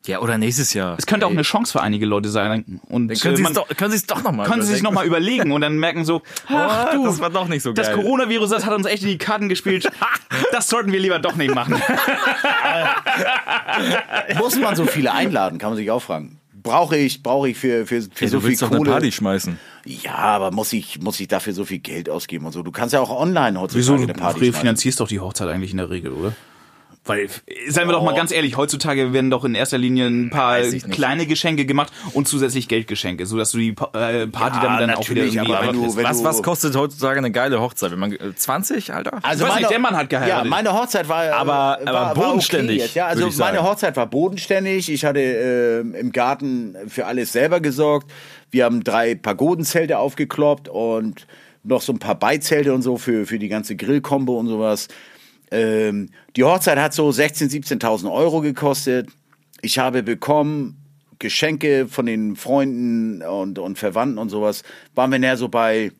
Ja, 0.06 0.18
oder 0.20 0.36
nächstes 0.38 0.74
Jahr. 0.74 0.96
Es 0.98 1.06
könnte 1.06 1.26
auch 1.26 1.30
eine 1.30 1.42
Chance 1.42 1.72
für 1.72 1.80
einige 1.80 2.06
Leute 2.06 2.28
sein. 2.28 2.80
Und 2.88 3.08
Dann 3.08 3.16
können 3.18 3.34
äh, 3.34 3.36
sie 3.36 3.42
es 3.42 3.48
man- 3.48 3.54
doch, 3.54 3.68
können 3.68 3.90
sie 3.92 3.96
es 3.98 4.06
doch 4.06 4.22
nochmal 4.22 4.48
können 4.48 4.62
sie 4.62 4.72
sich 4.72 4.82
nochmal 4.82 5.06
überlegen 5.06 5.52
und 5.52 5.60
dann 5.60 5.78
merken 5.78 6.04
so, 6.04 6.22
ach 6.48 6.90
du, 6.92 7.04
das 7.04 7.20
war 7.20 7.30
doch 7.30 7.46
nicht 7.48 7.62
so 7.62 7.72
geil. 7.72 7.84
das 7.84 7.94
Coronavirus, 7.94 8.50
das 8.50 8.66
hat 8.66 8.74
uns 8.74 8.86
echt 8.86 9.02
in 9.04 9.10
die 9.10 9.18
Karten 9.18 9.48
gespielt. 9.48 9.88
Das 10.50 10.68
sollten 10.68 10.92
wir 10.92 11.00
lieber 11.00 11.18
doch 11.18 11.34
nicht 11.36 11.54
machen. 11.54 11.74
Muss 14.38 14.56
man 14.58 14.76
so 14.76 14.84
viele 14.86 15.12
einladen, 15.12 15.58
kann 15.58 15.70
man 15.70 15.76
sich 15.76 15.90
auch 15.90 16.02
fragen. 16.02 16.38
Brauche 16.62 16.96
ich, 16.96 17.22
brauche 17.22 17.48
ich 17.48 17.56
für, 17.58 17.86
für, 17.86 18.02
für 18.02 18.24
Ey, 18.24 18.28
so 18.30 18.36
du 18.36 18.40
viel 18.42 18.50
willst 18.50 18.62
doch 18.62 18.68
eine 18.70 18.78
Kohle? 18.78 18.90
Party 18.92 19.10
schmeißen. 19.12 19.58
Ja, 19.84 20.14
aber 20.16 20.50
muss 20.52 20.72
ich, 20.72 21.00
muss 21.00 21.18
ich 21.20 21.28
dafür 21.28 21.52
so 21.54 21.64
viel 21.64 21.80
Geld 21.80 22.08
ausgeben 22.08 22.46
und 22.46 22.52
so? 22.52 22.62
Du 22.62 22.70
kannst 22.70 22.92
ja 22.92 23.00
auch 23.00 23.10
online 23.10 23.58
heutzutage 23.60 23.78
Wieso? 23.80 23.96
Du 23.96 24.02
eine 24.04 24.12
Party 24.12 24.38
schmeißen. 24.40 24.54
finanzierst 24.60 25.00
doch 25.00 25.08
die 25.08 25.18
Hochzeit 25.20 25.48
eigentlich 25.48 25.72
in 25.72 25.78
der 25.78 25.90
Regel, 25.90 26.12
oder? 26.12 26.32
Weil, 27.04 27.28
seien 27.68 27.88
wir 27.88 27.92
doch 27.94 28.04
mal 28.04 28.12
Oh. 28.12 28.16
ganz 28.16 28.30
ehrlich, 28.30 28.56
heutzutage 28.56 29.12
werden 29.12 29.28
doch 29.28 29.44
in 29.44 29.56
erster 29.56 29.76
Linie 29.76 30.06
ein 30.06 30.30
paar 30.30 30.60
kleine 30.60 31.26
Geschenke 31.26 31.64
gemacht 31.66 31.92
und 32.12 32.28
zusätzlich 32.28 32.68
Geldgeschenke, 32.68 33.26
sodass 33.26 33.50
du 33.50 33.58
die 33.58 33.70
äh, 33.70 33.74
Party 34.28 34.58
Ja, 34.58 34.62
dann, 34.62 34.78
dann 34.78 34.90
auch 34.94 35.10
wieder 35.10 35.24
irgendwie 35.24 35.52
aber 35.52 35.66
wenn 35.66 35.74
du- 35.74 35.96
Was, 35.96 36.22
was 36.22 36.42
kostet 36.44 36.76
heutzutage 36.76 37.18
eine 37.18 37.32
geile 37.32 37.60
Hochzeit? 37.60 37.90
Wenn 37.90 37.98
man 37.98 38.12
äh, 38.12 38.32
20, 38.36 38.94
Alter? 38.94 39.18
Also 39.22 39.44
weiß 39.48 39.56
nicht, 39.56 39.70
der 39.70 39.80
Mann 39.80 39.96
hat 39.96 40.10
geheiratet. 40.10 40.44
Ja, 40.44 40.48
meine 40.48 40.72
Hochzeit 40.72 41.08
war 41.08 41.24
Aber- 41.32 41.78
äh, 41.80 41.86
aber 41.88 41.92
war, 41.92 42.14
bodenständig, 42.14 42.78
War 42.78 42.84
okay. 42.86 42.98
Ja, 43.00 43.06
also 43.06 43.22
meine 43.22 43.32
sagen. 43.32 43.62
Hochzeit 43.62 43.96
war 43.96 44.06
bodenständig. 44.06 44.88
Ich 44.88 45.04
hatte 45.04 45.20
äh, 45.20 45.80
im 45.98 46.12
Garten 46.12 46.76
für 46.86 47.06
alles 47.06 47.32
selber 47.32 47.58
gesorgt. 47.58 48.12
Wir 48.52 48.64
haben 48.64 48.84
drei 48.84 49.16
Pagodenzelte 49.16 49.98
aufgekloppt 49.98 50.68
und 50.68 51.26
noch 51.64 51.80
so 51.82 51.92
ein 51.92 51.98
paar 51.98 52.14
Beizelte 52.16 52.72
und 52.74 52.82
so 52.82 52.96
für 52.96 53.26
für 53.26 53.38
die 53.40 53.48
ganze 53.48 53.74
Grillkombo 53.74 54.38
und 54.38 54.46
sowas. 54.46 54.86
Ähm, 55.52 56.10
die 56.34 56.44
Hochzeit 56.44 56.78
hat 56.78 56.94
so 56.94 57.08
16.000, 57.08 57.78
17.000 57.80 58.10
Euro 58.10 58.40
gekostet. 58.40 59.08
Ich 59.60 59.78
habe 59.78 60.02
bekommen 60.02 60.78
Geschenke 61.18 61.86
von 61.86 62.06
den 62.06 62.34
Freunden 62.36 63.22
und, 63.22 63.58
und 63.58 63.78
Verwandten 63.78 64.18
und 64.18 64.28
sowas, 64.28 64.64
waren 64.94 65.12
wir 65.12 65.18
näher 65.18 65.36
so 65.36 65.48
bei 65.48 65.92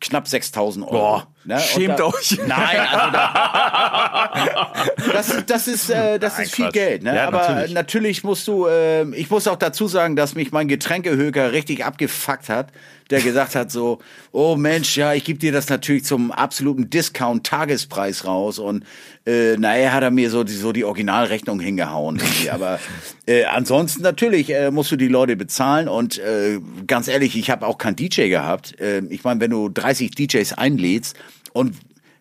knapp 0.00 0.28
6000 0.28 0.84
Euro. 0.84 0.92
Boah, 0.92 1.26
Ne? 1.46 1.60
Schämt 1.60 2.00
da, 2.00 2.06
euch. 2.06 2.38
Nein, 2.46 2.80
also 2.80 3.12
da, 3.12 4.72
das, 5.12 5.46
das 5.46 5.68
ist, 5.68 5.90
äh, 5.90 6.18
das 6.18 6.40
ist 6.40 6.52
viel 6.52 6.64
Quatsch. 6.64 6.74
Geld. 6.74 7.04
Ne? 7.04 7.14
Ja, 7.14 7.28
Aber 7.28 7.38
natürlich. 7.38 7.72
natürlich. 7.72 8.24
musst 8.24 8.48
du, 8.48 8.66
äh, 8.66 9.08
ich 9.14 9.30
muss 9.30 9.46
auch 9.46 9.56
dazu 9.56 9.86
sagen, 9.86 10.16
dass 10.16 10.34
mich 10.34 10.50
mein 10.50 10.66
Getränkehöker 10.66 11.52
richtig 11.52 11.84
abgefuckt 11.84 12.48
hat, 12.48 12.72
der 13.10 13.20
gesagt 13.20 13.54
hat 13.54 13.70
so, 13.70 13.98
oh 14.32 14.56
Mensch, 14.56 14.96
ja, 14.96 15.14
ich 15.14 15.24
gebe 15.24 15.38
dir 15.38 15.52
das 15.52 15.68
natürlich 15.68 16.04
zum 16.04 16.32
absoluten 16.32 16.90
Discount-Tagespreis 16.90 18.24
raus 18.24 18.58
und 18.58 18.84
äh, 19.26 19.56
naja, 19.56 19.92
hat 19.92 20.02
er 20.02 20.10
mir 20.10 20.30
so 20.30 20.44
die, 20.44 20.54
so 20.54 20.72
die 20.72 20.84
Originalrechnung 20.84 21.60
hingehauen. 21.60 22.16
irgendwie. 22.16 22.50
Aber 22.56 22.80
äh, 23.26 23.44
ansonsten 23.44 24.02
natürlich 24.02 24.50
äh, 24.50 24.70
musst 24.70 24.90
du 24.90 24.96
die 24.96 25.08
Leute 25.08 25.36
bezahlen 25.36 25.88
und 25.88 26.18
äh, 26.18 26.60
ganz 26.86 27.08
ehrlich, 27.08 27.36
ich 27.36 27.50
habe 27.50 27.66
auch 27.66 27.78
keinen 27.78 27.96
DJ 27.96 28.28
gehabt. 28.28 28.78
Äh, 28.80 29.02
ich 29.10 29.24
meine, 29.24 29.40
wenn 29.40 29.50
du 29.50 29.68
30 29.68 30.10
DJs 30.12 30.52
einlädst 30.54 31.16
und 31.52 31.76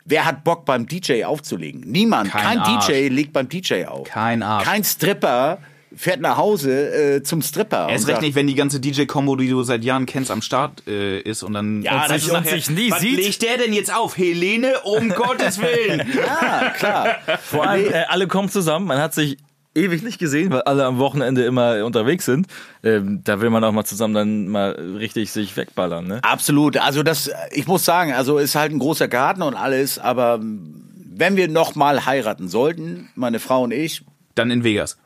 wer 0.06 0.26
hat 0.26 0.44
Bock 0.44 0.66
beim 0.66 0.88
DJ 0.88 1.24
aufzulegen? 1.24 1.82
Niemand. 1.82 2.32
Kein 2.32 2.62
Kein. 2.62 2.80
DJ 2.80 3.08
legt 3.08 3.34
beim 3.34 3.50
DJ 3.50 3.86
auf. 3.86 4.08
Kein 4.08 4.44
Arsch. 4.44 4.66
Kein 4.66 4.84
Stripper 4.84 5.60
fährt 5.96 6.22
nach 6.22 6.38
Hause 6.38 7.16
äh, 7.16 7.24
zum 7.24 7.42
Stripper. 7.42 7.88
Erst 7.90 8.06
und 8.06 8.12
recht 8.12 8.22
nicht, 8.22 8.36
wenn 8.36 8.48
die 8.48 8.56
ganze 8.56 8.80
DJ-Kombo, 8.80 9.36
die 9.36 9.50
du 9.50 9.64
seit 9.64 9.84
Jahren 9.84 10.06
kennst, 10.06 10.32
am 10.32 10.42
Start 10.42 10.84
äh, 10.88 11.20
ist 11.20 11.44
und 11.44 11.54
dann 11.54 11.82
Ja, 11.82 11.94
und 12.04 12.12
das 12.12 12.22
sich 12.24 12.32
ist- 12.32 12.38
und 12.38 12.48
sich 12.48 12.70
nie 12.70 12.92
was 12.92 13.00
sieht. 13.00 13.18
legt 13.18 13.42
der 13.42 13.58
denn 13.58 13.74
jetzt 13.74 13.94
auf? 13.94 14.18
Helene, 14.18 14.74
um 14.84 15.10
Gottes 15.16 15.60
Willen. 15.62 16.08
Ja, 16.16 16.70
klar. 16.72 17.16
Vor 17.44 17.68
allem, 17.68 17.86
äh, 17.92 18.04
alle 18.10 18.28
kommen 18.28 18.50
zusammen, 18.50 18.86
man 18.88 19.00
hat 19.00 19.14
sich 19.14 19.38
ewig 19.78 20.04
nicht 20.04 20.20
gesehen, 20.20 20.52
weil 20.52 20.62
alle 20.62 20.86
am 20.86 21.00
Wochenende 21.00 21.44
immer 21.44 21.84
unterwegs 21.84 22.24
sind. 22.26 22.48
Ähm, 22.84 23.22
da 23.26 23.42
will 23.42 23.50
man 23.50 23.62
auch 23.64 23.74
mal 23.74 23.84
zusammen 23.84 24.14
dann 24.14 24.48
mal 24.48 24.72
richtig 24.98 25.32
sich 25.32 25.58
wegballern, 25.58 26.08
ne? 26.08 26.20
Absolut. 26.24 26.78
Also 26.78 27.04
das, 27.04 27.30
ich 27.52 27.68
muss 27.68 27.84
sagen, 27.84 28.14
also 28.14 28.38
ist 28.38 28.56
halt 28.56 28.72
ein 28.72 28.80
großer 28.80 29.10
Garten 29.10 29.42
und 29.42 29.54
alles, 29.54 30.00
aber 30.00 30.40
wenn 30.42 31.36
wir 31.36 31.48
noch 31.50 31.76
mal 31.76 32.06
heiraten 32.06 32.48
sollten, 32.48 33.10
meine 33.16 33.40
Frau 33.40 33.64
und 33.64 33.72
ich, 33.72 34.04
Dann 34.36 34.50
in 34.52 34.64
Vegas. 34.64 34.98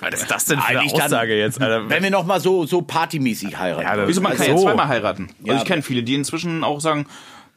Was 0.00 0.20
ist 0.22 0.30
das 0.30 0.44
denn 0.44 0.58
für 0.60 0.66
eine 0.66 0.80
Eigentlich 0.80 0.92
dann- 0.92 1.02
Aussage 1.02 1.38
jetzt, 1.38 1.60
Alter? 1.60 1.88
wenn 1.88 2.02
wir 2.02 2.10
noch 2.10 2.26
mal 2.26 2.40
so 2.40 2.66
so 2.66 2.82
partymäßig 2.82 3.58
heiraten. 3.58 3.82
Ja, 4.00 4.08
Wieso 4.08 4.20
man 4.20 4.36
kann 4.36 4.46
ja 4.46 4.56
so. 4.56 4.64
zweimal 4.64 4.88
heiraten? 4.88 5.28
Also 5.40 5.52
Ja. 5.52 5.56
ich 5.58 5.64
kenne 5.64 5.82
viele, 5.82 6.02
die 6.02 6.14
inzwischen 6.14 6.64
auch 6.64 6.80
sagen, 6.80 7.06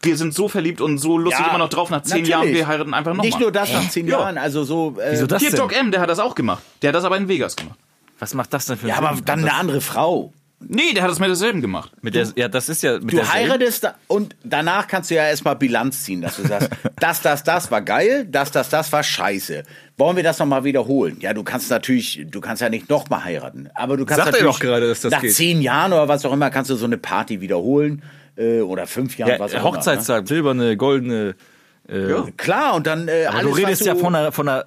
wir 0.01 0.15
sind 0.15 0.33
so 0.33 0.47
verliebt 0.47 0.79
und 0.79 0.97
so 0.97 1.17
lustig 1.17 1.41
Ja, 1.43 1.49
immer 1.49 1.57
noch 1.59 1.69
drauf 1.69 1.89
nach 1.89 2.01
zehn 2.03 2.19
natürlich. 2.21 2.29
Jahren, 2.29 2.53
wir 2.53 2.67
heiraten 2.67 2.93
einfach 2.93 3.11
nochmal. 3.11 3.25
Nicht 3.25 3.39
nur 3.39 3.51
das 3.51 3.73
nach 3.73 3.89
zehn 3.89 4.07
Ja. 4.07 4.19
Jahren, 4.19 4.37
also 4.37 4.63
so. 4.63 4.95
Äh, 4.99 5.11
Wieso 5.11 5.27
das 5.27 5.41
Hier, 5.41 5.49
denn? 5.51 5.59
Doc 5.59 5.75
M, 5.77 5.91
der 5.91 5.99
hat 5.99 6.09
das 6.09 6.19
auch 6.19 6.35
gemacht. 6.35 6.63
Der 6.81 6.87
hat 6.89 6.95
das 6.95 7.03
aber 7.03 7.17
in 7.17 7.27
Vegas 7.27 7.55
gemacht. 7.57 7.77
Was 8.19 8.33
macht 8.33 8.53
das 8.53 8.65
denn 8.65 8.77
für 8.77 8.87
Ja, 8.87 8.95
einen 8.97 9.05
aber 9.07 9.21
dann 9.21 9.39
eine 9.39 9.53
andere 9.53 9.81
Frau. 9.81 10.31
Nee, 10.61 10.93
der 10.93 11.03
hat 11.03 11.09
das 11.11 11.19
mit 11.19 11.29
derselben 11.29 11.61
gemacht. 11.61 11.91
mit 12.01 12.15
der, 12.15 12.27
ja, 12.35 12.47
das 12.49 12.67
ist 12.67 12.83
ja 12.83 12.93
mit 12.99 13.03
Du 13.13 13.15
derselben- 13.17 13.31
heiratest 13.33 13.83
da, 13.85 13.95
und 14.07 14.35
danach 14.43 14.87
kannst 14.87 15.09
du 15.09 15.15
ja 15.15 15.25
erstmal 15.27 15.55
Bilanz 15.55 16.03
ziehen, 16.03 16.21
dass 16.21 16.35
du 16.35 16.45
sagst, 16.47 16.69
das, 16.99 17.21
das, 17.21 17.43
das 17.43 17.71
war 17.71 17.81
geil, 17.81 18.27
das, 18.29 18.51
das, 18.51 18.67
das 18.69 18.91
war 18.91 19.01
scheiße. 19.01 19.63
Wollen 19.97 20.15
wir 20.17 20.23
das 20.23 20.37
nochmal 20.39 20.65
wiederholen? 20.65 21.17
Ja, 21.21 21.33
du 21.33 21.43
kannst 21.43 21.69
natürlich, 21.69 22.25
du 22.29 22.41
kannst 22.41 22.61
ja 22.61 22.69
nicht 22.69 22.89
nochmal 22.89 23.23
heiraten. 23.23 23.69
Aber 23.73 23.95
du 23.95 24.05
kannst 24.05 24.23
Sagt 24.25 24.33
natürlich 24.33 24.55
doch 24.55 24.59
gerade, 24.59 24.87
dass 24.89 25.01
das 25.01 25.11
nach 25.11 25.21
geht. 25.21 25.33
zehn 25.33 25.61
Jahren 25.61 25.93
oder 25.93 26.07
was 26.09 26.25
auch 26.25 26.33
immer 26.33 26.49
kannst 26.49 26.69
du 26.69 26.75
so 26.75 26.85
eine 26.85 26.97
Party 26.97 27.39
wiederholen. 27.41 28.03
Äh, 28.35 28.59
oder 28.61 28.85
fünf 28.85 29.17
Jahren, 29.17 29.31
ja, 29.31 29.39
was 29.39 29.53
auch 29.55 29.61
immer. 29.61 29.63
Hochzeitstag, 29.77 30.27
silberne, 30.27 30.75
goldene. 30.77 31.35
Äh, 31.87 31.97
Ne? 31.97 32.33
Klar, 32.37 32.75
und 32.75 32.85
dann 32.85 33.07
äh, 33.07 33.25
aber 33.25 33.39
alles, 33.39 33.49
du 33.51 33.57
redest 33.57 33.81
was 33.81 33.87
ja 33.87 33.95
von 33.95 34.13
einer, 34.13 34.31
von 34.31 34.47
einer 34.47 34.65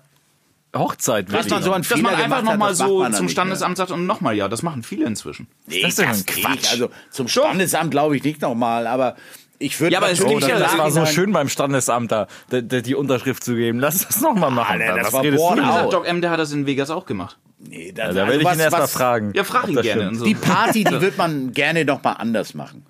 Hochzeit. 0.74 1.30
was 1.32 1.48
man 1.50 1.62
so 1.62 1.70
Dass 1.72 1.86
Fehler 1.86 2.02
man 2.02 2.14
einfach 2.14 2.42
nochmal 2.42 2.70
das 2.70 2.78
so 2.78 3.06
zum. 3.10 3.28
Standesamt 3.28 3.76
sagt 3.76 3.90
und 3.90 4.06
nochmal 4.06 4.34
ja. 4.34 4.48
Das 4.48 4.62
machen 4.62 4.82
viele 4.82 5.04
inzwischen. 5.06 5.46
Nee, 5.66 5.82
das 5.82 5.96
denn 5.96 6.08
das 6.08 6.24
Quatsch. 6.26 6.70
Also 6.70 6.90
zum 7.10 7.28
Standesamt 7.28 7.90
glaube 7.90 8.16
ich 8.16 8.24
nicht 8.24 8.40
nochmal, 8.40 8.86
aber 8.86 9.16
ich 9.58 9.78
würde 9.80 9.92
Ja, 9.92 9.98
aber 10.00 10.10
es 10.10 10.18
natürlich 10.20 10.40
geht 10.40 10.48
ja- 10.48 10.58
Das 10.58 10.76
war 10.78 10.90
so 10.90 11.04
schön 11.06 11.32
beim 11.32 11.48
Standesamt 11.48 12.10
da, 12.10 12.26
die, 12.50 12.66
die, 12.66 12.82
die 12.82 12.94
Unterschrift 12.94 13.44
zu 13.44 13.54
geben. 13.54 13.78
Lass 13.80 14.06
das 14.06 14.20
nochmal 14.20 14.50
machen. 14.50 14.80
Alter, 14.80 14.96
das 14.96 15.06
Was 15.08 15.12
war 15.12 15.22
denn? 15.56 15.64
out. 15.64 15.92
Doc 15.92 16.06
M, 16.08 16.20
der 16.20 16.30
hat 16.30 16.40
das 16.40 16.52
in 16.52 16.66
Vegas 16.66 16.90
auch 16.90 17.06
gemacht. 17.06 17.38
Nee, 17.58 17.92
Ja, 17.96 18.06
das, 18.06 18.08
da 18.08 18.14
werde 18.14 18.28
also 18.28 18.38
ich 18.40 18.44
was- 18.46 18.56
ihn 18.56 18.60
erst 18.60 18.72
mal 18.76 18.82
was- 18.82 18.92
fragen. 18.92 19.32
Ja, 19.34 19.44
frag 19.44 19.68
ihn 19.68 19.74
das 19.76 19.84
gerne. 19.84 20.14
so. 20.14 20.24
Die 20.24 20.34
Party, 20.34 20.84
die 20.84 21.00
wird 21.00 21.16
man 21.18 21.52
gerne 21.52 21.84
noch 21.84 22.02
mal 22.02 22.12
anders 22.14 22.54
machen. 22.54 22.86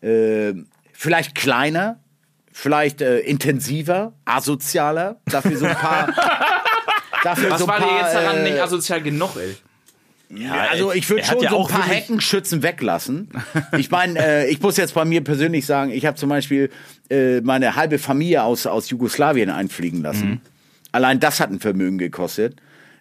Äh, 0.00 0.54
vielleicht 0.92 1.34
kleiner, 1.34 1.98
vielleicht 2.52 3.02
äh, 3.02 3.18
intensiver, 3.18 4.12
asozialer, 4.24 5.16
dafür 5.26 5.56
so 5.58 5.66
ein 5.66 5.74
paar. 5.76 6.08
dafür 7.26 7.50
Was 7.50 7.60
so 7.60 7.66
war 7.68 7.78
dir 7.78 7.86
paar, 7.86 8.00
jetzt 8.00 8.14
daran 8.14 8.36
äh, 8.38 8.50
nicht 8.50 8.60
asozial 8.60 9.02
genug, 9.02 9.36
ey? 9.36 9.56
Ja, 10.28 10.66
also 10.70 10.92
ich 10.92 11.08
würde 11.08 11.24
schon 11.24 11.40
ja 11.40 11.50
so 11.50 11.66
ein 11.66 11.68
paar 11.68 11.86
Heckenschützen 11.86 12.62
weglassen. 12.62 13.28
Ich 13.76 13.90
meine, 13.90 14.18
äh, 14.18 14.46
ich 14.50 14.60
muss 14.60 14.76
jetzt 14.76 14.94
bei 14.94 15.04
mir 15.04 15.22
persönlich 15.22 15.66
sagen, 15.66 15.92
ich 15.92 16.04
habe 16.04 16.16
zum 16.16 16.28
Beispiel 16.28 16.70
äh, 17.10 17.40
meine 17.42 17.76
halbe 17.76 17.98
Familie 17.98 18.42
aus, 18.42 18.66
aus 18.66 18.90
Jugoslawien 18.90 19.50
einfliegen 19.50 20.02
lassen. 20.02 20.28
Mhm. 20.28 20.40
Allein 20.92 21.20
das 21.20 21.38
hat 21.40 21.50
ein 21.50 21.60
Vermögen 21.60 21.98
gekostet. 21.98 22.56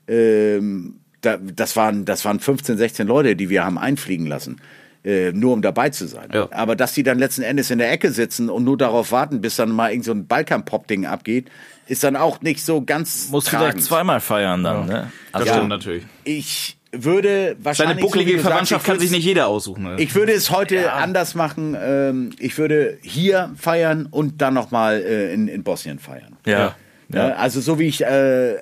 Ähm, 0.07 0.99
da, 1.21 1.37
das, 1.37 1.75
waren, 1.75 2.05
das 2.05 2.25
waren 2.25 2.39
15, 2.39 2.77
16 2.77 3.07
Leute, 3.07 3.35
die 3.35 3.49
wir 3.49 3.65
haben 3.65 3.79
einfliegen 3.79 4.27
lassen. 4.27 4.57
Äh, 5.05 5.31
nur 5.33 5.53
um 5.53 5.61
dabei 5.61 5.91
zu 5.91 6.07
sein. 6.07 6.29
Ja. 6.33 6.47
Aber 6.51 6.75
dass 6.75 6.93
die 6.93 7.03
dann 7.03 7.19
letzten 7.19 7.43
Endes 7.43 7.69
in 7.69 7.77
der 7.77 7.91
Ecke 7.91 8.09
sitzen 8.11 8.49
und 8.49 8.63
nur 8.63 8.75
darauf 8.75 9.11
warten, 9.11 9.39
bis 9.39 9.55
dann 9.55 9.69
mal 9.69 9.91
irgend 9.91 10.05
so 10.05 10.11
ein 10.11 10.25
Balkan-Pop-Ding 10.25 11.05
abgeht, 11.05 11.51
ist 11.87 12.03
dann 12.03 12.15
auch 12.15 12.41
nicht 12.41 12.65
so 12.65 12.81
ganz 12.83 13.29
Muss 13.29 13.47
vielleicht 13.47 13.83
zweimal 13.83 14.19
feiern 14.19 14.63
dann, 14.63 14.87
ne? 14.87 15.11
Das 15.31 15.41
Also, 15.43 15.53
stimmt 15.53 15.69
natürlich. 15.69 16.03
Ich 16.23 16.77
würde 16.91 17.55
wahrscheinlich... 17.61 17.97
Seine 17.97 18.01
so 18.01 18.07
bucklige 18.07 18.31
sagst, 18.31 18.47
Verwandtschaft 18.47 18.85
kann 18.85 18.99
sich 18.99 19.11
nicht 19.11 19.25
jeder 19.25 19.47
aussuchen. 19.47 19.83
Ne? 19.83 19.95
ich 19.99 20.15
würde 20.15 20.31
es 20.31 20.49
heute 20.49 20.91
anders 20.93 21.35
machen. 21.35 21.77
Ähm, 21.79 22.31
ich 22.39 22.57
würde 22.57 22.97
hier 23.03 23.51
feiern 23.57 24.07
und 24.09 24.41
dann 24.41 24.55
nochmal 24.55 25.01
äh, 25.01 25.33
in, 25.33 25.47
in 25.47 25.63
Bosnien 25.63 25.99
feiern. 25.99 26.35
ja. 26.45 26.75
Ja. 27.13 27.35
Also 27.35 27.61
so 27.61 27.77
wie 27.77 27.85
ich 27.85 28.03
äh, 28.03 28.55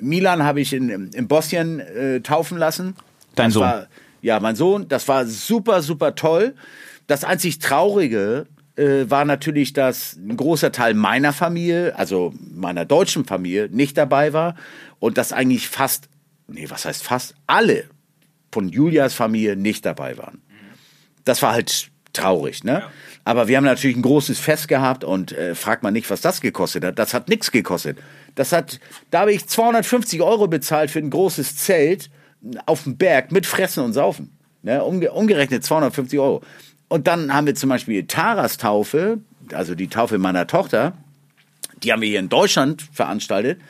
Milan 0.00 0.42
habe 0.42 0.60
ich 0.60 0.72
in, 0.72 0.88
in 1.12 1.28
Bosnien 1.28 1.78
äh, 1.78 2.20
taufen 2.20 2.58
lassen. 2.58 2.96
Dein 3.36 3.46
das 3.46 3.54
Sohn. 3.54 3.62
War, 3.62 3.86
ja, 4.24 4.40
mein 4.40 4.56
Sohn. 4.56 4.88
Das 4.88 5.06
war 5.06 5.26
super, 5.26 5.82
super 5.82 6.14
toll. 6.14 6.54
Das 7.06 7.24
einzig 7.24 7.58
Traurige 7.58 8.46
äh, 8.74 9.04
war 9.08 9.26
natürlich, 9.26 9.74
dass 9.74 10.16
ein 10.16 10.34
großer 10.38 10.72
Teil 10.72 10.94
meiner 10.94 11.34
Familie, 11.34 11.96
also 11.98 12.32
meiner 12.40 12.86
deutschen 12.86 13.26
Familie, 13.26 13.68
nicht 13.70 13.98
dabei 13.98 14.32
war 14.32 14.54
und 14.98 15.18
dass 15.18 15.34
eigentlich 15.34 15.68
fast, 15.68 16.08
nee, 16.46 16.64
was 16.70 16.86
heißt 16.86 17.02
fast, 17.02 17.34
alle 17.46 17.84
von 18.50 18.70
Julias 18.70 19.12
Familie 19.12 19.56
nicht 19.56 19.84
dabei 19.84 20.16
waren. 20.16 20.40
Das 21.26 21.42
war 21.42 21.52
halt 21.52 21.90
traurig, 22.14 22.64
ne? 22.64 22.82
Aber 23.24 23.48
wir 23.48 23.58
haben 23.58 23.64
natürlich 23.64 23.96
ein 23.96 24.02
großes 24.02 24.38
Fest 24.38 24.68
gehabt 24.68 25.04
und 25.04 25.32
äh, 25.32 25.54
fragt 25.54 25.82
man 25.82 25.92
nicht, 25.92 26.08
was 26.08 26.22
das 26.22 26.40
gekostet 26.40 26.84
hat. 26.84 26.98
Das 26.98 27.12
hat 27.12 27.28
nichts 27.28 27.50
gekostet. 27.50 27.98
Das 28.36 28.52
hat, 28.52 28.80
da 29.10 29.20
habe 29.20 29.34
ich 29.34 29.46
250 29.46 30.22
Euro 30.22 30.46
bezahlt 30.46 30.90
für 30.90 31.00
ein 31.00 31.10
großes 31.10 31.56
Zelt 31.56 32.10
auf 32.66 32.84
dem 32.84 32.96
Berg 32.96 33.32
mit 33.32 33.46
Fressen 33.46 33.84
und 33.84 33.92
Saufen. 33.92 34.36
Ne? 34.62 34.82
Umge 34.82 35.12
umgerechnet 35.12 35.64
250 35.64 36.18
Euro. 36.18 36.42
Und 36.88 37.06
dann 37.06 37.32
haben 37.32 37.46
wir 37.46 37.54
zum 37.54 37.70
Beispiel 37.70 38.06
Taras 38.06 38.56
Taufe, 38.56 39.18
also 39.52 39.74
die 39.74 39.88
Taufe 39.88 40.18
meiner 40.18 40.46
Tochter, 40.46 40.92
die 41.82 41.92
haben 41.92 42.02
wir 42.02 42.08
hier 42.08 42.20
in 42.20 42.28
Deutschland 42.28 42.82
veranstaltet. 42.92 43.60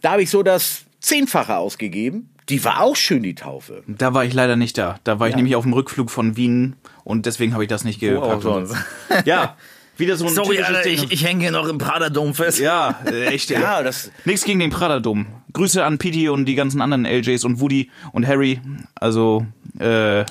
Da 0.00 0.12
habe 0.12 0.22
ich 0.22 0.30
so 0.30 0.42
das 0.42 0.84
Zehnfache 1.00 1.56
ausgegeben. 1.56 2.30
Die 2.48 2.64
war 2.64 2.80
auch 2.80 2.96
schön, 2.96 3.22
die 3.22 3.34
Taufe. 3.34 3.82
Da 3.88 4.14
war 4.14 4.24
ich 4.24 4.32
leider 4.32 4.56
nicht 4.56 4.78
da. 4.78 4.98
Da 5.04 5.18
war 5.18 5.28
ich 5.28 5.34
nämlich 5.34 5.56
auf 5.56 5.64
dem 5.64 5.72
Rückflug 5.72 6.10
von 6.10 6.36
Wien 6.36 6.76
und 7.02 7.26
deswegen 7.26 7.54
habe 7.54 7.64
ich 7.64 7.68
das 7.68 7.84
nicht 7.84 7.98
gepackt. 7.98 8.42
sonst. 8.42 8.76
Ja, 9.24 9.56
wieder 9.98 10.16
so 10.16 10.26
ein 10.26 10.34
Sorry, 10.34 10.60
Alter, 10.62 10.82
Ding. 10.82 10.94
ich, 10.94 11.10
ich 11.12 11.24
hänge 11.24 11.42
hier 11.42 11.50
noch 11.52 11.68
im 11.68 11.78
Prader-Dom 11.78 12.34
fest. 12.34 12.58
ja, 12.58 12.98
äh, 13.06 13.26
echt. 13.26 13.50
Ja, 13.50 13.82
das, 13.82 14.10
Nichts 14.24 14.44
gegen 14.44 14.58
den 14.60 14.70
Prada-Dom. 14.70 15.26
Grüße 15.52 15.84
an 15.84 15.98
Petey 15.98 16.28
und 16.28 16.44
die 16.46 16.54
ganzen 16.54 16.80
anderen 16.82 17.04
LJs 17.06 17.44
und 17.44 17.60
Woody 17.60 17.90
und 18.12 18.26
Harry. 18.26 18.60
Also, 18.94 19.46
äh, 19.78 20.24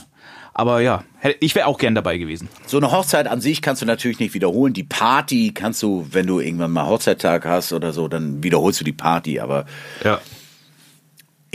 aber 0.53 0.79
ja, 0.81 1.03
ich 1.41 1.53
wäre 1.55 1.67
auch 1.67 1.77
gern 1.77 1.95
dabei 1.95 2.17
gewesen. 2.17 2.47
So 2.65 2.77
eine 2.77 2.91
Hochzeit 2.91 3.27
an 3.27 3.41
sich 3.41 3.61
kannst 3.61 3.81
du 3.81 3.85
natürlich 3.85 4.19
nicht 4.19 4.33
wiederholen. 4.33 4.73
Die 4.73 4.83
Party 4.83 5.51
kannst 5.53 5.83
du, 5.83 6.07
wenn 6.11 6.27
du 6.27 6.39
irgendwann 6.39 6.71
mal 6.71 6.85
Hochzeittag 6.85 7.45
hast 7.45 7.73
oder 7.73 7.91
so, 7.91 8.07
dann 8.07 8.41
wiederholst 8.43 8.79
du 8.79 8.85
die 8.85 8.93
Party. 8.93 9.39
Aber 9.41 9.65
Ja. 10.03 10.21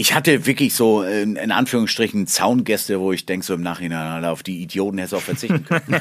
Ich 0.01 0.15
hatte 0.15 0.47
wirklich 0.47 0.75
so 0.75 1.03
in, 1.03 1.37
in 1.37 1.53
Anführungsstrichen 1.53 2.27
Zaungäste, 2.27 3.01
wo 3.01 3.13
ich 3.13 3.27
denke 3.27 3.45
so 3.45 3.53
im 3.53 3.61
Nachhinein, 3.61 4.07
Alter, 4.07 4.33
auf 4.33 4.43
die 4.43 4.63
Idioten 4.63 4.97
hättest 4.97 5.13
du 5.13 5.17
auch 5.19 5.21
verzichten 5.21 5.63
können. 5.67 5.83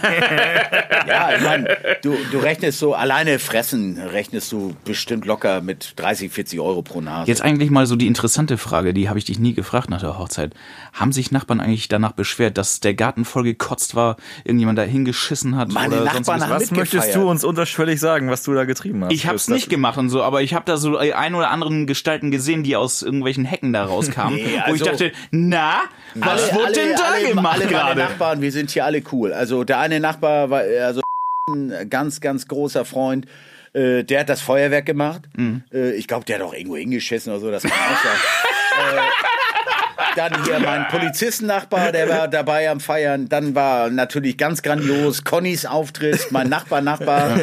ja, 1.07 1.35
ich 1.35 1.43
meine, 1.43 1.77
du, 2.01 2.15
du 2.31 2.37
rechnest 2.37 2.79
so, 2.79 2.93
alleine 2.93 3.39
fressen 3.39 3.97
rechnest 3.99 4.53
du 4.53 4.73
bestimmt 4.85 5.25
locker 5.25 5.59
mit 5.59 5.95
30, 5.97 6.31
40 6.31 6.61
Euro 6.61 6.81
pro 6.81 7.01
Nase. 7.01 7.27
Jetzt 7.27 7.41
eigentlich 7.41 7.71
mal 7.71 7.85
so 7.87 7.97
die 7.97 8.07
interessante 8.07 8.57
Frage, 8.57 8.93
die 8.93 9.09
habe 9.09 9.19
ich 9.19 9.25
dich 9.25 9.37
nie 9.37 9.53
gefragt 9.53 9.89
nach 9.89 9.99
der 9.99 10.17
Hochzeit. 10.17 10.53
Haben 10.93 11.11
sich 11.11 11.31
Nachbarn 11.31 11.59
eigentlich 11.59 11.89
danach 11.89 12.13
beschwert, 12.13 12.57
dass 12.57 12.79
der 12.79 12.93
Garten 12.93 13.25
voll 13.25 13.43
gekotzt 13.43 13.95
war, 13.95 14.15
irgendjemand 14.45 14.79
da 14.79 14.83
hingeschissen 14.83 15.57
hat 15.57 15.73
Meine 15.73 15.95
oder 15.95 16.05
Nachbarn 16.05 16.23
sonst 16.23 16.37
was? 16.37 16.43
haben 16.49 16.61
Was 16.61 16.71
möchtest 16.71 17.15
du 17.15 17.29
uns 17.29 17.43
unterschwellig 17.43 17.99
sagen, 17.99 18.29
was 18.29 18.43
du 18.43 18.53
da 18.53 18.63
getrieben 18.63 19.03
hast? 19.03 19.11
Ich 19.11 19.27
hab's 19.27 19.47
Das- 19.47 19.53
nicht 19.55 19.69
gemacht 19.69 19.97
und 19.97 20.09
so, 20.09 20.23
aber 20.23 20.41
ich 20.41 20.53
habe 20.53 20.63
da 20.65 20.77
so 20.77 20.95
ein 20.95 21.35
oder 21.35 21.49
anderen 21.51 21.85
Gestalten 21.85 22.31
gesehen, 22.31 22.63
die 22.63 22.77
aus 22.77 23.01
irgendwelchen 23.01 23.43
Hecken 23.43 23.73
da 23.73 23.88
rauskamen, 23.89 24.35
Nee, 24.35 24.61
wo 24.67 24.73
ich 24.75 24.81
also- 24.81 24.85
dachte, 24.85 25.11
na, 25.31 25.81
was 26.15 26.53
wird 26.53 26.75
denn 26.75 26.95
da 26.95 27.03
alle, 27.13 27.27
gemacht 27.29 27.55
alle 27.55 27.67
gerade? 27.67 27.99
Nachbarn, 28.01 28.41
wir 28.41 28.51
sind 28.51 28.71
hier 28.71 28.85
alle 28.85 29.01
cool. 29.11 29.33
Also 29.33 29.63
der 29.63 29.79
eine 29.79 29.99
Nachbar 29.99 30.49
war 30.49 30.61
also 30.83 31.01
ein 31.49 31.89
ganz, 31.89 32.21
ganz 32.21 32.47
großer 32.47 32.85
Freund. 32.85 33.25
Äh, 33.73 34.03
der 34.03 34.21
hat 34.21 34.29
das 34.29 34.41
Feuerwerk 34.41 34.85
gemacht. 34.85 35.21
Mhm. 35.35 35.63
Äh, 35.73 35.91
ich 35.91 36.07
glaube, 36.07 36.25
der 36.25 36.37
hat 36.39 36.43
auch 36.45 36.53
irgendwo 36.53 36.77
hingeschissen 36.77 37.31
oder 37.31 37.39
so. 37.39 37.51
Das 37.51 37.63
kann 37.63 37.71
auch 37.71 38.03
sein. 38.03 38.97
äh, 38.97 40.15
dann 40.15 40.43
hier 40.43 40.59
mein 40.59 40.87
Polizistennachbar, 40.87 41.91
der 41.91 42.09
war 42.09 42.27
dabei 42.27 42.69
am 42.69 42.79
Feiern. 42.79 43.29
Dann 43.29 43.53
war 43.53 43.89
natürlich 43.89 44.37
ganz 44.37 44.61
grandios 44.63 45.23
Connys 45.23 45.65
Auftritt, 45.65 46.31
mein 46.31 46.49
Nachbar, 46.49 46.81
Nachbar. 46.81 47.37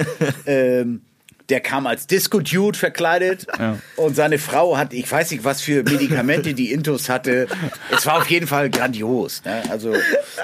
ähm, 0.46 1.00
der 1.48 1.60
kam 1.60 1.86
als 1.86 2.06
Disco-Dude 2.06 2.76
verkleidet 2.78 3.46
und 3.96 4.16
seine 4.16 4.38
Frau 4.38 4.76
hat, 4.76 4.92
ich 4.92 5.10
weiß 5.10 5.30
nicht, 5.30 5.44
was 5.44 5.60
für 5.62 5.82
Medikamente 5.84 6.54
die 6.54 6.72
Intus 6.72 7.08
hatte. 7.08 7.46
Es 7.90 8.04
war 8.06 8.18
auf 8.18 8.28
jeden 8.30 8.46
Fall 8.46 8.70
grandios. 8.70 9.42
Ne? 9.44 9.62
Also, 9.70 9.92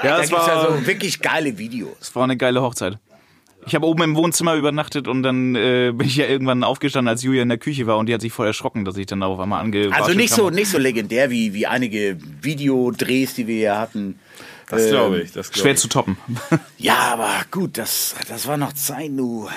da 0.02 0.20
es 0.20 0.28
gibt's 0.28 0.46
war- 0.46 0.68
also 0.70 0.86
wirklich 0.86 1.20
geile 1.20 1.58
Videos. 1.58 1.96
Es 2.00 2.14
war 2.14 2.24
eine 2.24 2.36
geile 2.36 2.62
Hochzeit. 2.62 2.98
Ich 3.64 3.76
habe 3.76 3.86
oben 3.86 4.02
im 4.02 4.16
Wohnzimmer 4.16 4.56
übernachtet 4.56 5.06
und 5.06 5.22
dann 5.22 5.54
äh, 5.54 5.92
bin 5.94 6.08
ich 6.08 6.16
ja 6.16 6.26
irgendwann 6.26 6.64
aufgestanden, 6.64 7.08
als 7.08 7.22
Julia 7.22 7.42
in 7.42 7.48
der 7.48 7.58
Küche 7.58 7.86
war 7.86 7.96
und 7.96 8.06
die 8.08 8.14
hat 8.14 8.20
sich 8.20 8.32
voll 8.32 8.48
erschrocken, 8.48 8.84
dass 8.84 8.96
ich 8.96 9.06
dann 9.06 9.20
da 9.20 9.26
auf 9.26 9.38
einmal 9.38 9.60
ange 9.60 9.88
Also 9.92 10.14
nicht 10.14 10.34
so, 10.34 10.50
nicht 10.50 10.68
so 10.68 10.78
legendär 10.78 11.30
wie, 11.30 11.54
wie 11.54 11.68
einige 11.68 12.18
Videodrehs, 12.40 13.34
die 13.34 13.46
wir 13.46 13.54
hier 13.56 13.78
hatten. 13.78 14.18
Das 14.72 14.88
glaube 14.88 15.20
ich. 15.20 15.32
Das 15.32 15.50
glaub 15.50 15.62
Schwer 15.62 15.72
ich. 15.72 15.78
zu 15.78 15.88
toppen. 15.88 16.16
Ja, 16.78 16.96
aber 17.12 17.28
gut, 17.50 17.78
das, 17.78 18.14
das 18.28 18.46
war 18.46 18.56
noch 18.56 18.72
Zeit, 18.72 19.10
du. 19.10 19.48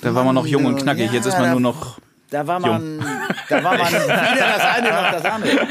Da 0.00 0.14
war 0.14 0.24
man 0.24 0.34
noch 0.34 0.46
jung 0.46 0.64
und 0.64 0.76
knackig, 0.76 1.06
Ja, 1.06 1.12
jetzt 1.12 1.26
ist 1.26 1.34
man 1.34 1.44
da- 1.44 1.50
nur 1.52 1.60
noch. 1.60 1.98
Da 2.30 2.46
war 2.46 2.58
man, 2.58 2.98
da 3.50 3.62
war 3.62 3.76
man 3.76 3.92
weder 3.92 4.06
das 4.06 4.62
eine 4.62 4.88
noch 4.90 5.10
das 5.12 5.24
andere. 5.26 5.68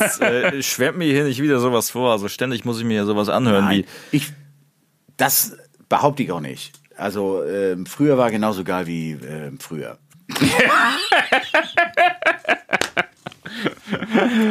Jetzt 0.00 0.20
äh, 0.22 0.62
schwärmt 0.62 0.96
mir 0.98 1.12
hier 1.12 1.24
nicht 1.24 1.42
wieder 1.42 1.58
sowas 1.58 1.90
vor. 1.90 2.12
Also 2.12 2.28
ständig 2.28 2.64
muss 2.64 2.78
ich 2.78 2.84
mir 2.84 2.94
ja 2.98 3.04
sowas 3.04 3.28
anhören 3.28 3.64
Nein, 3.64 3.84
wie. 4.12 4.16
ich, 4.18 4.32
das 5.16 5.56
behaupte 5.88 6.22
ich 6.22 6.30
auch 6.30 6.38
nicht. 6.40 6.72
Also 6.96 7.42
ähm, 7.44 7.84
früher 7.86 8.16
war 8.16 8.30
genauso 8.30 8.62
geil 8.62 8.86
wie 8.86 9.10
ähm, 9.12 9.58
früher. 9.58 9.98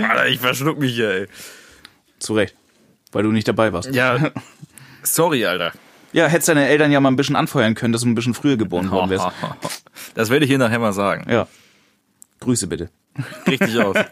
Alter, 0.10 0.28
ich 0.28 0.40
verschluck 0.40 0.78
mich 0.80 0.94
hier, 0.96 1.10
ey. 1.12 1.28
Zu 2.20 2.34
Recht. 2.34 2.56
Weil 3.14 3.24
du 3.24 3.32
nicht 3.32 3.48
dabei 3.48 3.72
warst. 3.72 3.94
Ja. 3.94 4.32
Sorry, 5.04 5.46
Alter. 5.46 5.72
Ja, 6.12 6.28
hättest 6.28 6.50
deine 6.50 6.68
Eltern 6.68 6.92
ja 6.92 7.00
mal 7.00 7.10
ein 7.10 7.16
bisschen 7.16 7.36
anfeuern 7.36 7.74
können, 7.76 7.92
dass 7.94 8.04
du 8.04 8.08
ein 8.08 8.16
bisschen 8.16 8.34
früher 8.34 8.58
geboren 8.58 8.92
worden 8.92 9.10
wärst. 9.10 9.28
Das 10.16 10.30
werde 10.30 10.46
ich 10.46 10.50
hier 10.50 10.60
nachher 10.60 10.80
mal 10.80 10.94
sagen. 10.94 11.26
Ja. 11.32 11.48
Grüße 12.40 12.68
bitte. 12.68 12.90
Richtig 13.48 13.80
aus. 13.80 13.96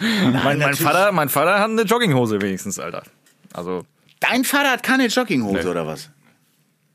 mein, 0.00 0.58
mein, 0.58 0.74
Vater, 0.74 1.12
mein 1.12 1.28
Vater 1.28 1.58
hat 1.58 1.70
eine 1.70 1.82
Jogginghose 1.82 2.40
wenigstens, 2.42 2.78
Alter. 2.78 3.02
Also, 3.52 3.84
Dein 4.20 4.44
Vater 4.44 4.72
hat 4.72 4.82
keine 4.82 5.06
Jogginghose 5.06 5.70
oder 5.70 5.86
was? 5.86 6.10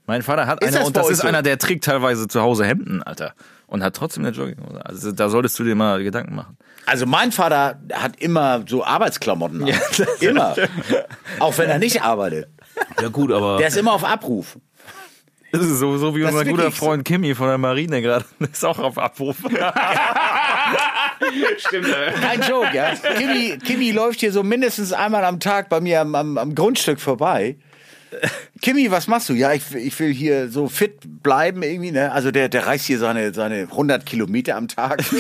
mein 0.06 0.22
Vater 0.22 0.46
hat 0.46 0.62
Ist 0.62 0.70
eine 0.70 0.80
das 0.80 0.88
und 0.88 0.98
das 0.98 1.10
ist 1.10 1.22
so? 1.22 1.28
einer, 1.28 1.42
der 1.42 1.58
trägt 1.58 1.86
teilweise 1.86 2.28
zu 2.28 2.42
Hause 2.42 2.66
Hemden, 2.66 3.02
Alter. 3.02 3.34
Und 3.74 3.84
hat 3.84 3.96
trotzdem 3.96 4.24
eine 4.24 4.36
Jogginghose. 4.36 4.86
Also, 4.86 5.12
da 5.12 5.30
solltest 5.30 5.58
du 5.58 5.64
dir 5.64 5.74
mal 5.74 6.04
Gedanken 6.04 6.36
machen. 6.36 6.60
Also 6.86 7.08
mein 7.08 7.32
Vater 7.32 7.80
hat 7.92 8.18
immer 8.18 8.64
so 8.68 8.86
Arbeitsklamotten 8.86 9.64
an. 9.64 9.74
immer. 10.20 10.54
Auch 11.40 11.58
wenn 11.58 11.72
er 11.72 11.80
nicht 11.80 12.04
arbeitet. 12.04 12.50
Ja 13.02 13.08
gut, 13.08 13.32
aber 13.32 13.58
Der 13.58 13.70
ist 13.70 13.78
immer 13.78 13.94
auf 13.94 14.04
Abruf. 14.04 14.60
Das 15.52 15.64
ist 15.64 15.80
so, 15.80 15.98
so 15.98 16.16
wie 16.16 16.22
Das 16.22 16.32
unser 16.34 16.46
guter 16.46 16.58
wirklich 16.66 16.76
so. 16.80 16.86
Freund 16.86 17.04
Kimi 17.04 17.34
von 17.34 17.48
der 17.48 17.58
Marine 17.58 18.04
gerade. 18.04 18.26
Ist 18.52 18.64
auch 18.64 18.78
auf 18.78 19.00
Abruf. 19.00 19.38
stimmt. 21.58 21.88
Kein 22.22 22.42
Joke, 22.48 22.76
ja. 22.76 22.94
Kimi, 23.18 23.58
Kimi 23.58 23.90
läuft 23.92 24.20
hier 24.20 24.32
so 24.32 24.44
mindestens 24.44 24.94
einmal 24.94 25.26
am 25.26 25.40
Tag 25.40 25.70
bei 25.70 25.82
mir 25.82 26.02
am, 26.02 26.14
am, 26.14 26.38
am 26.38 26.54
Grundstück 26.54 27.00
vorbei. 27.00 27.58
Kimi, 28.62 28.90
was 28.92 29.08
machst 29.08 29.30
du? 29.30 29.34
Ja, 29.34 29.54
ich, 29.54 29.74
ich 29.76 30.00
will 30.00 30.14
hier 30.14 30.50
so 30.50 30.68
fit 30.68 31.00
bleiben 31.04 31.64
irgendwie, 31.64 31.92
ne? 31.92 32.12
Also 32.12 32.32
der, 32.32 32.50
der 32.50 32.68
reist 32.68 32.86
hier 32.86 33.00
seine, 33.00 33.34
seine 33.34 33.64
100 33.64 34.06
Kilometer 34.06 34.56
am 34.56 34.68
Tag. 34.68 35.04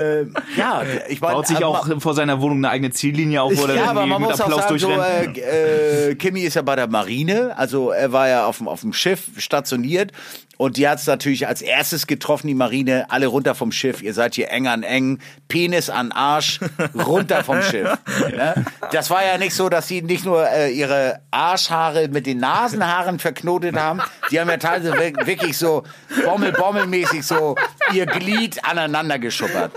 ähm, 0.00 0.34
ja, 0.56 0.82
ich 1.08 1.20
meine, 1.20 1.34
Baut 1.34 1.46
sich 1.46 1.62
auch 1.64 2.00
vor 2.00 2.14
seiner 2.14 2.40
Wohnung 2.40 2.58
eine 2.58 2.70
eigene 2.70 2.90
Ziellinie 2.90 3.42
auf, 3.42 3.56
wo 3.56 3.66
er 3.66 3.74
ja, 3.76 3.84
aber 3.90 4.04
irgendwie 4.04 4.22
mit 4.22 4.40
Applaus 4.40 4.62
sagen, 4.62 4.78
so, 4.78 4.86
durchrennt. 4.88 5.38
äh, 5.38 6.10
äh, 6.10 6.14
Kimi 6.14 6.40
ist 6.42 6.54
ja 6.54 6.62
bei 6.62 6.76
der 6.76 6.88
Marine, 6.88 7.56
also 7.56 7.90
er 7.90 8.12
war 8.12 8.28
ja 8.28 8.46
auf 8.46 8.58
dem, 8.58 8.68
auf 8.68 8.80
dem 8.80 8.92
Schiff 8.92 9.24
stationiert 9.36 10.12
und 10.56 10.76
die 10.76 10.88
hat 10.88 10.98
es 10.98 11.06
natürlich 11.06 11.46
als 11.46 11.62
erstes 11.62 12.06
getroffen, 12.06 12.46
die 12.46 12.54
Marine, 12.54 13.06
alle 13.10 13.26
runter 13.26 13.54
vom 13.54 13.72
Schiff, 13.72 14.02
ihr 14.02 14.14
seid 14.14 14.34
hier 14.34 14.50
eng 14.50 14.66
an 14.66 14.82
eng, 14.82 15.18
Penis 15.48 15.90
an 15.90 16.12
Arsch, 16.12 16.60
runter 16.94 17.42
vom 17.44 17.62
Schiff. 17.62 17.88
Ne? 18.34 18.64
Das 18.90 19.10
war 19.10 19.24
ja 19.24 19.38
nicht 19.38 19.54
so, 19.54 19.68
dass 19.68 19.86
sie 19.86 20.02
nicht 20.02 20.24
nur 20.24 20.48
äh, 20.48 20.70
ihre 20.72 21.20
Arschhaare 21.30 22.08
mit 22.08 22.26
den 22.26 22.38
Nasenhaaren 22.38 23.18
verknotet 23.18 23.76
haben, 23.76 24.00
die 24.30 24.40
haben 24.40 24.48
ja 24.48 24.56
teilweise 24.56 24.92
wir- 24.94 25.26
wirklich 25.26 25.56
so 25.58 25.84
bommel-bommel-mäßig 26.24 27.22
so 27.22 27.54
ihr 27.92 28.06
Glied 28.06 28.64
aneinander 28.64 29.18
geschuppert. 29.18 29.72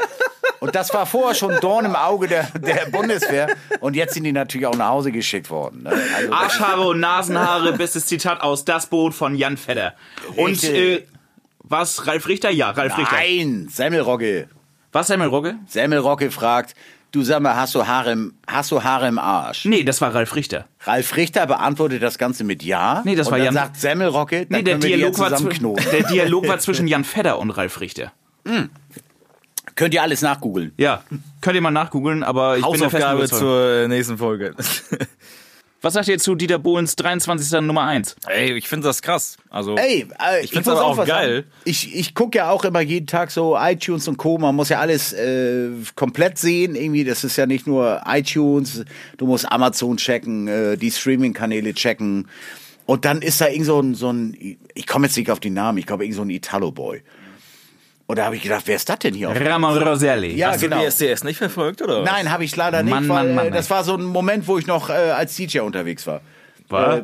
Und 0.59 0.75
das 0.75 0.93
war 0.93 1.05
vorher 1.05 1.35
schon 1.35 1.55
Dorn 1.61 1.85
im 1.85 1.95
Auge 1.95 2.27
der, 2.27 2.47
der 2.59 2.87
Bundeswehr. 2.91 3.47
Und 3.79 3.95
jetzt 3.95 4.13
sind 4.13 4.23
die 4.23 4.31
natürlich 4.31 4.65
auch 4.67 4.75
nach 4.75 4.89
Hause 4.89 5.11
geschickt 5.11 5.49
worden. 5.49 5.83
Ne? 5.83 5.93
Also, 6.15 6.31
Arschhaare 6.33 6.81
und 6.87 6.99
Nasenhaare, 6.99 7.73
bestes 7.73 8.05
Zitat 8.07 8.41
aus 8.41 8.65
Das 8.65 8.87
Boot 8.87 9.13
von 9.13 9.35
Jan 9.35 9.57
Fedder. 9.57 9.93
Und 10.35 10.63
äh, 10.63 11.05
was, 11.59 12.07
Ralf 12.07 12.27
Richter? 12.27 12.49
Ja, 12.49 12.71
Ralf 12.71 12.97
Richter. 12.97 13.15
nein, 13.15 13.67
Semmelrogge. 13.69 14.47
Was, 14.91 15.07
Samuel 15.07 15.29
Rogge? 15.29 15.55
Semmelrogge 15.67 16.31
fragt, 16.31 16.73
du 17.11 17.21
sag 17.21 17.41
mal, 17.41 17.55
hast 17.55 17.75
du 17.75 17.85
Haare 17.85 18.13
im, 18.13 18.33
hast 18.47 18.71
du 18.71 18.83
Haare 18.83 19.07
im 19.07 19.19
Arsch? 19.19 19.65
Nee, 19.65 19.83
das 19.83 20.01
war 20.01 20.15
Ralf 20.15 20.33
Richter. 20.35 20.65
Ralf 20.85 21.15
Richter 21.17 21.45
beantwortet 21.45 22.01
das 22.01 22.17
Ganze 22.17 22.43
mit 22.43 22.63
Ja. 22.63 23.01
Nee, 23.05 23.15
das 23.15 23.27
und 23.27 23.31
war 23.33 23.37
dann 23.37 23.45
Jan- 23.47 23.53
sagt 23.53 23.77
Semmelrogge, 23.77 24.45
dann 24.45 24.59
Nee, 24.59 24.63
der 24.63 24.77
Dialog, 24.77 25.19
war 25.19 25.29
der 25.29 26.03
Dialog 26.03 26.47
war 26.47 26.59
zwischen 26.59 26.87
Jan 26.87 27.03
Fedder 27.03 27.37
und 27.39 27.51
Ralf 27.51 27.79
Richter. 27.81 28.11
Könnt 29.77 29.93
ihr 29.93 30.01
alles 30.01 30.21
nachgoogeln. 30.21 30.73
Ja, 30.77 31.03
könnt 31.39 31.55
ihr 31.55 31.61
mal 31.61 31.71
nachgoogeln, 31.71 32.23
aber 32.23 32.57
ich 32.57 32.63
bin 32.63 32.73
Hausaufgabe 32.73 33.19
Überzeugung. 33.19 33.47
zur 33.47 33.71
äh, 33.83 33.87
nächsten 33.87 34.17
Folge. 34.17 34.55
Was 35.81 35.93
sagt 35.93 36.07
ihr 36.07 36.17
zu 36.17 36.33
Dieter 36.33 36.57
Bohlens 36.57 36.95
23. 36.95 37.61
Nummer 37.61 37.83
1? 37.83 38.15
Ey, 38.27 38.53
ich 38.53 38.67
finde 38.67 38.87
das 38.87 39.03
krass. 39.03 39.37
Also, 39.51 39.75
Ey, 39.75 40.07
äh, 40.19 40.43
Ich 40.43 40.55
muss 40.55 40.67
aber 40.67 40.83
auch 40.83 41.05
geil. 41.05 41.35
sagen. 41.43 41.47
Ich, 41.65 41.95
ich 41.95 42.15
gucke 42.15 42.39
ja 42.39 42.49
auch 42.49 42.65
immer 42.65 42.81
jeden 42.81 43.05
Tag 43.05 43.29
so 43.29 43.55
iTunes 43.55 44.07
und 44.07 44.17
Co. 44.17 44.39
Man 44.39 44.55
muss 44.55 44.69
ja 44.69 44.79
alles 44.79 45.13
äh, 45.13 45.69
komplett 45.95 46.39
sehen. 46.39 46.73
Irgendwie, 46.73 47.03
das 47.03 47.23
ist 47.23 47.37
ja 47.37 47.45
nicht 47.45 47.67
nur 47.67 48.01
iTunes. 48.07 48.83
Du 49.17 49.27
musst 49.27 49.51
Amazon 49.51 49.97
checken, 49.97 50.47
äh, 50.47 50.77
die 50.77 50.89
Streaming-Kanäle 50.89 51.75
checken. 51.75 52.27
Und 52.87 53.05
dann 53.05 53.21
ist 53.21 53.39
da 53.39 53.47
irgend 53.47 53.67
so 53.67 53.79
ein, 53.79 53.93
so 53.93 54.11
ein 54.11 54.57
ich 54.73 54.87
komme 54.87 55.05
jetzt 55.05 55.15
nicht 55.15 55.29
auf 55.29 55.39
den 55.39 55.53
Namen, 55.53 55.77
ich 55.77 55.85
glaube 55.85 56.05
irgend 56.05 56.15
so 56.15 56.23
ein 56.23 56.29
Italo-Boy. 56.31 57.03
Und 58.07 58.17
da 58.17 58.25
habe 58.25 58.37
ich 58.37 58.41
gedacht, 58.41 58.63
wer 58.65 58.77
ist 58.77 58.87
das 58.87 58.99
denn 58.99 59.13
hier? 59.13 59.29
auf- 59.29 59.39
Ramon 59.39 59.77
Roselli. 59.77 60.33
Ja, 60.35 60.49
hast 60.51 60.61
du 60.63 60.69
genau. 60.69 60.79
die 60.79 60.85
SDS 60.85 61.25
nicht 61.25 61.37
verfolgt, 61.37 61.81
oder? 61.81 62.03
Nein, 62.03 62.31
habe 62.31 62.45
ich 62.45 62.55
leider 62.55 62.81
nicht, 62.81 62.89
Mann, 62.93 63.07
weil 63.09 63.25
Mann, 63.25 63.35
Mann, 63.35 63.47
äh, 63.47 63.51
das 63.51 63.65
ey. 63.65 63.71
war 63.71 63.83
so 63.83 63.95
ein 63.95 64.03
Moment, 64.05 64.47
wo 64.47 64.57
ich 64.57 64.65
noch 64.65 64.89
äh, 64.89 64.93
als 64.93 65.35
DJ 65.35 65.59
unterwegs 65.59 66.07
war. 66.07 66.21
War? 66.69 67.01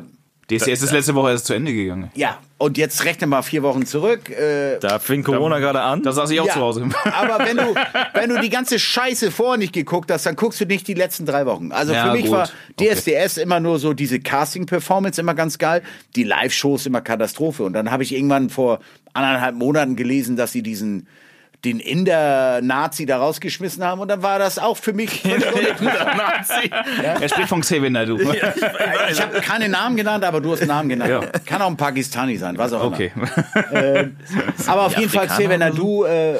DSDS 0.50 0.82
ist 0.82 0.92
letzte 0.92 1.14
Woche 1.14 1.30
erst 1.30 1.46
zu 1.46 1.54
Ende 1.54 1.72
gegangen. 1.72 2.10
ja, 2.14 2.38
und 2.58 2.78
jetzt 2.78 3.04
rechne 3.04 3.26
mal 3.26 3.42
vier 3.42 3.62
Wochen 3.62 3.84
zurück. 3.84 4.30
Äh, 4.30 4.78
Da 4.80 4.98
fing 4.98 5.22
Corona 5.22 5.58
gerade 5.58 5.80
an. 5.82 6.02
Da 6.02 6.12
saß 6.12 6.30
ich 6.30 6.40
auch 6.40 6.46
Ja, 6.46 6.52
zu 6.54 6.60
Hause. 6.60 6.88
Aber 7.04 7.44
wenn 7.44 7.56
du, 7.58 7.74
wenn 8.14 8.30
du 8.30 8.40
die 8.40 8.48
ganze 8.48 8.78
Scheiße 8.78 9.30
vorher 9.30 9.58
nicht 9.58 9.72
geguckt 9.72 10.10
hast, 10.10 10.24
dann 10.26 10.36
guckst 10.36 10.60
du 10.60 10.64
nicht 10.64 10.86
die 10.88 10.94
letzten 10.94 11.26
drei 11.26 11.44
Wochen. 11.46 11.72
Also 11.72 11.92
Ja, 11.92 12.06
für 12.06 12.12
mich 12.12 12.26
gut. 12.26 12.32
war 12.32 12.48
DSDS 12.80 13.36
immer 13.38 13.60
nur 13.60 13.78
so 13.78 13.92
diese 13.92 14.20
Casting-Performance 14.20 15.20
immer 15.20 15.34
ganz 15.34 15.58
geil, 15.58 15.82
die 16.16 16.24
Live-Shows 16.24 16.86
immer 16.86 17.00
Katastrophe. 17.00 17.64
Und 17.64 17.72
dann 17.74 17.90
habe 17.90 18.02
ich 18.02 18.14
irgendwann 18.14 18.48
vor 18.50 18.80
anderthalb 19.12 19.56
Monaten 19.56 19.96
gelesen, 19.96 20.36
dass 20.36 20.52
sie 20.52 20.62
diesen 20.62 21.06
den 21.64 21.80
Inder-Nazi 21.80 23.06
da 23.06 23.18
rausgeschmissen 23.18 23.82
haben 23.84 24.00
und 24.00 24.08
dann 24.08 24.22
war 24.22 24.38
das 24.38 24.58
auch 24.58 24.76
für 24.76 24.92
mich. 24.92 25.24
Nazi. 25.80 26.70
Er 27.20 27.28
spricht 27.28 27.48
von 27.48 27.60
Xavier 27.62 27.90
Naidu. 27.90 28.18
Ich 29.10 29.20
habe 29.22 29.40
keine 29.40 29.68
Namen 29.68 29.96
genannt, 29.96 30.24
aber 30.24 30.40
du 30.40 30.52
hast 30.52 30.60
einen 30.60 30.68
Namen 30.68 30.88
genannt. 30.88 31.10
Ja. 31.10 31.20
Kann 31.46 31.62
auch 31.62 31.68
ein 31.68 31.76
Pakistani 31.76 32.36
sein, 32.36 32.56
was 32.58 32.72
auch 32.72 32.84
Okay. 32.84 33.12
immer. 33.14 33.28
Aber 34.66 34.82
auf 34.86 34.96
jeden 34.96 35.10
Fall, 35.10 35.24
Afrikaner 35.26 35.48
Xavier 35.48 35.58
Naidu 35.58 36.04
äh, 36.04 36.34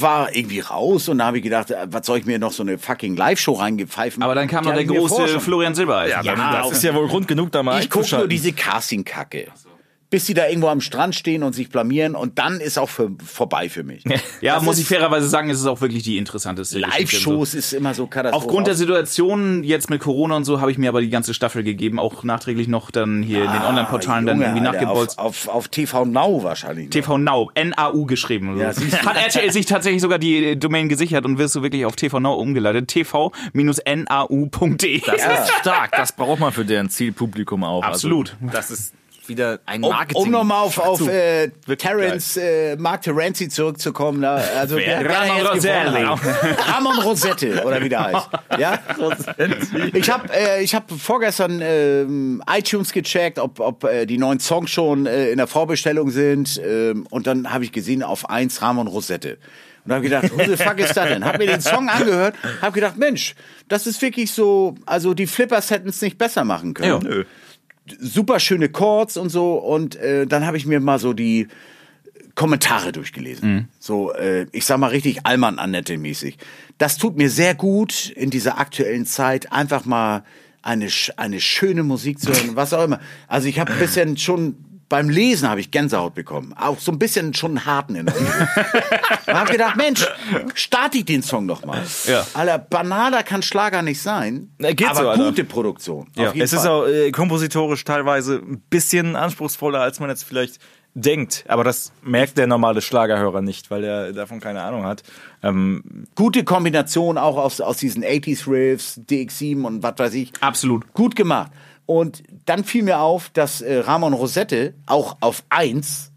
war 0.00 0.34
irgendwie 0.34 0.60
raus 0.60 1.08
und 1.08 1.18
da 1.18 1.26
habe 1.26 1.38
ich 1.38 1.42
gedacht, 1.44 1.70
äh, 1.70 1.76
was 1.86 2.06
soll 2.06 2.18
ich 2.18 2.26
mir 2.26 2.38
noch 2.38 2.52
so 2.52 2.62
eine 2.62 2.78
fucking 2.78 3.16
Live-Show 3.16 3.54
reingepfeifen? 3.54 4.22
Aber 4.22 4.34
dann 4.34 4.46
kam 4.48 4.64
noch 4.64 4.72
der 4.72 4.82
ich 4.82 4.88
große 4.88 5.40
Florian 5.40 5.74
Silbereisen. 5.74 6.22
Ja, 6.24 6.34
Ja, 6.34 6.62
das 6.62 6.72
ist 6.72 6.84
ja 6.84 6.94
wohl 6.94 7.08
Grund 7.08 7.26
genug, 7.28 7.50
da 7.52 7.62
mal 7.62 7.80
Ich 7.80 7.90
gucke 7.90 8.14
nur 8.16 8.28
diese 8.28 8.52
Casting-Kacke. 8.52 9.46
Bis 10.10 10.26
sie 10.26 10.34
da 10.34 10.46
irgendwo 10.46 10.68
am 10.68 10.80
Strand 10.80 11.14
stehen 11.14 11.42
und 11.42 11.54
sich 11.54 11.68
blamieren 11.68 12.14
und 12.14 12.38
dann 12.38 12.60
ist 12.60 12.78
auch 12.78 12.88
für, 12.88 13.10
vorbei 13.24 13.68
für 13.68 13.82
mich. 13.82 14.04
Ja, 14.40 14.54
Das 14.56 14.64
muss 14.64 14.78
ich 14.78 14.86
fairerweise 14.86 15.28
sagen, 15.28 15.50
es 15.50 15.58
ist 15.60 15.66
auch 15.66 15.80
wirklich 15.80 16.02
die 16.02 16.18
interessanteste 16.18 16.80
Geschichte 16.80 17.02
und 17.02 17.08
so. 17.22 17.30
Live-Shows 17.30 17.54
ist 17.54 17.72
immer 17.72 17.94
so 17.94 18.06
katastrophal. 18.06 18.46
Aufgrund 18.46 18.66
der 18.66 18.74
Situation 18.74 19.64
jetzt 19.64 19.88
mit 19.90 20.00
Corona 20.00 20.36
und 20.36 20.44
so 20.44 20.60
habe 20.60 20.70
ich 20.70 20.78
mir 20.78 20.88
aber 20.90 21.00
die 21.00 21.08
ganze 21.08 21.32
Staffel 21.34 21.62
gegeben, 21.62 21.98
auch 21.98 22.22
nachträglich 22.22 22.68
noch 22.68 22.90
dann 22.90 23.22
hier 23.22 23.44
in 23.44 23.50
den 23.52 23.62
Online-Portalen 23.62 24.26
dann 24.26 24.40
Ah, 24.42 24.46
irgendwie 24.46 24.62
nachgebolzt. 24.62 25.18
auf, 25.18 25.48
auf, 25.48 25.54
auf 25.54 25.68
TV 25.68 26.04
Now 26.04 26.42
wahrscheinlich. 26.42 26.86
noch. 26.86 26.90
TV 26.92 27.18
Now, 27.18 27.50
N-A-U 27.54 28.04
geschrieben. 28.06 28.58
Ja. 28.58 28.68
Hat 28.68 29.16
RTL 29.16 29.50
sich 29.50 29.66
tatsächlich 29.66 30.02
sogar 30.02 30.18
die 30.18 30.58
Domain 30.58 30.88
gesichert 30.88 31.24
und 31.24 31.38
wirst 31.38 31.54
du 31.56 31.62
wirklich 31.62 31.84
auf 31.86 31.96
TV 31.96 32.20
Now 32.20 32.34
umgeleitet. 32.34 32.88
tv-nau.de. 32.88 35.00
Das 35.00 35.14
ist 35.16 35.52
stark. 35.60 35.92
Das 35.96 36.12
braucht 36.12 36.40
man 36.40 36.52
für 36.52 36.64
deren 36.64 36.90
Zielpublikum 36.90 37.64
auch. 37.64 37.82
Absolut. 37.82 38.36
Also, 38.40 38.52
das 38.52 38.70
ist 38.70 38.92
wieder 39.28 39.60
ein 39.66 39.82
Um, 39.84 39.90
Marketing. 39.90 40.22
um 40.22 40.30
nochmal 40.30 40.62
auf, 40.64 40.78
auf 40.78 41.06
äh, 41.08 41.48
Terence 41.76 42.36
äh, 42.36 42.76
Mark 42.76 43.02
Terenzi 43.02 43.48
zurückzukommen. 43.48 44.22
Da, 44.22 44.36
also 44.58 44.76
Wer? 44.76 45.00
wer 45.04 45.10
Ramon 45.10 45.46
Roselli. 45.46 46.04
hat. 46.04 46.18
Ramon 46.74 46.98
Rosette 47.00 47.64
oder 47.64 47.82
wie 47.82 47.88
der 47.88 48.04
heißt. 48.04 48.28
Ja? 48.58 48.78
Ich 49.92 50.10
habe 50.10 50.28
äh, 50.32 50.62
ich 50.62 50.74
hab 50.74 50.90
vorgestern 50.90 51.60
ähm, 51.62 52.42
iTunes 52.50 52.92
gecheckt, 52.92 53.38
ob, 53.38 53.60
ob 53.60 53.84
äh, 53.84 54.06
die 54.06 54.18
neuen 54.18 54.40
Songs 54.40 54.70
schon 54.70 55.06
äh, 55.06 55.30
in 55.30 55.38
der 55.38 55.46
Vorbestellung 55.46 56.10
sind. 56.10 56.60
Ähm, 56.64 57.06
und 57.10 57.26
dann 57.26 57.52
habe 57.52 57.64
ich 57.64 57.72
gesehen, 57.72 58.02
auf 58.02 58.28
eins 58.30 58.62
Ramon 58.62 58.86
Rosette. 58.86 59.38
Und 59.84 59.92
habe 59.92 60.02
gedacht, 60.02 60.30
who 60.32 60.42
the 60.44 60.56
fuck 60.56 60.78
ist 60.80 60.96
das 60.96 61.08
denn? 61.08 61.24
Hab 61.24 61.38
mir 61.38 61.46
den 61.46 61.60
Song 61.60 61.88
angehört, 61.88 62.34
habe 62.60 62.72
gedacht, 62.72 62.96
Mensch, 62.96 63.36
das 63.68 63.86
ist 63.86 64.02
wirklich 64.02 64.32
so, 64.32 64.74
also 64.84 65.14
die 65.14 65.28
Flippers 65.28 65.70
hätten 65.70 65.88
es 65.90 66.02
nicht 66.02 66.18
besser 66.18 66.42
machen 66.44 66.74
können 66.74 66.88
Ja. 66.90 66.98
Nö. 66.98 67.24
Super 67.98 68.40
schöne 68.40 68.68
Chords 68.68 69.16
und 69.16 69.30
so. 69.30 69.54
Und 69.54 69.96
äh, 69.96 70.26
dann 70.26 70.46
habe 70.46 70.56
ich 70.56 70.66
mir 70.66 70.80
mal 70.80 70.98
so 70.98 71.12
die 71.12 71.48
Kommentare 72.34 72.92
durchgelesen. 72.92 73.68
So, 73.78 74.12
äh, 74.12 74.46
ich 74.52 74.66
sag 74.66 74.78
mal 74.78 74.88
richtig 74.88 75.24
Allmann 75.24 75.58
Annette 75.58 75.96
mäßig. 75.96 76.36
Das 76.78 76.98
tut 76.98 77.16
mir 77.16 77.30
sehr 77.30 77.54
gut 77.54 78.10
in 78.10 78.30
dieser 78.30 78.58
aktuellen 78.58 79.06
Zeit 79.06 79.52
einfach 79.52 79.86
mal 79.86 80.22
eine 80.62 80.88
eine 81.16 81.40
schöne 81.40 81.82
Musik 81.82 82.18
zu 82.20 82.32
hören, 82.32 82.56
was 82.56 82.74
auch 82.74 82.84
immer. 82.84 83.00
Also 83.28 83.48
ich 83.48 83.58
habe 83.58 83.72
ein 83.72 83.78
bisschen 83.78 84.16
schon 84.16 84.56
beim 84.88 85.08
Lesen 85.08 85.48
habe 85.48 85.60
ich 85.60 85.70
Gänsehaut 85.70 86.14
bekommen, 86.14 86.54
auch 86.58 86.78
so 86.78 86.92
ein 86.92 86.98
bisschen 86.98 87.34
schon 87.34 87.52
einen 87.58 87.66
harten 87.66 87.96
in 87.96 88.06
der 88.06 88.14
Und 88.16 88.26
habe 89.34 89.52
gedacht, 89.52 89.76
Mensch, 89.76 90.06
starte 90.54 90.98
ich 90.98 91.04
den 91.04 91.22
Song 91.22 91.46
noch 91.46 91.64
mal. 91.64 91.82
Ja. 92.06 92.26
Alter, 92.34 92.58
banaler 92.58 93.22
kann 93.22 93.42
Schlager 93.42 93.82
nicht 93.82 94.00
sein, 94.00 94.50
Na, 94.58 94.72
geht 94.72 94.88
aber 94.88 95.00
so, 95.00 95.08
Alter. 95.08 95.24
gute 95.24 95.44
Produktion. 95.44 96.06
Ja. 96.16 96.32
Es 96.32 96.52
ist 96.52 96.60
Fall. 96.60 96.68
auch 96.68 96.86
äh, 96.86 97.10
kompositorisch 97.10 97.84
teilweise 97.84 98.36
ein 98.36 98.62
bisschen 98.70 99.16
anspruchsvoller, 99.16 99.80
als 99.80 100.00
man 100.00 100.08
jetzt 100.10 100.24
vielleicht 100.24 100.58
denkt. 100.94 101.44
Aber 101.48 101.62
das 101.62 101.92
merkt 102.02 102.38
der 102.38 102.46
normale 102.46 102.80
Schlagerhörer 102.80 103.42
nicht, 103.42 103.70
weil 103.70 103.84
er 103.84 104.12
davon 104.12 104.40
keine 104.40 104.62
Ahnung 104.62 104.84
hat. 104.84 105.02
Ähm, 105.42 106.06
gute 106.14 106.42
Kombination 106.42 107.18
auch 107.18 107.36
aus, 107.36 107.60
aus 107.60 107.76
diesen 107.76 108.02
80s 108.02 108.50
Riffs, 108.50 109.00
DX7 109.08 109.62
und 109.64 109.82
was 109.82 109.98
weiß 109.98 110.14
ich. 110.14 110.32
Absolut. 110.40 110.92
Gut 110.94 111.14
gemacht. 111.14 111.50
Und 111.86 112.22
dann 112.44 112.64
fiel 112.64 112.82
mir 112.82 113.00
auf, 113.00 113.30
dass 113.30 113.60
äh, 113.60 113.78
Ramon 113.78 114.12
Rosette 114.12 114.74
auch 114.86 115.16
auf 115.20 115.44
1 115.48 116.10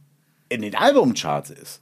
in 0.49 0.61
den 0.61 0.75
Albumcharts 0.75 1.51
ist. 1.51 1.81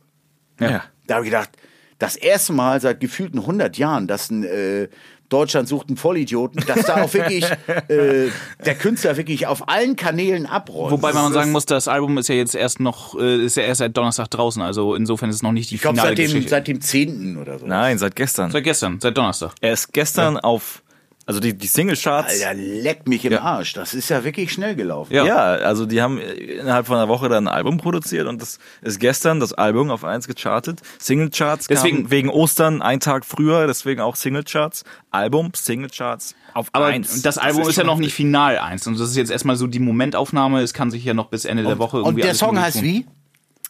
ja. 0.59 0.83
Da 1.07 1.15
habe 1.15 1.25
ich 1.25 1.31
gedacht, 1.31 1.51
das 1.99 2.17
erste 2.17 2.51
Mal 2.51 2.81
seit 2.81 2.99
gefühlten 2.99 3.39
100 3.39 3.77
Jahren, 3.77 4.07
dass 4.07 4.29
ein 4.29 4.43
äh, 4.43 4.89
Deutschland 5.29 5.67
sucht 5.67 5.89
einen 5.89 5.97
Vollidioten, 5.97 6.63
dass 6.65 6.85
da 6.85 7.01
auch 7.01 7.13
wirklich 7.13 7.43
äh, 7.88 8.29
der 8.65 8.75
Künstler 8.75 9.17
wirklich 9.17 9.47
auf 9.47 9.67
allen 9.67 9.95
Kanälen 9.95 10.45
abrollt. 10.45 10.91
Wobei 10.91 11.11
man 11.11 11.33
sagen 11.33 11.51
muss, 11.51 11.65
das 11.65 11.88
Album 11.88 12.17
ist 12.17 12.29
ja 12.29 12.35
jetzt 12.35 12.55
erst 12.55 12.79
noch, 12.79 13.19
äh, 13.19 13.43
ist 13.43 13.57
ja 13.57 13.63
erst 13.63 13.79
seit 13.79 13.95
Donnerstag 13.97 14.29
draußen, 14.29 14.61
also 14.61 14.95
insofern 14.95 15.29
ist 15.29 15.38
es 15.38 15.43
noch 15.43 15.51
nicht 15.51 15.71
die 15.71 15.75
ich 15.75 15.81
glaube 15.81 15.97
finale 15.97 16.11
seit 16.11 16.17
dem, 16.17 16.25
Geschichte. 16.25 16.49
seit 16.49 16.67
dem 16.67 16.81
10. 16.81 17.38
oder 17.38 17.59
so. 17.59 17.67
Nein, 17.67 17.97
seit 17.97 18.15
gestern. 18.15 18.51
Seit 18.51 18.63
gestern, 18.63 18.99
seit 19.01 19.17
Donnerstag. 19.17 19.53
Er 19.59 19.73
ist 19.73 19.91
gestern 19.91 20.38
auf, 20.38 20.83
also 21.28 21.39
die, 21.39 21.55
die 21.55 21.67
Single-Charts. 21.67 22.41
Alter, 22.43 22.55
leck 22.55 23.07
mich 23.07 23.23
im 23.25 23.34
Ja. 23.34 23.41
Arsch. 23.41 23.73
Das 23.73 23.93
ist 23.93 24.09
ja 24.09 24.23
wirklich 24.23 24.51
schnell 24.51 24.75
gelaufen. 24.75 25.13
Ja. 25.13 25.25
Ja. 25.25 25.36
also 25.38 25.86
die 25.86 26.01
haben 26.01 26.17
innerhalb 26.19 26.88
von 26.88 26.95
einer 26.95 27.07
Woche 27.07 27.30
dann 27.30 27.47
ein 27.47 27.53
Album 27.53 27.78
produziert 27.78 28.25
und 28.28 28.41
das 28.41 28.57
ist 28.82 28.99
gestern 28.99 29.39
das 29.39 29.53
Album 29.53 29.91
auf 29.91 30.03
eins 30.03 30.28
gechartet. 30.28 30.80
Singlecharts 30.97 31.67
Deswegen- 31.67 31.97
deswegen 31.97 32.11
wegen 32.11 32.30
Ostern 32.30 32.82
ein 32.82 32.99
Tag 32.99 33.25
früher, 33.25 33.67
deswegen 33.67 34.01
auch 34.01 34.15
Singlecharts. 34.15 34.84
Album, 35.11 35.51
Singlecharts 35.53 36.34
auf 36.53 36.69
Aber 36.71 36.86
eins. 36.88 37.21
das 37.21 37.38
Album 37.38 37.61
ist, 37.61 37.67
ja 37.67 37.73
schon 37.73 37.86
noch 37.88 37.97
nicht 37.99 38.13
final 38.13 38.57
eins. 38.57 38.88
Und 38.88 38.99
das 38.99 39.09
ist 39.09 39.15
jetzt 39.17 39.30
erstmal 39.30 39.55
so 39.57 39.67
die 39.67 39.80
Momentaufnahme. 39.80 40.61
Es 40.61 40.73
kann 40.73 40.89
sich 40.91 41.03
ja 41.05 41.13
noch 41.13 41.28
bis 41.28 41.45
Ende 41.45 41.63
der 41.63 41.78
Woche 41.78 41.97
irgendwie 41.97 42.09
Und 42.09 42.17
der 42.17 42.25
alles 42.30 42.39
Song 42.39 42.59
heißt 42.59 42.78
tun. 42.78 42.84
wie? 42.86 43.05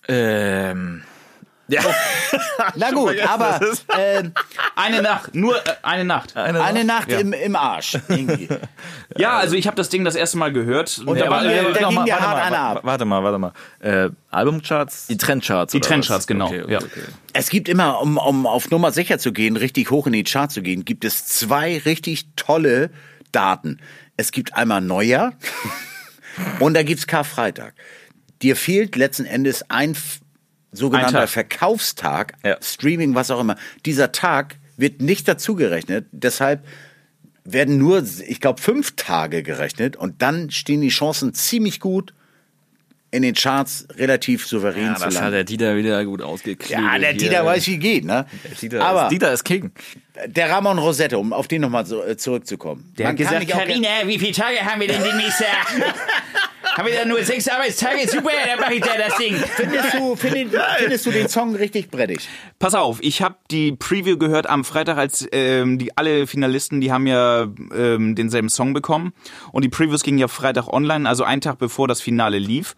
Ähm, 0.07 1.03
ja. 1.69 1.81
Na 2.75 2.91
gut, 2.91 3.15
aber 3.27 3.59
ähm, 3.97 4.33
Eine 4.75 5.01
Nacht, 5.01 5.33
nur 5.35 5.55
äh, 5.57 5.71
eine 5.83 6.05
Nacht. 6.05 6.35
Eine, 6.37 6.61
eine 6.63 6.83
Nacht 6.83 7.11
Ja. 7.11 7.19
im, 7.19 7.33
im 7.33 7.55
Arsch. 7.55 7.97
Irgendwie. 8.07 8.47
Ja, 9.17 9.37
also 9.37 9.55
ich 9.55 9.65
habe 9.65 9.75
das 9.75 9.89
Ding 9.89 10.03
das 10.05 10.15
erste 10.15 10.37
Mal 10.37 10.51
gehört. 10.53 10.99
Und 10.99 11.19
da 11.19 11.41
der- 11.41 11.69
äh, 11.69 11.73
da 11.73 11.79
ging 11.87 11.95
mal, 11.95 12.07
warte 12.07 12.19
hart 12.21 12.37
mal, 12.37 12.41
einer 12.43 12.59
ab. 12.59 12.79
Warte 12.83 13.05
mal, 13.05 13.23
warte 13.23 13.39
mal. 13.39 13.53
Äh, 13.79 14.09
Albumcharts? 14.29 15.07
Die 15.07 15.17
Trendcharts. 15.17 15.71
Die 15.71 15.79
Trendcharts, 15.79 16.23
was? 16.23 16.27
genau, 16.27 16.47
Okay, 16.47 16.61
okay, 16.63 16.71
ja. 16.73 16.77
okay. 16.79 17.01
Es 17.33 17.49
gibt 17.49 17.67
immer, 17.69 17.99
um, 18.01 18.17
um 18.17 18.45
auf 18.45 18.69
Nummer 18.69 18.91
sicher 18.91 19.17
zu 19.17 19.31
gehen, 19.31 19.55
richtig 19.57 19.89
hoch 19.89 20.05
in 20.07 20.13
die 20.13 20.23
Charts 20.23 20.53
zu 20.53 20.61
gehen, 20.61 20.85
gibt 20.85 21.03
es 21.03 21.25
zwei 21.25 21.79
richtig 21.79 22.27
tolle 22.35 22.91
Daten. 23.31 23.79
Es 24.17 24.31
gibt 24.31 24.53
einmal 24.55 24.81
Neujahr 24.81 25.33
und 26.59 26.73
da 26.75 26.83
gibt's 26.83 27.07
Karfreitag. 27.07 27.73
Dir 28.43 28.55
fehlt 28.55 28.95
letzten 28.95 29.25
Endes 29.25 29.69
ein 29.69 29.95
sogenannter. 30.71 31.27
Verkaufstag, 31.27 32.33
Ja. 32.43 32.57
Streaming, 32.61 33.15
was 33.15 33.31
auch 33.31 33.39
immer. 33.39 33.55
Dieser 33.85 34.11
Tag 34.11 34.55
wird 34.77 35.01
nicht 35.01 35.27
dazugerechnet, 35.27 36.05
deshalb 36.11 36.65
werden 37.43 37.77
nur, 37.77 38.03
ich 38.27 38.41
glaube, 38.41 38.61
fünf 38.61 38.95
Tage 38.95 39.41
gerechnet 39.41 39.95
und 39.95 40.21
dann 40.21 40.51
stehen 40.51 40.81
die 40.81 40.89
Chancen 40.89 41.33
ziemlich 41.33 41.79
gut, 41.79 42.13
in 43.09 43.21
den 43.21 43.35
Charts 43.35 43.87
relativ 43.95 44.45
souverän 44.45 44.87
Ja, 44.87 44.95
zu 44.95 45.05
das 45.05 45.13
landen. 45.13 45.27
hat 45.27 45.33
der 45.33 45.43
Dieter 45.45 45.77
wieder 45.77 46.03
gut 46.03 46.21
ausgeklügelt. 46.21 46.69
Ja, 46.69 46.99
der 46.99 47.11
hier. 47.11 47.17
Dieter 47.19 47.45
weiß, 47.45 47.65
wie 47.67 47.77
geht, 47.77 48.03
ne? 48.03 48.25
Der 48.43 48.51
Dieter, 48.51 48.85
Aber 48.85 49.03
ist, 49.03 49.11
Dieter 49.13 49.31
ist 49.31 49.45
King. 49.45 49.71
der 50.25 50.49
Ramon 50.49 50.77
Rosette, 50.77 51.17
um 51.17 51.31
auf 51.31 51.47
den 51.47 51.61
nochmal 51.61 51.85
so, 51.85 52.03
äh, 52.03 52.17
zurückzukommen. 52.17 52.93
Der 52.97 53.07
hat 53.07 53.15
gesagt, 53.15 53.47
Carina, 53.47 53.87
wie 54.05 54.19
viele 54.19 54.33
Tage 54.33 54.57
haben 54.59 54.81
wir 54.81 54.89
denn 54.89 55.01
demnächst? 55.01 55.41
haben 56.75 56.87
wir 56.87 56.95
da 56.95 57.05
nur 57.05 57.23
sechs 57.23 57.47
Arbeitstage? 57.47 58.07
Super, 58.07 58.31
dann 58.45 58.59
mache 58.59 58.75
ich 58.75 58.81
da 58.81 58.97
das 58.97 59.17
Ding. 59.17 59.35
findest, 59.35 59.93
du, 59.93 60.15
findest, 60.15 60.55
findest 60.77 61.05
du 61.05 61.11
den 61.11 61.29
Song 61.29 61.55
richtig 61.55 61.89
brettig? 61.89 62.27
Pass 62.59 62.73
auf, 62.75 62.99
ich 63.01 63.21
habe 63.21 63.35
die 63.51 63.71
Preview 63.73 64.17
gehört 64.17 64.47
am 64.47 64.63
Freitag, 64.63 64.97
als 64.97 65.27
ähm, 65.31 65.77
die 65.77 65.95
alle 65.97 66.27
Finalisten, 66.27 66.81
die 66.81 66.91
haben 66.91 67.07
ja 67.07 67.47
ähm, 67.75 68.15
denselben 68.15 68.49
Song 68.49 68.73
bekommen. 68.73 69.13
Und 69.51 69.63
die 69.63 69.69
Previews 69.69 70.03
gingen 70.03 70.17
ja 70.17 70.27
Freitag 70.27 70.67
online, 70.67 71.07
also 71.07 71.23
einen 71.23 71.41
Tag 71.41 71.57
bevor 71.57 71.87
das 71.87 72.01
Finale 72.01 72.39
lief. 72.39 72.75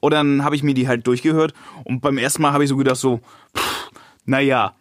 Und 0.00 0.12
dann 0.12 0.44
habe 0.44 0.56
ich 0.56 0.62
mir 0.62 0.74
die 0.74 0.88
halt 0.88 1.06
durchgehört. 1.06 1.54
Und 1.84 2.00
beim 2.00 2.18
ersten 2.18 2.42
Mal 2.42 2.52
habe 2.52 2.64
ich 2.64 2.70
so 2.70 2.76
gedacht, 2.76 2.96
so, 2.96 3.20
pff, 3.56 3.90
naja, 4.24 4.74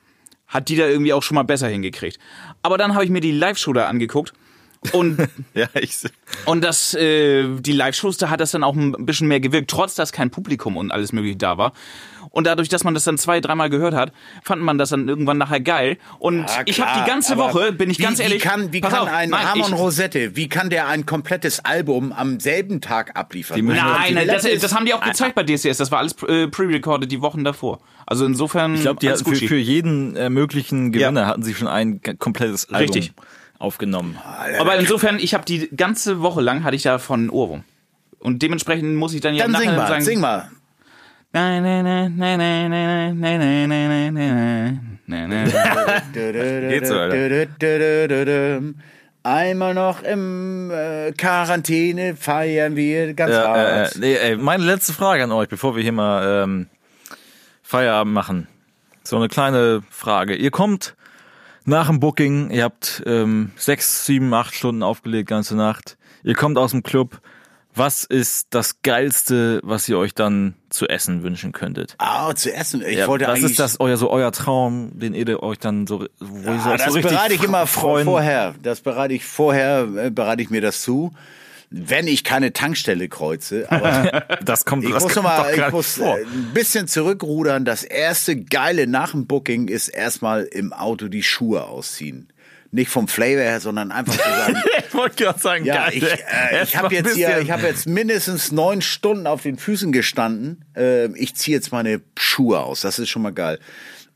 hat 0.47 0.69
die 0.69 0.75
da 0.75 0.87
irgendwie 0.87 1.13
auch 1.13 1.23
schon 1.23 1.35
mal 1.35 1.43
besser 1.43 1.67
hingekriegt. 1.67 2.19
Aber 2.61 2.77
dann 2.77 2.93
habe 2.93 3.03
ich 3.03 3.09
mir 3.09 3.21
die 3.21 3.31
Live-Show 3.31 3.73
da 3.73 3.87
angeguckt. 3.87 4.33
Und 4.91 5.17
Ja, 5.53 5.67
ich. 5.73 5.97
und 6.45 6.63
das, 6.63 6.93
äh, 6.93 7.47
die 7.59 7.73
Live-Shows, 7.73 8.17
da 8.17 8.29
hat 8.29 8.39
das 8.39 8.51
dann 8.51 8.63
auch 8.63 8.75
ein 8.75 9.05
bisschen 9.05 9.27
mehr 9.27 9.39
gewirkt, 9.39 9.69
trotz 9.69 9.95
dass 9.95 10.11
kein 10.11 10.29
Publikum 10.29 10.77
und 10.77 10.91
alles 10.91 11.11
mögliche 11.11 11.37
da 11.37 11.57
war. 11.57 11.73
Und 12.35 12.47
dadurch, 12.47 12.67
dass 12.67 12.83
man 12.83 12.93
das 12.93 13.05
dann 13.05 13.17
zwei, 13.17 13.39
dreimal 13.39 13.69
gehört 13.69 13.93
hat, 13.93 14.11
fand 14.43 14.61
man 14.61 14.77
das 14.77 14.89
dann 14.89 15.07
irgendwann 15.07 15.37
nachher 15.37 15.61
geil. 15.61 15.97
Und 16.19 16.39
Ja, 16.39 16.63
ich 16.65 16.81
habe 16.81 16.99
die 17.01 17.09
ganze 17.09 17.37
Woche, 17.37 17.71
bin 17.71 17.89
ich 17.89 17.97
wie, 17.97 18.03
ganz 18.03 18.19
ehrlich, 18.19 18.43
Wie 18.43 18.47
kann, 18.47 18.73
wie 18.73 18.81
pass 18.81 18.91
kann 18.91 19.03
auf, 19.03 19.09
ein 19.09 19.29
nein, 19.29 19.45
Ramon 19.45 19.71
ich, 19.71 19.79
Rosette, 19.79 20.35
wie 20.35 20.49
kann 20.49 20.69
der 20.69 20.89
ein 20.89 21.05
komplettes 21.05 21.63
Album 21.63 22.11
am 22.11 22.41
selben 22.41 22.81
Tag 22.81 23.17
abliefern? 23.17 23.63
Nein, 23.63 24.15
nein, 24.15 24.27
das, 24.27 24.43
das 24.43 24.75
haben 24.75 24.85
die 24.85 24.93
auch 24.93 24.99
gezeigt 25.01 25.35
bei 25.35 25.43
DCS. 25.43 25.77
Das 25.77 25.91
war 25.91 25.99
alles 25.99 26.21
äh, 26.27 26.47
pre-recorded 26.47 27.09
die 27.09 27.21
Wochen 27.21 27.45
davor. 27.45 27.79
Also 28.05 28.25
insofern. 28.25 28.75
Ich 28.75 28.81
glaube, 28.81 28.99
die 28.99 29.07
alles 29.07 29.21
hatten 29.21 29.33
für, 29.33 29.47
für 29.47 29.57
jeden 29.57 30.17
äh, 30.17 30.29
möglichen 30.29 30.91
Gewinner 30.91 31.27
hatten 31.27 31.41
sie 31.41 31.53
schon 31.53 31.69
ein 31.69 32.01
komplettes 32.19 32.67
Album 32.67 32.93
Richtig 32.93 33.13
aufgenommen. 33.59 34.17
Alter. 34.23 34.61
Aber 34.61 34.77
insofern, 34.77 35.19
ich 35.19 35.33
habe 35.33 35.45
die 35.45 35.69
ganze 35.75 36.21
Woche 36.21 36.41
lang 36.41 36.63
hatte 36.63 36.75
ich 36.75 36.83
davon 36.83 37.27
von 37.27 37.29
Ohrwurm. 37.29 37.63
Und 38.19 38.41
dementsprechend 38.41 38.95
muss 38.95 39.13
ich 39.13 39.21
dann 39.21 39.35
ja 39.35 39.43
dann 39.43 39.51
nachher 39.51 39.65
sing 39.65 39.75
mal, 39.75 39.87
sagen, 39.87 40.03
sing 40.03 40.19
mal. 40.19 40.49
Geht's 46.69 46.89
so, 46.89 46.97
Alter. 46.97 48.61
Einmal 49.25 49.73
noch 49.73 50.03
im 50.03 50.69
äh, 50.69 51.11
Quarantäne 51.11 52.15
feiern 52.15 52.75
wir 52.75 53.15
ganz 53.15 53.31
ja, 53.31 53.47
hart. 53.47 53.95
Äh, 53.95 53.99
nee, 53.99 54.13
ey, 54.13 54.37
meine 54.37 54.63
letzte 54.63 54.93
Frage 54.93 55.23
an 55.23 55.31
euch, 55.31 55.49
bevor 55.49 55.75
wir 55.75 55.81
hier 55.81 55.91
mal 55.91 56.43
ähm, 56.43 56.67
Feierabend 57.63 58.13
machen. 58.13 58.47
So 59.03 59.17
eine 59.17 59.27
kleine 59.27 59.81
Frage. 59.89 60.35
Ihr 60.35 60.51
kommt 60.51 60.95
nach 61.65 61.87
dem 61.87 61.99
Booking, 61.99 62.49
ihr 62.51 62.63
habt 62.63 63.03
ähm, 63.05 63.51
sechs, 63.55 64.05
sieben, 64.05 64.33
acht 64.33 64.55
Stunden 64.55 64.83
aufgelegt, 64.83 65.29
ganze 65.29 65.55
Nacht. 65.55 65.97
Ihr 66.23 66.33
kommt 66.35 66.57
aus 66.57 66.71
dem 66.71 66.83
Club. 66.83 67.19
Was 67.77 68.05
ist 68.05 68.47
das 68.51 68.81
Geilste, 68.83 69.59
was 69.61 69.89
ihr 69.89 69.97
euch 69.97 70.15
dann 70.15 70.53
zu 70.69 70.87
essen 70.87 71.23
wünschen 71.23 71.51
könntet? 71.51 71.95
Ah, 71.97 72.33
zu 72.33 72.53
essen. 72.53 72.81
Ich 72.87 72.99
Ja, 72.99 73.07
wollte 73.07 73.25
was 73.25 73.31
eigentlich. 73.39 73.51
ist 73.51 73.59
das 73.59 73.81
euer 73.81 73.97
so 73.97 74.09
euer 74.09 74.31
Traum, 74.31 74.91
den 74.97 75.13
ihr 75.13 75.43
euch 75.43 75.59
dann 75.59 75.85
so, 75.85 76.05
wo 76.19 76.51
ihr 76.53 76.59
so, 76.61 76.69
Ah, 76.69 76.77
so 76.77 76.85
das 76.85 76.95
richtig 76.95 77.11
bereite 77.11 77.33
ich 77.33 77.43
immer 77.43 77.67
freuen? 77.67 78.05
vorher. 78.05 78.55
Das 78.63 78.79
bereite 78.79 79.13
ich 79.13 79.25
vorher, 79.25 79.87
äh, 79.97 80.09
bereite 80.09 80.41
ich 80.41 80.49
mir 80.49 80.61
das 80.61 80.81
zu. 80.83 81.11
Wenn 81.77 82.07
ich 82.07 82.23
keine 82.23 82.53
Tankstelle 82.53 83.09
kreuze, 83.09 83.65
aber 83.69 84.23
Das 84.43 84.63
kommt, 84.63 84.85
ich 84.85 84.91
das 84.91 85.03
muss 85.03 85.13
kommt 85.13 85.25
mal, 85.25 85.53
ich 85.53 85.71
muss 85.71 85.97
nicht 85.97 86.07
vor. 86.07 86.17
äh, 86.17 86.21
ein 86.21 86.51
bisschen 86.53 86.87
zurückrudern. 86.87 87.65
Das 87.65 87.83
erste 87.83 88.37
geile 88.37 88.87
nach 88.87 89.11
dem 89.11 89.27
Booking 89.27 89.67
ist 89.67 89.89
erstmal 89.89 90.43
im 90.43 90.71
Auto 90.71 91.09
die 91.09 91.23
Schuhe 91.23 91.65
ausziehen. 91.65 92.29
Nicht 92.71 92.89
vom 92.89 93.07
Flavor 93.07 93.41
her, 93.43 93.59
sondern 93.61 93.91
einfach 93.91 94.13
zu 94.13 94.19
sagen, 94.29 94.57
ich 94.87 94.93
wollte 94.93 95.23
gerade 95.23 95.39
sagen, 95.39 95.65
Ja, 95.65 95.85
geil. 95.85 95.93
ich, 95.95 96.03
äh, 96.03 96.63
ich 96.63 96.75
habe 96.77 96.93
jetzt 96.95 97.13
hier, 97.15 97.39
ich 97.39 97.51
habe 97.51 97.63
jetzt 97.67 97.87
mindestens 97.87 98.51
neun 98.51 98.81
Stunden 98.81 99.27
auf 99.27 99.41
den 99.43 99.57
Füßen 99.57 99.91
gestanden. 99.91 100.63
Äh, 100.75 101.07
ich 101.17 101.35
ziehe 101.35 101.55
jetzt 101.55 101.71
meine 101.71 102.01
Schuhe 102.17 102.59
aus. 102.61 102.81
Das 102.81 102.99
ist 102.99 103.09
schon 103.09 103.21
mal 103.21 103.33
geil. 103.33 103.59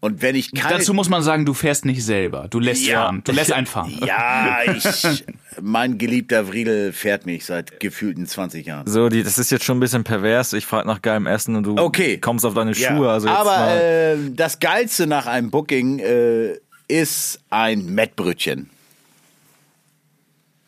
Und 0.02 0.22
wenn 0.22 0.34
ich 0.36 0.54
keine, 0.54 0.78
Dazu 0.78 0.94
muss 0.94 1.10
man 1.10 1.22
sagen, 1.24 1.46
du 1.46 1.54
fährst 1.54 1.84
nicht 1.84 2.06
selber. 2.06 2.48
Du 2.50 2.60
lässt 2.62 2.86
Ja. 2.86 3.02
fahren. 3.04 3.22
Du 3.26 3.34
lässt 3.34 3.52
einfahren. 3.52 3.92
ja, 4.06 4.60
ich, 4.74 5.26
mein 5.62 5.98
geliebter 5.98 6.48
Vriedel 6.48 6.94
fährt 6.94 7.26
mich 7.26 7.46
seit 7.46 7.82
gefühlten 7.82 8.26
20 8.26 8.66
Jahren. 8.66 8.88
So, 8.88 9.10
die, 9.10 9.24
das 9.24 9.38
ist 9.38 9.52
jetzt 9.52 9.66
schon 9.66 9.76
ein 9.76 9.82
bisschen 9.82 10.06
pervers. 10.06 10.54
Ich 10.54 10.66
frage 10.66 10.88
nach 10.88 11.02
geilem 11.02 11.28
Essen 11.28 11.56
und 11.58 11.64
du 11.64 11.76
Okay. 11.78 12.18
kommst 12.18 12.46
auf 12.46 12.54
deine 12.54 12.72
Ja, 12.72 12.88
Schuhe. 12.96 13.10
Also 13.12 13.28
jetzt 13.28 13.38
aber 13.38 13.50
mal, 13.58 13.78
äh, 13.78 14.18
das 14.34 14.60
geilste 14.60 15.06
nach 15.06 15.26
einem 15.28 15.50
Booking 15.52 16.00
äh, 16.00 16.54
ist 16.88 17.42
ein 17.50 17.86
Mettbrötchen. 17.94 18.70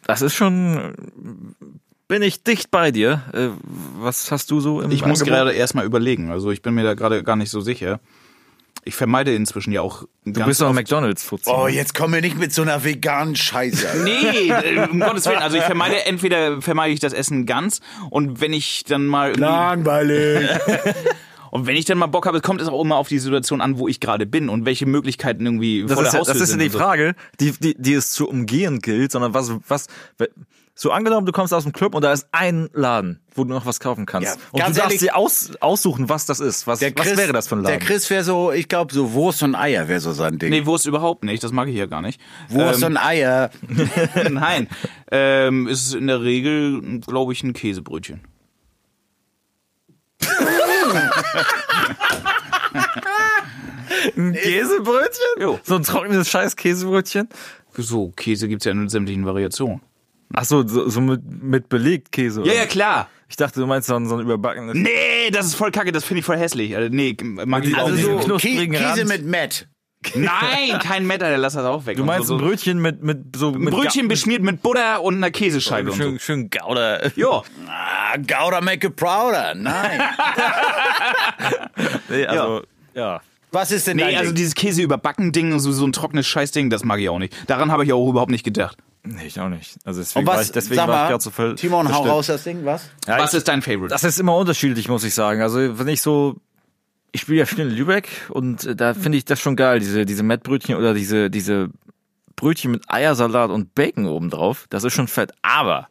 das 0.08 0.22
ist 0.22 0.34
schon. 0.36 1.46
Bin 2.10 2.22
ich 2.22 2.44
dicht 2.44 2.70
bei 2.72 2.92
dir? 2.92 3.22
Äh, 3.34 3.48
was 4.02 4.30
hast 4.32 4.52
du 4.52 4.60
so 4.60 4.82
im 4.82 4.92
Ich 4.92 5.06
muss 5.06 5.22
Angebot? 5.22 5.28
gerade 5.28 5.54
erstmal 5.54 5.86
überlegen. 5.86 6.30
Also 6.32 6.52
ich 6.52 6.62
bin 6.62 6.74
mir 6.74 6.84
da 6.84 6.94
gerade 6.96 7.24
gar 7.24 7.38
nicht 7.38 7.50
so 7.50 7.62
sicher. 7.62 8.02
Ich 8.84 8.96
vermeide 8.96 9.36
inzwischen 9.36 9.72
ja 9.72 9.82
auch. 9.82 10.06
Du 10.26 10.44
bist 10.44 10.60
doch 10.60 10.74
McDonalds 10.74 11.24
Fuzzi. 11.24 11.52
Oh, 11.52 11.68
jetzt 11.68 11.94
komm 11.94 12.12
mir 12.12 12.22
nicht 12.22 12.38
mit 12.38 12.52
so 12.52 12.64
einer 12.64 12.84
veganen 12.84 13.36
Scheiße. 13.36 14.04
Nee, 14.04 14.50
äh, 14.50 14.88
um 14.90 15.00
Gottes 15.00 15.26
Willen. 15.28 15.38
Also 15.38 15.58
ich 15.58 15.64
vermeide, 15.64 16.06
entweder 16.06 16.62
vermeide 16.62 16.94
ich 16.94 17.00
das 17.00 17.14
Essen 17.14 17.46
ganz 17.46 17.80
und 18.10 18.42
wenn 18.42 18.54
ich 18.54 18.84
dann 18.84 19.06
mal 19.06 19.38
Langweilig. 19.38 20.50
und 21.52 21.68
wenn 21.68 21.76
ich 21.76 21.86
dann 21.86 22.00
mal 22.00 22.08
Bock 22.08 22.26
habe, 22.26 22.42
kommt 22.42 22.60
es 22.60 22.68
auch 22.68 22.82
immer 22.82 22.96
auf 22.96 23.08
die 23.08 23.20
Situation 23.20 23.62
an, 23.62 23.78
wo 23.78 23.88
ich 23.88 24.00
gerade 24.00 24.26
bin 24.26 24.50
und 24.50 24.66
welche 24.66 24.88
Möglichkeiten 24.88 25.46
irgendwie 25.46 25.84
das 25.84 25.94
vor 25.94 26.04
ist, 26.04 26.14
der 26.14 26.20
ja, 26.20 26.26
das 26.26 26.30
Haustür 26.30 26.44
ist 26.44 26.52
ja 26.52 26.58
die. 26.58 26.70
Frage, 26.72 27.16
die, 27.40 27.52
die, 27.52 27.76
die 27.78 27.94
es 27.94 28.12
zu 28.12 28.28
umgehen 28.28 28.80
gilt, 28.80 29.12
sondern 29.12 29.36
was, 29.36 29.52
was, 29.68 29.88
so 30.82 30.90
angenommen, 30.90 31.28
du 31.28 31.32
kommst 31.32 31.54
aus 31.54 31.62
dem 31.62 31.74
Club 31.74 31.94
und 31.94 32.02
da 32.02 32.12
ist 32.12 32.28
ein 32.32 32.68
Laden, 32.74 33.20
wo 33.36 33.44
du 33.44 33.52
noch 33.52 33.68
was 33.68 33.80
kaufen 33.80 34.08
kannst. 34.08 34.40
Ja, 34.52 34.66
und 34.66 34.76
du 34.76 34.82
darfst 34.82 35.00
dir 35.00 35.16
aus, 35.16 35.52
aussuchen, 35.60 36.10
was 36.10 36.26
das 36.26 36.40
ist. 36.40 36.66
Was, 36.66 36.82
was 36.82 37.18
wäre 37.18 37.34
das 37.34 37.48
für 37.48 37.56
ein 37.56 37.62
Laden? 37.62 37.78
Der 37.78 37.88
Chris 37.88 38.10
wäre 38.10 38.24
so, 38.24 38.52
ich 38.52 38.68
glaube, 38.68 38.92
so 38.92 39.14
Wurst 39.14 39.44
und 39.44 39.54
Eier 39.54 39.88
wäre 39.88 40.00
so 40.00 40.12
sein 40.12 40.40
Ding. 40.40 40.50
Nee, 40.50 40.66
Wurst 40.66 40.88
überhaupt 40.88 41.24
nicht. 41.24 41.44
Das 41.44 41.52
mag 41.52 41.68
ich 41.68 41.76
ja 41.76 41.86
gar 41.86 42.02
nicht. 42.02 42.20
Wurst 42.50 42.82
ähm, 42.82 42.88
und 42.88 42.98
Eier. 42.98 43.52
Nein. 44.32 44.70
Ähm, 45.12 45.68
es 45.68 45.84
ist 45.86 45.94
in 45.94 46.08
der 46.08 46.24
Regel, 46.24 47.00
glaube 47.02 47.34
ich, 47.34 47.44
ein 47.44 47.54
Käsebrötchen. 47.54 48.22
ein 54.18 54.34
Käsebrötchen? 54.34 55.42
Jo. 55.42 55.60
So 55.62 55.76
ein 55.76 55.84
trockenes 55.84 56.28
scheiß 56.28 56.56
Käsebrötchen? 56.56 57.30
So, 57.78 58.12
Käse 58.16 58.48
gibt's 58.48 58.66
ja 58.66 58.72
in 58.72 58.90
sämtlichen 58.90 59.28
Variationen. 59.28 59.82
Ach 60.34 60.44
so, 60.46 60.68
so, 60.68 60.90
so 60.90 61.02
mit, 61.02 61.22
mit 61.26 61.70
belegt 61.70 62.12
Käse. 62.12 62.42
Ja, 62.42 62.46
oder? 62.46 62.56
ja, 62.56 62.66
klar. 62.66 63.10
Ich 63.30 63.36
dachte, 63.38 63.60
du 63.62 63.66
meinst 63.68 63.88
so 63.88 63.96
ein, 63.96 64.08
so 64.08 64.16
ein 64.16 64.22
überbackenes. 64.22 64.76
Nee, 64.76 65.30
das 65.32 65.46
ist 65.46 65.56
voll 65.56 65.72
kacke, 65.72 65.92
das 65.92 66.04
finde 66.04 66.20
ich 66.20 66.26
voll 66.26 66.38
hässlich. 66.38 66.76
Also, 66.76 66.90
nee, 66.94 67.16
mag 67.24 67.66
ich 67.66 67.76
Also 67.78 67.86
auch 67.86 67.90
so- 67.90 67.96
nicht. 67.96 68.22
So 68.24 68.26
knusprigen 68.28 68.72
Kä 68.74 68.78
Käse 68.80 69.00
Rand. 69.02 69.08
mit 69.10 69.26
Matt. 69.26 69.68
Nein, 70.16 70.80
kein 70.82 71.06
Metter, 71.06 71.30
der 71.30 71.38
lass 71.38 71.54
das 71.54 71.64
auch 71.64 71.86
weg. 71.86 71.96
Du 71.96 72.04
meinst 72.04 72.28
so, 72.28 72.34
ein 72.36 72.40
Brötchen 72.42 72.82
mit, 72.82 73.04
mit 73.04 73.36
so 73.36 73.50
ein 73.50 73.60
mit 73.60 73.72
Brötchen 73.72 74.04
Ga- 74.04 74.08
beschmiert 74.08 74.42
mit 74.42 74.64
Butter 74.64 75.02
und 75.04 75.16
einer 75.18 75.30
Käsescheibe 75.30 75.92
und 75.92 75.98
so. 75.98 76.04
schön, 76.04 76.20
schön 76.20 76.50
Gouda. 76.50 77.06
Ja, 77.16 77.44
Ah, 77.68 78.18
Gouda 78.18 78.62
make 78.62 78.88
it 78.88 78.96
prouder. 78.96 79.54
Nein. 79.54 80.02
Nee, 82.10 82.26
also, 82.26 82.62
ja. 82.94 83.22
Was 83.52 83.72
ist 83.72 83.88
denn 83.88 83.98
nee, 83.98 84.04
dein 84.04 84.16
also 84.16 84.30
Ding? 84.32 84.36
dieses 84.36 84.56
Käse 84.56 84.82
überbacken 84.82 85.32
Ding, 85.32 85.58
so, 85.60 85.72
so 85.72 85.86
ein 85.86 85.92
trockenes 85.92 86.26
Scheißding, 86.28 86.70
das 86.70 86.84
mag 86.84 87.00
ich 87.00 87.10
auch 87.10 87.20
nicht. 87.20 87.36
Daran 87.48 87.72
habe 87.72 87.84
ich 87.86 87.92
auch 87.94 88.10
überhaupt 88.10 88.32
nicht 88.32 88.44
gedacht. 88.44 88.78
Nee, 89.04 89.26
ich 89.26 89.40
auch 89.40 89.50
nicht. 89.50 89.78
Also 89.84 90.00
deswegen 90.02 90.20
Und 90.26 90.28
war 90.32 90.40
was, 90.40 90.48
ich, 90.48 90.52
deswegen 90.52 90.76
sag 90.76 90.88
war 90.88 90.96
ich 90.96 91.02
mal, 91.02 91.10
gerade 91.10 91.24
so 91.24 91.32
voll. 91.32 91.56
Timon, 91.56 91.92
hau 91.92 92.04
raus 92.04 92.28
das 92.28 92.44
Ding, 92.44 92.66
was? 92.66 92.90
Ja, 93.08 93.18
Was 93.18 93.34
ich, 93.34 93.40
ist 93.40 93.48
dein 93.48 93.62
Favorite? 93.62 93.88
das 93.88 94.04
ist 94.04 94.20
immer 94.20 94.36
unterschiedlich, 94.36 94.88
muss 94.90 95.04
ich 95.04 95.14
sagen. 95.14 95.42
Also 95.42 95.80
wenn 95.80 95.88
ich 95.88 96.02
so, 96.02 96.36
ich 97.12 97.22
spiele 97.22 97.40
ja 97.40 97.46
viel 97.46 97.60
in 97.62 97.72
Lübeck 97.72 98.08
und 98.30 98.66
äh, 98.66 98.76
da 98.76 98.94
finde 98.94 99.18
ich 99.18 99.26
das 99.26 99.40
schon 99.40 99.56
geil, 99.56 99.80
diese, 99.80 100.06
diese 100.06 100.22
Mettbrötchen 100.24 100.76
oder 100.76 100.94
diese, 100.94 101.30
diese 101.32 101.70
Brötchen 102.36 102.72
mit 102.72 102.84
Eiersalat 102.90 103.50
und 103.50 103.74
Bacon 103.74 104.06
obendrauf. 104.06 104.66
Das 104.70 104.84
ist 104.84 104.94
schon 104.94 105.08
fett. 105.08 105.32
Aber, 105.42 105.88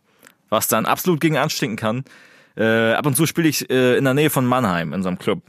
was 0.49 0.69
dann 0.69 0.87
absolut 0.87 1.21
gegen 1.21 1.37
anstinken 1.37 1.77
kann, 1.77 2.05
äh, 2.57 2.93
ab 2.93 3.07
und 3.07 3.17
zu 3.17 3.27
spiele 3.27 3.49
ich 3.49 3.69
äh, 3.71 3.97
in 3.97 4.05
der 4.05 4.15
Nähe 4.15 4.31
von 4.31 4.47
Mannheim 4.47 4.93
in 4.93 5.03
so 5.03 5.09
einem 5.09 5.19
Club. 5.19 5.43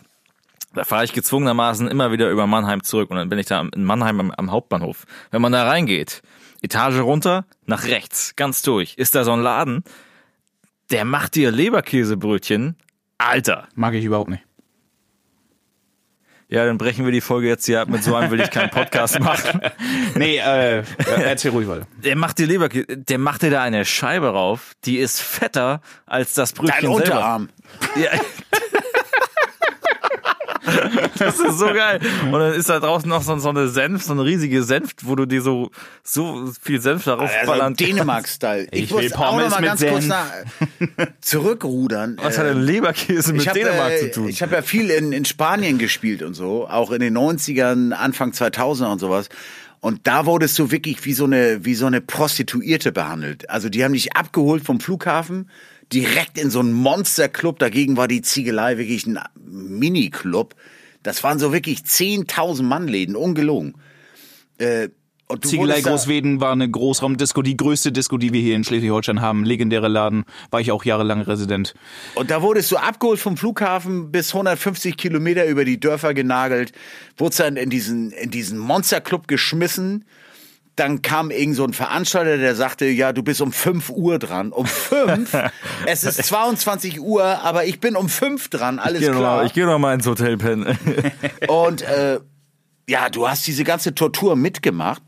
Da 0.73 0.83
fahre 0.83 1.03
ich 1.03 1.13
gezwungenermaßen 1.13 1.87
immer 1.87 2.11
wieder 2.11 2.29
über 2.29 2.47
Mannheim 2.47 2.83
zurück 2.83 3.11
und 3.11 3.17
dann 3.17 3.29
bin 3.29 3.37
ich 3.37 3.45
da 3.45 3.61
in 3.61 3.83
Mannheim 3.83 4.19
am, 4.19 4.31
am 4.31 4.51
Hauptbahnhof. 4.51 5.05
Wenn 5.29 5.41
man 5.41 5.51
da 5.51 5.67
reingeht, 5.67 6.21
Etage 6.61 6.99
runter, 6.99 7.45
nach 7.65 7.85
rechts, 7.85 8.35
ganz 8.35 8.61
durch, 8.61 8.95
ist 8.97 9.15
da 9.15 9.23
so 9.23 9.31
ein 9.33 9.41
Laden, 9.41 9.83
der 10.91 11.05
macht 11.05 11.35
dir 11.35 11.51
Leberkäsebrötchen. 11.51 12.75
Alter. 13.17 13.67
mag 13.75 13.93
ich 13.93 14.03
überhaupt 14.03 14.29
nicht. 14.29 14.43
Ja, 16.51 16.65
dann 16.65 16.77
brechen 16.77 17.05
wir 17.05 17.13
die 17.13 17.21
Folge 17.21 17.47
jetzt 17.47 17.65
hier 17.65 17.79
ab. 17.79 17.87
Mit 17.87 18.03
so 18.03 18.13
einem 18.13 18.29
will 18.29 18.41
ich 18.41 18.51
keinen 18.51 18.69
Podcast 18.69 19.19
machen. 19.21 19.61
Nee, 20.15 20.37
äh, 20.37 20.83
erzähl 21.23 21.51
ruhig 21.51 21.67
weiter. 21.67 21.87
Der 22.03 22.17
macht 22.17 22.37
dir 22.37 22.45
Leberkäse, 22.45 22.85
der 22.87 23.17
macht 23.17 23.43
dir 23.43 23.49
da 23.49 23.61
eine 23.61 23.85
Scheibe 23.85 24.27
rauf, 24.27 24.73
die 24.83 24.97
ist 24.97 25.21
fetter 25.21 25.81
als 26.05 26.33
das 26.33 26.51
Brötchen 26.51 26.73
Dein 26.73 26.81
selber. 26.81 26.95
Unterarm. 26.95 27.49
Ja. 27.95 28.09
Das 31.17 31.39
ist 31.39 31.59
so 31.59 31.67
geil. 31.67 31.99
Und 32.25 32.33
dann 32.33 32.53
ist 32.53 32.69
da 32.69 32.79
draußen 32.79 33.07
noch 33.07 33.21
so, 33.21 33.37
so 33.37 33.49
eine 33.49 33.67
Senf, 33.67 34.03
so 34.03 34.13
eine 34.13 34.23
riesige 34.25 34.63
Senf, 34.63 34.91
wo 35.01 35.15
du 35.15 35.25
dir 35.25 35.41
so, 35.41 35.71
so 36.03 36.51
viel 36.61 36.81
Senf 36.81 37.03
darauf 37.03 37.29
Also 37.33 37.51
ballern 37.51 37.75
Dänemark-Style. 37.75 38.67
Ich, 38.71 38.83
Ich 38.83 38.91
will 38.91 39.03
muss 39.03 39.13
auch 39.13 39.19
noch 39.19 39.29
Pommes 39.31 39.51
mal 39.51 39.61
mit 39.61 39.69
ganz 39.69 39.81
kurz 39.85 40.03
Senf. 40.03 40.07
nach, 40.97 41.07
zurückrudern. 41.21 42.17
Was 42.21 42.37
hat 42.37 42.45
denn 42.45 42.61
Leberkäse 42.61 43.33
mit 43.33 43.47
hab, 43.47 43.53
Dänemark 43.53 43.91
äh, 43.91 43.99
zu 43.99 44.11
tun? 44.11 44.29
Ich 44.29 44.41
habe 44.41 44.55
ja 44.55 44.61
viel 44.61 44.89
in, 44.89 45.11
in 45.11 45.25
Spanien 45.25 45.77
gespielt 45.77 46.21
und 46.23 46.33
so, 46.33 46.67
auch 46.67 46.91
in 46.91 46.99
den 47.01 47.17
90ern, 47.17 47.91
Anfang 47.91 48.31
2000er 48.31 48.91
und 48.91 48.99
sowas. 48.99 49.29
Und 49.79 50.01
da 50.05 50.25
wurdest 50.27 50.59
du 50.59 50.69
wirklich 50.69 51.03
wie 51.05 51.13
so 51.13 51.23
eine 51.25 51.65
wie 51.65 51.73
so 51.73 51.87
eine 51.87 52.01
Prostituierte 52.01 52.91
behandelt. 52.91 53.49
Also 53.49 53.67
die 53.69 53.83
haben 53.83 53.93
dich 53.93 54.15
abgeholt 54.15 54.63
vom 54.63 54.79
Flughafen, 54.79 55.49
direkt 55.93 56.37
in 56.37 56.49
so 56.49 56.59
einen 56.59 56.73
Monsterclub. 56.73 57.59
Dagegen 57.59 57.97
war 57.97 58.07
die 58.07 58.21
Ziegelei 58.21 58.77
wirklich 58.77 59.05
ein 59.05 59.19
Mini-Club. 59.35 60.55
Das 61.03 61.23
waren 61.23 61.39
so 61.39 61.51
wirklich 61.51 61.79
10.000 61.79 62.63
Mann-Läden, 62.63 63.15
ungelogen. 63.15 63.75
Äh, 64.57 64.89
Ziegelei 65.39 65.81
Großweden 65.81 66.41
war 66.41 66.51
eine 66.51 66.69
Großraumdisco, 66.69 67.41
die 67.41 67.55
größte 67.55 67.91
Disco, 67.91 68.17
die 68.17 68.33
wir 68.33 68.41
hier 68.41 68.55
in 68.55 68.63
Schleswig-Holstein 68.63 69.21
haben. 69.21 69.45
Legendäre 69.45 69.87
Laden, 69.87 70.25
war 70.49 70.59
ich 70.59 70.71
auch 70.71 70.83
jahrelang 70.83 71.21
Resident. 71.21 71.73
Und 72.15 72.31
da 72.31 72.41
wurdest 72.41 72.71
du 72.71 72.77
abgeholt 72.77 73.19
vom 73.19 73.37
Flughafen 73.37 74.11
bis 74.11 74.33
150 74.33 74.97
Kilometer 74.97 75.45
über 75.45 75.65
die 75.65 75.79
Dörfer 75.79 76.13
genagelt, 76.13 76.73
wurdest 77.17 77.39
dann 77.39 77.55
in 77.55 77.69
diesen, 77.69 78.11
in 78.11 78.29
diesen 78.29 78.57
Monsterclub 78.57 79.27
geschmissen. 79.27 80.05
Dann 80.81 81.03
kam 81.03 81.29
irgend 81.29 81.55
so 81.55 81.63
ein 81.63 81.73
Veranstalter, 81.73 82.37
der 82.37 82.55
sagte, 82.55 82.87
ja, 82.87 83.13
du 83.13 83.21
bist 83.21 83.39
um 83.39 83.51
5 83.51 83.91
Uhr 83.91 84.17
dran. 84.17 84.51
Um 84.51 84.65
5? 84.65 85.31
es 85.85 86.03
ist 86.03 86.23
22 86.23 86.99
Uhr, 86.99 87.23
aber 87.23 87.65
ich 87.65 87.79
bin 87.79 87.95
um 87.95 88.09
5 88.09 88.47
dran, 88.49 88.79
alles 88.79 89.03
Ich 89.03 89.07
noch 89.09 89.17
klar. 89.17 89.35
mal- 89.37 89.45
ich 89.45 89.53
gehe 89.53 89.67
noch 89.67 89.77
mal 89.77 89.93
ins 89.93 90.07
Hotel 90.07 90.37
pennen. 90.37 90.75
Und 91.47 91.83
äh, 91.83 92.19
ja, 92.89 93.09
du 93.09 93.29
hast 93.29 93.45
diese 93.45 93.63
ganze 93.63 93.93
Tortur 93.93 94.35
mitgemacht. 94.35 95.03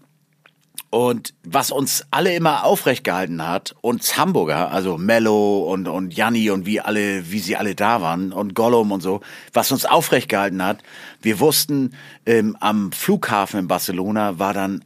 Und 0.92 1.34
was 1.44 1.72
uns 1.72 2.06
alle 2.12 2.36
immer 2.36 2.66
aufrecht 2.66 3.04
gehalten 3.04 3.42
hat, 3.48 3.74
uns 3.82 4.16
Hamburger, 4.16 4.70
also 4.70 5.00
Mello 5.00 5.64
und, 5.74 5.88
und 5.88 6.14
Janni 6.16 6.52
und 6.52 6.68
wie 6.68 6.82
alle, 6.82 7.32
wie 7.32 7.40
sie 7.40 7.56
alle 7.58 7.74
da 7.74 8.00
waren 8.02 8.32
und 8.32 8.54
Gollum 8.54 8.92
und 8.92 9.02
so, 9.02 9.22
was 9.54 9.72
uns 9.72 9.86
aufrecht 9.86 10.30
gehalten 10.30 10.64
hat, 10.64 10.84
wir 11.24 11.40
wussten, 11.40 11.96
ähm, 12.28 12.56
am 12.60 12.92
Flughafen 12.92 13.62
in 13.62 13.68
Barcelona 13.68 14.38
war 14.38 14.54
dann 14.54 14.86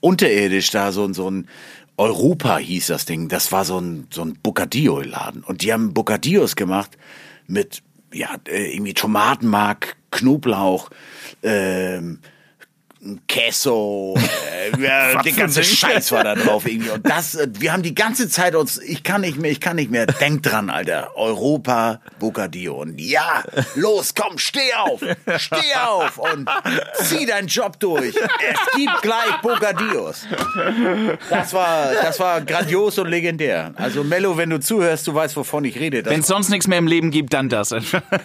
unterirdisch 0.00 0.70
da 0.70 0.92
so, 0.92 1.04
ein- 1.04 1.14
so 1.14 1.30
ein 1.30 1.48
Europa 1.96 2.56
hieß 2.58 2.86
das 2.88 3.04
Ding. 3.04 3.28
Das 3.28 3.52
war 3.52 3.64
so 3.64 3.78
ein, 3.78 4.06
so 4.10 4.22
ein 4.22 4.38
Bocadillo-Laden. 4.42 5.44
Und 5.44 5.62
die 5.62 5.72
haben 5.72 5.92
Bocadillos 5.92 6.56
gemacht 6.56 6.96
mit, 7.46 7.82
ja, 8.12 8.28
äh, 8.48 8.72
irgendwie 8.74 8.94
Tomatenmark, 8.94 9.96
Knoblauch, 10.10 10.90
ähm, 11.42 12.18
Queso, 13.28 14.14
äh, 14.18 14.78
ja, 14.82 15.22
der 15.22 15.32
ganze 15.32 15.64
Scheiß 15.64 16.12
war 16.12 16.22
da 16.22 16.34
drauf 16.34 16.66
irgendwie. 16.66 16.90
Und 16.90 17.08
das, 17.08 17.34
äh, 17.34 17.48
wir 17.58 17.72
haben 17.72 17.82
die 17.82 17.94
ganze 17.94 18.28
Zeit 18.28 18.54
uns, 18.54 18.76
ich 18.76 19.02
kann 19.02 19.22
nicht 19.22 19.38
mehr, 19.38 19.50
ich 19.50 19.60
kann 19.60 19.76
nicht 19.76 19.90
mehr, 19.90 20.04
denk 20.04 20.42
dran, 20.42 20.68
Alter, 20.68 21.16
Europa, 21.16 22.00
Bocadillo. 22.18 22.82
Und 22.82 23.00
ja, 23.00 23.42
los, 23.74 24.14
komm, 24.14 24.36
steh 24.36 24.74
auf, 24.74 25.00
steh 25.38 25.74
auf 25.82 26.18
und 26.18 26.46
zieh 27.02 27.24
deinen 27.24 27.48
Job 27.48 27.80
durch. 27.80 28.14
Es 28.14 28.76
gibt 28.76 29.00
gleich 29.00 29.40
Bocadillos. 29.40 30.26
Das 31.30 31.54
war, 31.54 31.94
das 31.94 32.20
war 32.20 32.42
grandios 32.42 32.98
und 32.98 33.08
legendär. 33.08 33.72
Also 33.76 34.04
Mello, 34.04 34.36
wenn 34.36 34.50
du 34.50 34.60
zuhörst, 34.60 35.06
du 35.06 35.14
weißt, 35.14 35.38
wovon 35.38 35.64
ich 35.64 35.80
rede. 35.80 36.04
Wenn 36.04 36.20
es 36.20 36.26
sonst 36.26 36.50
nichts 36.50 36.66
mehr 36.66 36.78
im 36.78 36.86
Leben 36.86 37.10
gibt, 37.10 37.32
dann 37.32 37.48
das. 37.48 37.74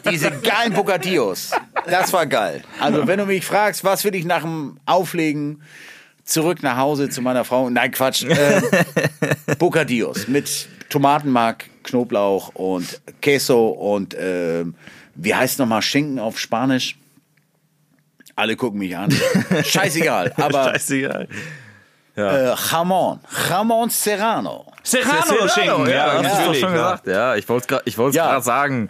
diese 0.09 0.31
geilen 0.31 0.73
Bocadillos. 0.73 1.51
Das 1.85 2.11
war 2.11 2.25
geil. 2.25 2.63
Also 2.81 3.07
wenn 3.07 3.19
du 3.19 3.25
mich 3.25 3.45
fragst, 3.45 3.83
was 3.85 4.03
will 4.03 4.15
ich 4.15 4.25
nach 4.25 4.41
dem 4.41 4.64
Auflegen 4.85 5.61
zurück 6.23 6.63
nach 6.63 6.77
Hause 6.77 7.09
zu 7.09 7.21
meiner 7.21 7.45
Frau? 7.45 7.69
Nein, 7.69 7.91
Quatsch. 7.91 8.23
Äh, 8.29 8.61
Bocadillos 9.57 10.27
mit 10.27 10.67
Tomatenmark, 10.89 11.65
Knoblauch 11.83 12.49
und 12.55 13.01
Queso 13.21 13.69
und 13.69 14.15
ähm, 14.17 14.75
wie 15.15 15.33
heißt 15.33 15.59
nochmal 15.59 15.81
Schinken 15.81 16.19
auf 16.19 16.39
Spanisch? 16.39 16.97
Alle 18.35 18.55
gucken 18.55 18.79
mich 18.79 18.95
an. 18.97 19.11
Scheißegal. 19.63 20.33
Aber 20.37 20.71
Scheißegal. 20.71 21.27
äh, 22.17 22.53
Jamon. 22.71 23.19
Jamon 23.49 23.89
Serrano. 23.89 24.65
Serrano 24.83 25.47
Schinken, 25.47 25.85
ja, 25.87 25.93
ja, 26.15 26.21
das 26.21 26.31
hast 26.33 26.41
du 26.41 26.45
doch 26.47 26.55
schon 26.55 26.69
ja. 26.69 26.75
gesagt. 26.75 27.07
Ja, 27.07 27.35
ich 27.35 27.47
wollte 27.47 27.75
es 27.85 27.95
gerade 27.95 28.15
Ja. 28.15 28.41
sagen. 28.41 28.89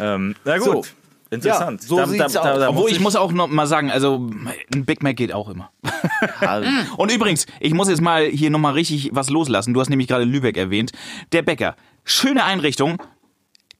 Ähm, 0.00 0.34
na 0.44 0.58
gut. 0.58 0.86
So. 0.86 0.99
Interessant. 1.30 1.82
Ja, 1.82 1.88
so 1.88 2.04
sieht's 2.06 2.36
aus. 2.36 2.68
Obwohl 2.68 2.90
ich 2.90 2.98
muss 3.00 3.14
auch 3.16 3.30
noch 3.32 3.46
mal 3.48 3.66
sagen, 3.66 3.90
also 3.90 4.28
ein 4.74 4.84
Big 4.84 5.02
Mac 5.02 5.16
geht 5.16 5.32
auch 5.32 5.48
immer. 5.48 5.70
Und 6.96 7.12
übrigens, 7.12 7.46
ich 7.60 7.72
muss 7.72 7.88
jetzt 7.88 8.00
mal 8.00 8.26
hier 8.26 8.50
noch 8.50 8.58
mal 8.58 8.72
richtig 8.72 9.10
was 9.12 9.30
loslassen. 9.30 9.72
Du 9.74 9.80
hast 9.80 9.90
nämlich 9.90 10.08
gerade 10.08 10.24
Lübeck 10.24 10.56
erwähnt. 10.56 10.92
Der 11.32 11.42
Bäcker, 11.42 11.76
schöne 12.04 12.44
Einrichtung, 12.44 13.00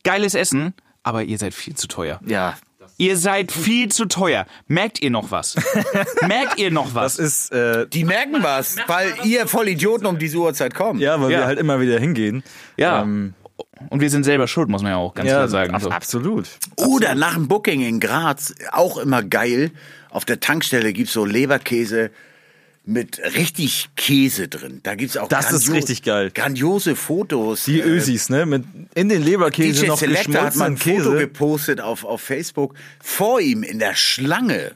geiles 0.05 0.35
Essen, 0.35 0.75
aber 1.03 1.25
ihr 1.25 1.39
seid 1.39 1.55
viel 1.55 1.75
zu 1.75 1.89
teuer. 1.89 2.21
Ja, 2.27 2.57
Ihr 2.99 3.17
seid 3.17 3.51
viel 3.51 3.91
zu 3.91 4.05
teuer. 4.07 4.45
Merkt 4.67 5.01
ihr 5.01 5.11
noch 5.11 5.31
was? 5.31 5.57
Merkt 6.29 6.59
ihr 6.59 6.71
noch 6.71 6.95
was? 6.95 7.17
das 7.17 7.27
ist, 7.49 7.53
äh, 7.53 7.87
Die 7.89 8.05
merken 8.05 8.43
was, 8.43 8.77
weil 8.89 9.15
ihr 9.25 9.47
Vollidioten 9.47 10.07
um 10.07 10.19
diese 10.19 10.37
Uhrzeit 10.37 10.75
kommt. 10.75 11.01
ja, 11.01 11.19
weil 11.19 11.31
Ja. 11.31 11.39
wir 11.39 11.47
halt 11.47 11.59
immer 11.59 11.81
wieder 11.81 11.99
hingehen. 11.99 12.43
ja. 12.77 13.01
Ähm, 13.03 13.33
Und 13.89 14.01
wir 14.01 14.11
sind 14.11 14.25
selber 14.25 14.47
schuld, 14.47 14.69
muss 14.69 14.83
man 14.83 14.93
ja 14.93 14.99
auch 14.99 15.15
ganz 15.15 15.29
ja, 15.29 15.37
klar 15.37 15.49
sagen. 15.49 15.75
ab- 15.75 15.83
So. 15.83 15.91
absolut. 15.91 16.49
Oder 16.77 17.15
nach 17.15 17.35
dem 17.35 17.49
Booking 17.49 17.81
in 17.81 17.99
Graz, 18.01 18.55
auch 18.73 18.99
immer 18.99 19.23
geil. 19.23 19.71
Auf 20.11 20.25
der 20.25 20.41
Tankstelle 20.41 20.93
gibt's 20.93 21.13
so 21.13 21.25
Leberkäse 21.25 22.11
mit 22.85 23.21
richtig 23.37 23.91
Käse 23.97 24.49
drin. 24.49 24.81
Da 24.83 24.95
gibt's 24.95 25.17
auch 25.17 25.29
Das 25.29 25.53
ist 25.53 25.71
richtig 25.73 26.03
geil. 26.03 26.31
grandiose 26.35 26.97
Fotos. 26.97 27.65
Die 27.65 27.79
Äh, 27.81 27.85
Ösis, 27.85 28.29
ne? 28.31 28.47
Mit 28.47 28.65
in 28.95 29.09
den 29.09 29.23
Leberkäse 29.23 29.83
DJ 29.83 29.87
noch 29.89 29.99
Selector 29.99 30.43
hat 30.43 30.57
mal 30.57 30.67
ein 30.67 30.75
geschmolzenen 30.75 31.03
Foto 31.05 31.11
Käse. 31.17 31.27
gepostet 31.27 31.81
auf, 31.81 32.05
auf 32.05 32.21
Facebook. 32.21 32.75
Vor 33.03 33.41
ihm 33.41 33.63
in 33.63 33.79
der 33.79 33.95
Schlange 33.95 34.73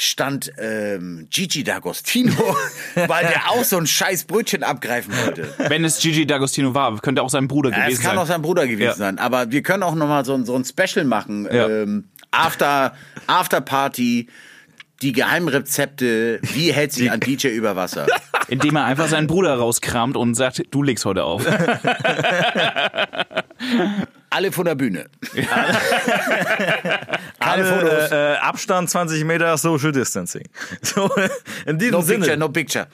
stand 0.00 0.52
ähm, 0.58 1.26
Gigi 1.30 1.62
D'Agostino, 1.62 2.32
weil 3.08 3.26
der 3.26 3.50
auch 3.50 3.64
so 3.64 3.76
ein 3.76 3.86
scheiß 3.86 4.24
Brötchen 4.24 4.62
abgreifen 4.62 5.12
wollte. 5.24 5.52
Wenn 5.68 5.84
es 5.84 5.98
Gigi 5.98 6.22
D'Agostino 6.22 6.72
war, 6.72 6.96
könnte 7.00 7.20
auch 7.22 7.30
sein 7.30 7.48
Bruder 7.48 7.70
Ja, 7.70 7.76
gewesen 7.84 7.96
es 7.98 8.00
kann 8.02 8.10
sein. 8.12 8.18
auch 8.18 8.26
sein 8.26 8.40
Bruder 8.42 8.66
gewesen 8.66 8.84
Ja. 8.88 8.94
sein. 8.94 9.18
Aber 9.18 9.50
wir 9.50 9.62
können 9.62 9.82
auch 9.82 9.94
noch 9.96 10.06
mal 10.08 10.24
so, 10.24 10.34
ein- 10.34 10.44
so 10.46 10.54
ein 10.56 10.64
Special 10.64 11.04
machen. 11.04 11.46
Ja. 11.52 11.68
Ähm, 11.68 12.04
After, 12.30 12.94
After 13.26 13.60
Party, 13.60 14.28
die 15.02 15.12
Geheimrezepte, 15.12 16.40
wie 16.42 16.72
hält 16.72 16.92
sich 16.92 17.10
ein 17.10 17.20
DJ 17.20 17.48
über 17.48 17.74
Wasser? 17.76 18.06
Indem 18.48 18.76
er 18.76 18.84
einfach 18.84 19.08
seinen 19.08 19.26
Bruder 19.26 19.54
rauskramt 19.56 20.16
und 20.16 20.34
sagt, 20.34 20.62
du 20.70 20.82
legst 20.82 21.04
heute 21.04 21.24
auf. 21.24 21.44
Alle 24.30 24.52
von 24.52 24.64
der 24.66 24.74
Bühne. 24.74 25.06
Fotos. 25.22 25.42
Alle, 27.38 28.08
äh, 28.10 28.34
äh, 28.34 28.36
Abstand 28.38 28.90
20 28.90 29.24
Meter 29.24 29.56
Social 29.56 29.92
Distancing. 29.92 30.44
So, 30.82 31.10
in 31.66 31.78
diesem 31.78 31.92
no 31.92 32.00
Sinne. 32.02 32.18
picture, 32.20 32.36
no 32.36 32.48
picture. 32.48 32.86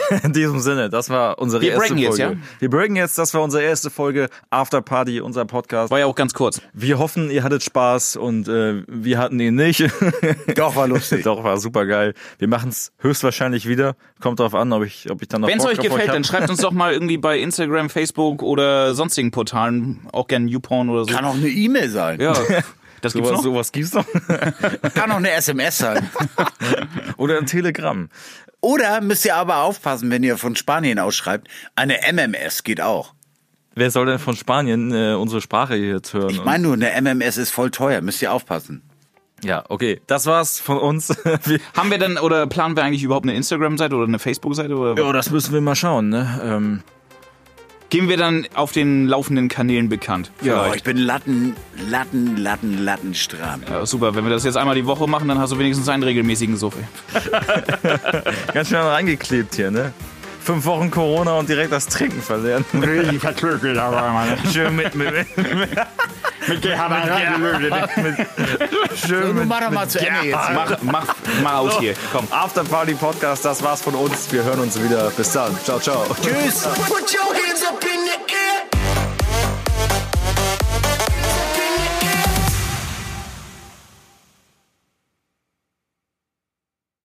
In 0.22 0.32
diesem 0.32 0.60
Sinne, 0.60 0.88
das 0.90 1.10
war 1.10 1.38
unsere 1.38 1.62
Wir 1.62 1.70
erste 1.72 1.80
breaken 1.88 1.98
jetzt, 1.98 2.16
Folge. 2.20 2.34
ja? 2.34 2.40
Wir 2.58 2.70
breaken 2.70 2.96
jetzt, 2.96 3.18
das 3.18 3.34
war 3.34 3.42
unsere 3.42 3.62
erste 3.62 3.90
Folge 3.90 4.28
After 4.50 4.80
Party, 4.82 5.20
unser 5.20 5.44
Podcast. 5.44 5.90
War 5.90 5.98
ja 5.98 6.06
auch 6.06 6.14
ganz 6.14 6.34
kurz. 6.34 6.60
Wir 6.72 6.98
hoffen, 6.98 7.30
ihr 7.30 7.42
hattet 7.44 7.62
Spaß 7.62 8.16
und 8.16 8.48
äh, 8.48 8.82
wir 8.88 9.18
hatten 9.18 9.38
ihn 9.40 9.54
nicht. 9.54 9.84
Doch, 10.56 10.76
war 10.76 10.88
lustig. 10.88 11.24
Doch, 11.24 11.44
war 11.44 11.58
super 11.58 11.86
geil. 11.86 12.14
Wir 12.38 12.48
machen 12.48 12.70
es 12.70 12.92
höchstwahrscheinlich 12.98 13.68
wieder. 13.68 13.96
Kommt 14.20 14.40
drauf 14.40 14.54
an, 14.54 14.72
ob 14.72 14.84
ich, 14.84 15.10
ob 15.10 15.20
ich 15.22 15.28
dann 15.28 15.40
noch 15.42 15.48
Wenn 15.48 15.58
es 15.58 15.66
euch 15.66 15.78
gefällt, 15.78 16.08
hab. 16.08 16.14
dann 16.14 16.24
schreibt 16.24 16.48
uns 16.50 16.60
doch 16.60 16.72
mal 16.72 16.92
irgendwie 16.92 17.18
bei 17.18 17.38
Instagram, 17.38 17.90
Facebook 17.90 18.42
oder 18.42 18.94
sonstigen 18.94 19.30
Portalen, 19.30 20.06
auch 20.12 20.28
gerne 20.28 20.48
YouPorn 20.48 20.88
oder 20.90 21.04
so. 21.04 21.12
Kann 21.14 21.24
auch 21.24 21.34
eine 21.34 21.48
E-Mail 21.48 21.90
sein. 21.90 22.20
ja, 22.20 22.32
das 23.00 23.14
gibt's 23.14 23.28
Sowas, 23.28 23.32
noch. 23.32 23.42
sowas 23.42 23.72
gibt's 23.72 23.92
noch. 23.94 24.06
Kann 24.94 25.10
auch 25.10 25.16
eine 25.16 25.32
SMS 25.32 25.78
sein. 25.78 26.08
Oder 27.16 27.38
ein 27.38 27.46
Telegramm. 27.46 28.08
Oder 28.62 29.00
müsst 29.00 29.26
ihr 29.26 29.34
aber 29.34 29.58
aufpassen, 29.58 30.08
wenn 30.10 30.22
ihr 30.22 30.38
von 30.38 30.54
Spanien 30.54 31.00
ausschreibt, 31.00 31.48
eine 31.74 31.98
MMS 32.12 32.62
geht 32.62 32.80
auch. 32.80 33.12
Wer 33.74 33.90
soll 33.90 34.06
denn 34.06 34.18
von 34.20 34.36
Spanien 34.36 34.92
äh, 34.92 35.14
unsere 35.14 35.40
Sprache 35.40 35.74
hier 35.74 35.94
jetzt 35.94 36.14
hören? 36.14 36.30
Ich 36.30 36.44
meine 36.44 36.62
nur, 36.62 36.74
eine 36.74 36.92
MMS 36.92 37.38
ist 37.38 37.50
voll 37.50 37.70
teuer, 37.70 38.00
müsst 38.02 38.22
ihr 38.22 38.32
aufpassen. 38.32 38.82
ja, 39.42 39.64
okay. 39.68 40.00
Das 40.06 40.26
war's 40.26 40.60
von 40.60 40.78
uns. 40.78 41.08
wir, 41.44 41.58
Haben 41.76 41.90
wir 41.90 41.98
dann 41.98 42.18
oder 42.18 42.46
planen 42.46 42.76
wir 42.76 42.84
eigentlich 42.84 43.02
überhaupt 43.02 43.26
eine 43.26 43.34
Instagram-Seite 43.34 43.96
oder 43.96 44.06
eine 44.06 44.20
Facebook-Seite? 44.20 44.76
Oder 44.76 45.02
ja, 45.02 45.12
das 45.12 45.30
müssen 45.30 45.52
wir 45.52 45.60
mal 45.60 45.74
schauen. 45.74 46.08
Ne? 46.10 46.40
Ähm, 46.44 46.82
Geben 47.92 48.08
wir 48.08 48.16
dann 48.16 48.46
auf 48.54 48.72
den 48.72 49.06
laufenden 49.06 49.48
Kanälen 49.48 49.90
bekannt? 49.90 50.30
Ja, 50.40 50.62
Vielleicht. 50.62 50.76
ich 50.76 50.82
bin 50.82 50.96
Latten, 50.96 51.54
Latten, 51.90 52.38
Latten, 52.38 52.82
Lattenstramm. 52.82 53.64
Ja, 53.68 53.84
super. 53.84 54.14
Wenn 54.14 54.24
wir 54.24 54.30
das 54.30 54.44
jetzt 54.44 54.56
einmal 54.56 54.74
die 54.74 54.86
Woche 54.86 55.06
machen, 55.06 55.28
dann 55.28 55.38
hast 55.38 55.52
du 55.52 55.58
wenigstens 55.58 55.90
einen 55.90 56.02
regelmäßigen 56.02 56.56
Suff. 56.56 56.74
ganz 58.54 58.70
schön 58.70 58.78
reingeklebt 58.78 59.54
hier, 59.56 59.70
ne? 59.70 59.92
Fünf 60.44 60.64
Wochen 60.66 60.90
Corona 60.90 61.38
und 61.38 61.48
direkt 61.48 61.72
das 61.72 61.86
Trinken 61.86 62.20
verlernt. 62.20 62.66
Richtig 62.74 63.20
verklökelt, 63.20 63.78
aber 63.78 64.26
Schön 64.52 64.74
mit, 64.74 64.94
mit, 64.94 65.36
mit, 65.36 65.56
mit 65.56 65.70
So, 69.06 69.14
nun 69.14 69.46
mach 69.46 69.60
doch 69.60 69.70
mal 69.70 69.88
zu 69.88 70.00
Ende 70.00 70.26
jetzt. 70.26 70.50
Mach, 70.52 70.76
mach, 70.82 71.14
mach 71.42 71.54
aus 71.54 71.78
hier. 71.78 71.94
Komm. 72.12 72.26
After 72.30 72.64
Party 72.64 72.94
Podcast, 72.94 73.44
das 73.44 73.62
war's 73.62 73.82
von 73.82 73.94
uns. 73.94 74.32
Wir 74.32 74.42
hören 74.42 74.60
uns 74.60 74.82
wieder. 74.82 75.10
Bis 75.10 75.32
dann. 75.32 75.56
Ciao, 75.64 75.78
ciao. 75.78 76.04
Tschüss. 76.20 76.62
Put 76.62 77.14
your 77.14 77.32